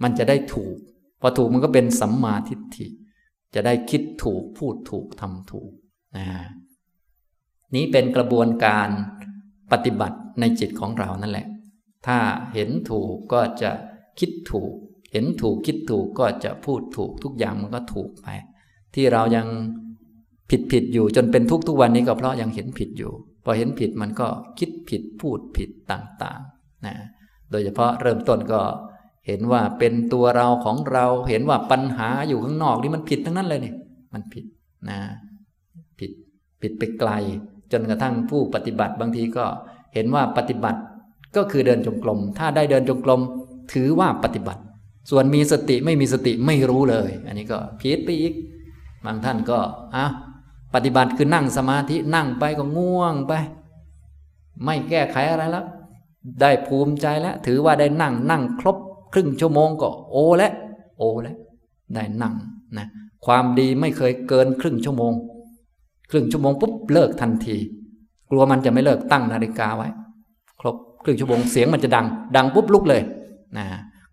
[0.03, 0.77] มันจะได้ถูก
[1.21, 2.87] พอถูกมันก็เป็นสัมมาทิฏฐิ
[3.55, 5.71] จะได้คิดถูกพูดถูกทำถูก
[6.17, 6.27] นะ
[7.75, 8.89] นี้เป็นกระบวนการ
[9.73, 11.47] ปฏิบัติในจิตของเรานั่นแหละ
[12.07, 12.19] ถ้า
[12.55, 13.71] เห็นถูกก็จะ
[14.19, 14.73] คิดถูก
[15.13, 18.27] เห็นถูกคิดถูกก็จะพูดถูกทุกอย่างมันก็ถูกไป
[18.95, 19.47] ที่เรายัง
[20.51, 23.13] ผิดผิดอยู่จนเป็นทุกทุกวันนี้ก็เพราะยังเห็นผิดอยู่
[23.45, 26.95] พอเห็นผิดมันก็คิดผิดพูดผิดต่างๆนะ
[27.51, 28.61] โดยเฉพาะเริ่มต้นก็
[29.27, 33.77] เห็นว่าเป็นตัวเราของเราเห็นว่าปัญหาอยู่ข้างนอกนี่มันผิดทั้งนั้นเลยเนี่ย
[34.15, 34.45] มันผิด
[34.91, 35.01] นะ
[35.99, 36.11] ผิด
[36.63, 37.11] ผิดไปไกล
[37.73, 39.45] จนกระทั่งผู้ปฏิบัติบางทีก็
[39.95, 40.81] เห็นว่าปฏิบัติ
[41.37, 43.21] ก็คือเดินจงกรม ถ้าได้เดินจงกรม
[43.73, 44.63] ถือว่าปฏิบัติ
[45.11, 48.35] ส่วนมีสติไม่มีสติไม่รู้เลย อันนี้ก็พีดไปอีก
[49.05, 49.59] บางท่านก็
[49.97, 50.05] อะ
[50.75, 53.33] ปฏิบัติคือนั่งสมาธินั่งไปก็ง่วงไป
[54.65, 55.67] ไม่แก้ไขอะไรแล้ว
[56.41, 58.77] ได้ภูมิใจแล้ว ถือว่าได้นั่งนั่งครบ
[59.13, 60.53] ครึ่งชั่วโมงก็โอแล้ว
[60.99, 61.37] โอแล้ว
[61.95, 62.35] ได้นั่ง
[62.79, 62.87] นะ
[63.27, 65.13] ความดีไม่เคยเกินครึ่งชั่วโมง
[66.13, 67.57] ครึ่งชั่วโมงปุ๊บเลิกทันที
[68.31, 69.89] กลัวมันจะไม่เลิกตั้งนาฬิกาไว้
[70.61, 72.07] ครบครึ่งชั่วโมงเสียงมันจะดัง
[72.37, 73.03] ดังปุ๊บลุกเลย
[73.59, 73.67] นะ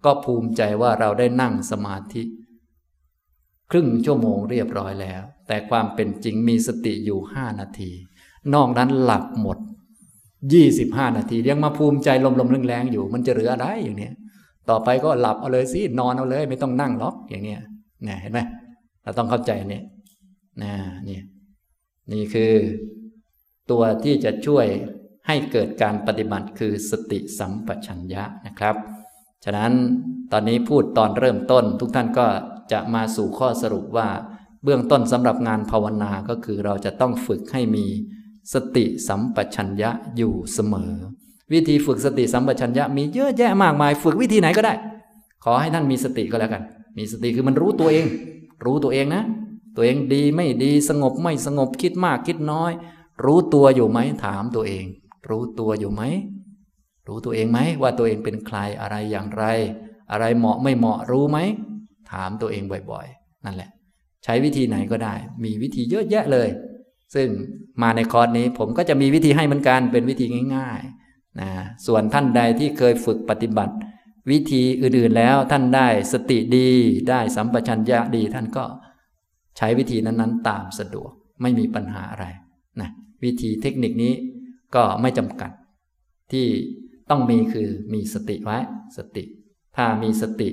[0.05, 2.21] ก็ภูมิใจว่าเราได้นั่งสมาธิ
[3.71, 7.91] ครึ่งชั่วโมงเรียบร้อยแล้ว แต่ความเป็นจริงมีสติอยู่ห้านาที
[8.53, 9.57] นอกนั้นหลับหมด
[10.53, 14.13] ยี่สิบห้านาทียังมาภูมิใจลมๆแรงๆอยู่ มันจะเหลืออะไรอย่างเนี้ย
[14.69, 17.61] ต่อไปก็หลับเอาเลยสินอนเอาเลย ไม่ต้องนั่งหรอกอย่างเนี้ย
[18.03, 18.39] เนี่ยเห็นไหม
[19.03, 19.83] เราต้องเข้าใจเนี่ย
[20.63, 20.71] นะ
[21.05, 21.21] เนี่ย
[22.13, 22.53] นี่คือ
[23.71, 24.65] ตัวที่จะช่วย
[25.27, 28.75] ให้เกิดการปฏิบัติคือสติสัมปชัญญะนะครับ
[29.45, 29.71] ฉะนั้น
[30.31, 32.27] ตอนนี้พูดตอนเริ่มต้น ทุกท่านก็
[32.71, 34.09] จะมาสู่ข้อสรุปว่า
[34.63, 37.85] เบื้องต้นสำหรับงานภาวนาก็คือเราจะต้องฝึกให้มี
[38.53, 40.91] สติสัมปชัญญะอยู่เสมอ
[41.53, 44.73] วิธีฝึกสติสัมปชัญญะมีเยอะแยะมากมาย ฝึกวิธีไหนก็ได้
[45.43, 46.63] ขอให้ท่านมีสติก็แล้วกัน
[46.97, 48.05] มีสติคือมันรู้ตัวเอง
[48.65, 49.23] รู้ตัวเองนะ
[49.75, 52.71] ตัวเองดีไม่ดีสงบไม่สงบคิดมากคิดน้อย
[53.25, 54.85] รู้ตัวอยู่ไหมถามตัวเอง
[55.29, 56.01] รู้ตัวอยู่ไหม
[57.07, 59.43] รู้ตัวเองไหมว่าตัวเองเป็นใครอะไรอย่างไร
[60.11, 61.37] อะไรเหมาะไม่เหมาะรู้ไหม
[62.11, 63.69] ถามตัวเองบ่อยๆ นั่นแหละ
[64.23, 65.13] ใช้วิธีไหนก็ได้
[65.43, 66.49] มีวิธีเยอะแยะเลย
[67.15, 67.27] ซึ่ง
[67.81, 71.49] มาในคอร์สนี้ผมก็จะมีวิธีให้เหมือนกันเป็นวิธีง่ายๆนะ
[71.85, 73.73] ส่วนท่านใดที่เคยฝึกปฏิบัติ
[74.31, 76.69] วิธีอื่นๆแล้วท่านได้สติดี
[77.09, 78.65] ได้สัมปชัญญะดีท่านก็
[79.61, 82.25] ใช้วิธีนั้นๆ ตามสะดวกไม่มีปัญหาอะไร
[82.81, 82.89] นะ
[83.23, 84.13] วิธีเทคนิคนี้
[84.75, 85.51] ก็ไม่จำกัด
[86.31, 86.47] ที่
[87.09, 88.57] ต้องมีคือมีสติไว้
[88.97, 89.23] สติ
[89.75, 90.49] ถ้ามีสติ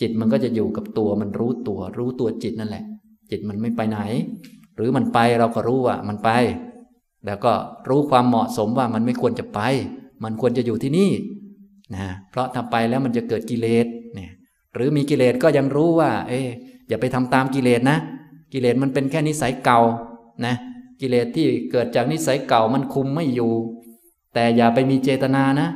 [0.00, 2.84] จิตมันก็จะอยู่กับตัวมันรู้ตัว รู้ตัวจิตนั่นแหละ
[3.30, 3.98] จิตมันไม่ไปไหน
[4.76, 6.30] หรือมันไปเราก็รู้ว่ามันไป
[7.26, 7.52] แล้วก็
[7.88, 9.60] รู้ความเหมาะสมว่ามันไม่ควรจะไป
[10.24, 11.10] มันควรจะอยู่ที่นี่
[11.94, 14.30] นะเพราะถ้าไปแล้วมันจะเกิดกิเลสเนี่ย
[14.74, 16.40] หรือมีกิเลสก็ยังรู้ว่า เอ๊
[16.88, 17.98] อย่าไปทำตามกิเลสนะ
[18.52, 19.80] กิเลสมันเป็นแค่นิสัยเก่า
[20.46, 20.54] นะ
[21.00, 23.52] กิเลสที่เกิดจากนิสัยเก่ามันคุมไม่อยู่
[24.34, 25.68] แต่อย่าไปมีเจตนานะ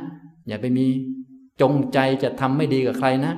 [0.47, 0.85] อย่าไปมี
[1.61, 3.33] จงใจจะทำไม่ดีกับใครนะ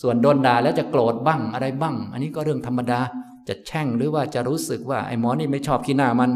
[0.00, 3.00] ส่วนโดนด่าแล้วจะโกรธบ้างอะไรบ้าง อันนี้ก็เรื่องธรรมดา
[3.48, 6.30] จะแช่งหรือว่าจะรู้สึกว่าไอ้หมอนี่ไม่ชอบขี้หน้ามัน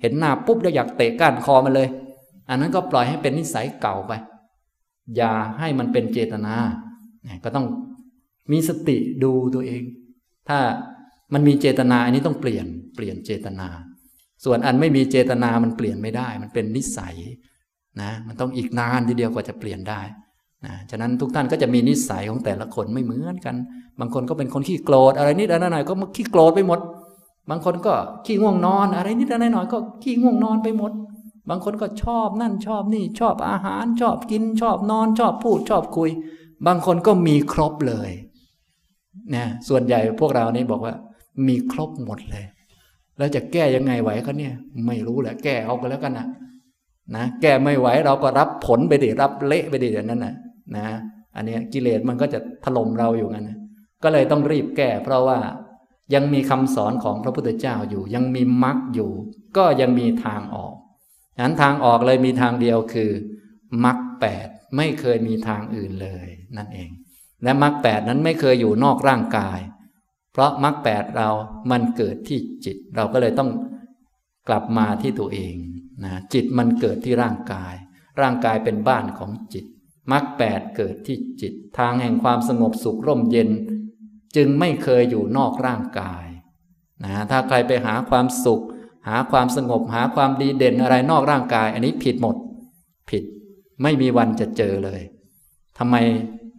[0.00, 1.88] เห็นหน้าปุ๊บแล้วอยากเตะก้านคอมันเลย
[2.48, 4.12] อันนั้นก็ปล่อยให้เป็นนิสัยเก่าไป
[5.16, 6.54] อย่าให้มันเป็นเจตนา
[7.44, 7.66] ก็ต้อง
[8.50, 9.82] มีสติดูตัวเอง
[10.48, 10.58] ถ้า
[11.34, 12.66] มันมีเจตนาอันนี้ต้องเปลี่ยน
[12.96, 13.68] เปลี่ยนเจตนา
[14.44, 17.14] ส่วนอันไม่มีเจตนามันเปลี่ยนไม่ได้ มันเป็นนิสัย
[18.02, 20.00] นะมันต้องอีกนานทีเดียวกว่าจะเปลี่ยนได้
[20.66, 23.56] นะฉะนั้นทุกท่านก็จะมีนิสัยของแต่ละคนไม่เหมือนกัน
[24.00, 26.80] บางคนก็เป็นคนขี้โกรธอะไรนิดอะไรหน่อยก็ขี้โกรธไปหมด
[27.50, 27.94] บางคนก็
[28.26, 30.92] ขี้ง่วงนอน อะไรนิดอะไรหน่อยก็ขี้ง่วงนอนไปหมด
[31.48, 36.10] บางคนก็ชอบนั่นชอบนี่ชอบอาหาร ชอบกิน ชอบนอน ชอบพูดชอบคุย
[36.66, 38.10] บางคนก็มีครบเลย
[39.34, 40.94] นะส่วนใหญ่พวกเรานี่บอกว่า
[41.46, 42.44] มีครบหมดเลย
[43.18, 44.54] แล้วจะแก้ยังไงไหวเขาเนี่ย
[44.86, 46.26] ไม่รู้แหละแก้เอาก็แล้วกันนะ
[47.14, 50.34] นะแก้ไม่ไหวเราก็รับผลไปดิรับเละไปดิอย่างนั้นนะ
[50.76, 50.86] นะ
[51.36, 53.58] อันนี้กิเลสมันก็จะถล่มเราอยู่งั้นนะ
[54.02, 55.38] ก็เลยต้องรีบแก้ เพราะว่า
[56.14, 59.10] ยังมีคำสอนของพระพุทธเจ้าอยู่ ยังมีมรรคอยู่
[59.56, 60.74] ก็ยังมีทางออก
[61.36, 63.10] ฉะนั้นทางออกเลยมีทางเดียวคือ
[63.84, 66.26] มรรคแปดไม่เคยมีทางอื่นเลย
[66.56, 66.90] นั่นเอง
[67.42, 69.58] และมรรคแปดนั้นไม่เคยอยู่นอกร่างกาย
[70.32, 71.28] เพราะมรรคแปดเรา
[71.70, 73.50] มันเกิดที่จิต เราก็เลยต้อง
[74.48, 75.54] กลับมาที่ตัวเอง
[76.04, 77.74] นะจิตมันเกิดที่ร่างกาย
[78.20, 79.64] ร่างกายเป็นบ้านของจิต
[80.12, 83.50] มรรคแปดเกิดที่จิต ทางแห่งความสงบสุขร่มเย็น
[84.36, 86.26] จึงไม่เคยอยู่นอกร่างกาย
[87.04, 88.64] นะถ้าใครไปหาความสุข
[89.08, 92.36] หาความสงบหาความดีเด่นอะไรนอกร่างกาย อันนี้ผิดหมด
[93.10, 93.22] ผิด
[93.82, 95.02] ไม่มีวันจะเจอเลย
[95.78, 95.96] ทำไม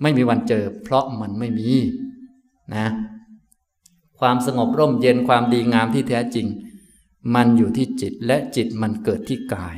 [0.01, 1.69] ไม่มีวันเจอ เพราะมันไม่มี
[2.75, 2.87] นะ
[4.21, 6.47] ความสงบร่มเย็นความดีงามที่แท้จริง
[7.35, 9.75] มันอยู่ที่จิตและจิตมันเกิดที่กาย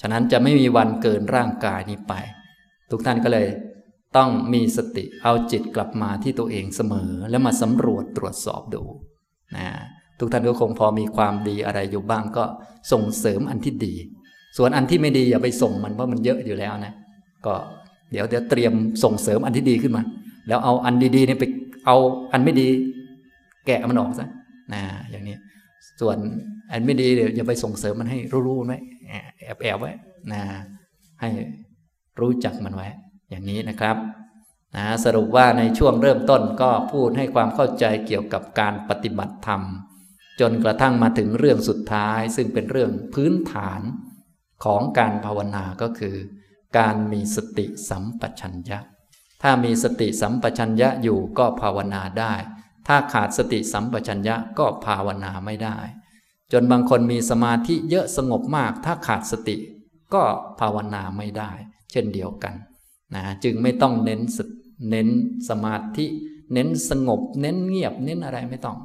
[0.00, 2.12] ฉะนั้นจะไม่มีวันเกินร่างกายนี้ไป
[2.90, 3.46] ทุกท่านก็เลย
[4.16, 8.82] ต้องมีสติเอาจิตกลับมาที่ตัวเองเสมอ แล้วมาสำรวจตรวจสอบดู
[9.56, 9.68] นะ
[10.18, 12.44] ทุกท่านก็คงพอมีความดีอะไรอยู่บ้างก็
[12.92, 13.94] ส่งเสริมอันที่ดี
[14.56, 16.94] ส่วนอันที่ไม่ดีอย่าไปส่งมันเพราะมันเยอะอยู่แล้วนะ
[17.46, 17.54] ก็
[18.12, 18.72] เดี๋ยวเดี๋ยวเตรียม
[19.04, 20.02] ส่งเสริมอันที่ดีขึ้นมา
[20.48, 21.44] แล้วเอาอันดีๆนี่ไป
[21.86, 21.96] เอา
[22.32, 22.68] อันไม่ดี
[23.70, 24.28] แกะมันออกซะ
[24.74, 25.36] นะอย่างนี้
[26.00, 26.16] ส่วน
[26.70, 28.78] อันไม่ดีเดี๋ยวอย่าไปส่งเสริมมันให้รู้ๆไว้
[29.38, 29.92] แอบแอบไว้
[30.32, 30.42] นะ
[31.20, 31.30] ให้
[32.20, 32.88] รู้จักมันไว้
[33.30, 33.96] อย่างนี้นะครับ
[34.76, 39.62] นะสรุปว่าในช่วงเริ่มต้นก็พูดให้ความเข้าใจเกี่ยวกับการปฏิบัติธรรม
[40.40, 43.80] จนกระทั่งมาถึงเรื่องสุดท้าย ซึ่งเป็นเรื่องพื้นฐาน
[44.64, 46.16] ของการภาวนาก็คือ
[46.78, 48.78] การมีสติสัมปชัญญะ
[49.42, 52.34] ถ้ามีสติสัมปชัญญะอยู่ก็ภาวนาได้
[52.86, 55.76] ถ้าขาดสติสัมปชัญญะก็ภาวนาไม่ได้
[56.52, 59.56] จนบางคนมีสมาธิเยอะสงบมาก ถ้าขาดสติ
[60.14, 60.22] ก็
[60.60, 61.50] ภาวนาไม่ได้
[61.90, 62.54] เช่นเดียวกัน
[63.14, 64.20] นะจึงไม่ต้องเน้น
[64.90, 65.08] เน้น
[65.48, 66.06] สมาธิ
[66.52, 68.78] เน้นสงบ เน้นเงียบ เน้นอะไรไม่ต้อง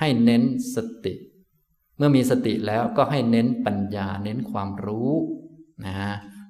[0.00, 0.42] ให้เน้น
[0.74, 1.14] สติ
[1.96, 5.10] เมื่อมีสติแล้วก็ให้เน้นปัญญาเน้นความรู้
[5.86, 5.94] นะ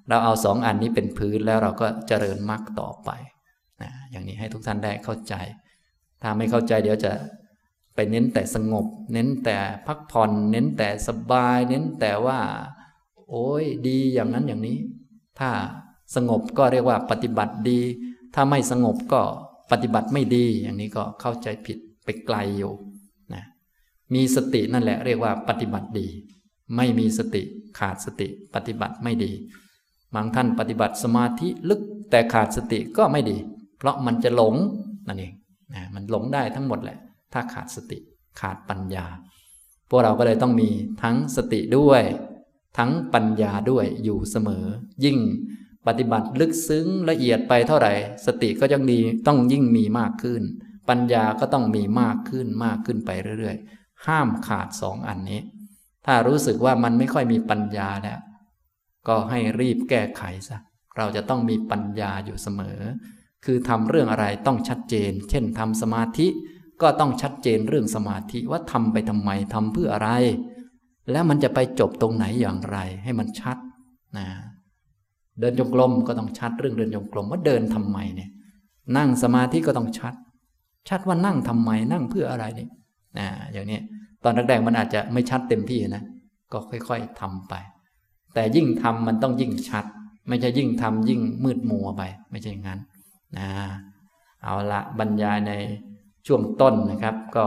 [0.09, 3.11] เราเอาสองอันนี้เป็นพื้นแล้วเราก็เจริญมรรคต่อไป
[3.83, 5.35] นะอย่างนี้ให้ทุกท่านได้เข้าใจ
[6.23, 7.13] ถ้าไม่เข้าใจเดี๋ยวจะ
[7.95, 12.41] ไปเน้นแต่สงบ เน้นแต่พักผ่อน เน้นแต่สบาย เน้นแต่ว่า
[13.29, 14.79] โอ้ยดีอย่างนั้นอย่างนี้
[15.39, 15.51] ถ้า
[16.15, 17.81] สงบก็เรียกว่าปฏิบัติดี
[18.35, 19.23] ถ้าไม่สงบก็
[19.71, 22.73] ปฏิบัติไม่ดีอย่างนี้ก็เข้าใจผิดไปไกลอยู่
[23.35, 23.45] นะ
[24.15, 26.07] มีสตินั่นแหละเรียกว่าปฏิบัติดี
[26.77, 27.43] ไม่มีสติ
[27.79, 29.33] ขาดสติปฏิบัติไม่ดี
[30.15, 31.81] บางท่านปฏิบัติสมาธิลึก
[32.11, 33.37] แต่ขาดสติก็ไม่ดี
[33.79, 34.55] เพราะมันจะหลง
[35.07, 35.33] นั่นเอง
[35.75, 36.99] นะมันหลงได้ทั้งหมดแหละ
[37.33, 37.99] ถ้าขาดสติ
[38.41, 39.07] ขาดปัญญา
[39.91, 40.69] พวกเราก็เลยต้องมี
[41.03, 42.03] ทั้งสติด้วย
[42.79, 44.65] ทั้งปัญญาด้วยอยู่เสมอ
[45.05, 45.19] ยิ่ง
[45.87, 47.93] ปฏิบัติลึกซึ้งละเอียดไปเท่าไหร่
[48.27, 50.43] สติก็ยังดีต้องยิ่งมีมากขึ้น
[50.89, 55.41] ปัญญาก็ต้องมีมากขึ้นมากขึ้นไปเรื่อยๆ ห้ามขาดสองอันนี้
[56.07, 58.21] ถ้ารู้สึกว่ามันไม่ค่อยมีปัญญาแล้ว
[59.09, 60.59] ก็ให้รีบแก้ไขซะ
[60.97, 62.79] เราจะต้องมีปัญญาอยู่เสมอ
[63.45, 66.27] คือทำเรื่องอะไรต้องชัดเจน เช่นทำสมาธิ
[66.83, 70.11] ก็ต้องชัดเจนเรื่องสมาธิว่าทำไปทำไมทำเพื่ออะไร
[71.11, 73.57] แล้วมันจะไปจบตรงไหนอย่างไร ให้มันชัด
[74.19, 74.27] นะ
[75.41, 78.31] เดินจงกรมก็ต้องชัดเรื่องเดินจงกรมว่าเดินทำไมเนี่ย
[78.97, 80.15] นั่งสมาธิก็ต้องชัด
[80.89, 82.71] ชัดว่านั่งทำไมนั่งเพื่ออะไรเนี่ย
[83.19, 83.81] นะอย่างนี้
[84.25, 86.03] ตอนแรกๆมันอาจจะไม่ชัดเต็มที่นะ
[86.53, 87.55] ก็ค่อยๆทำไป
[88.35, 89.85] แต่ยิ่งทำมันต้องยิ่งชัด
[90.29, 92.81] ไม่ใช่ยิ่งทำยิ่งมืดมัวไป ไม่ใช่อย่างนั้น
[93.39, 93.49] นะ
[94.45, 95.53] เอาละบรรยายใน
[96.27, 97.47] ช่วงต้นนะครับ ก็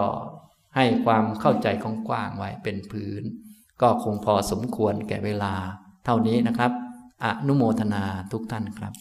[0.75, 3.23] ให้ความเข้าใจของกว้างไว้เป็นพื้น
[3.81, 5.53] ก็คงพอสมควรแก่เวลา
[6.05, 6.71] เท่านี้นะครับ
[7.23, 8.93] อนุโมทนาทุกท่านครับ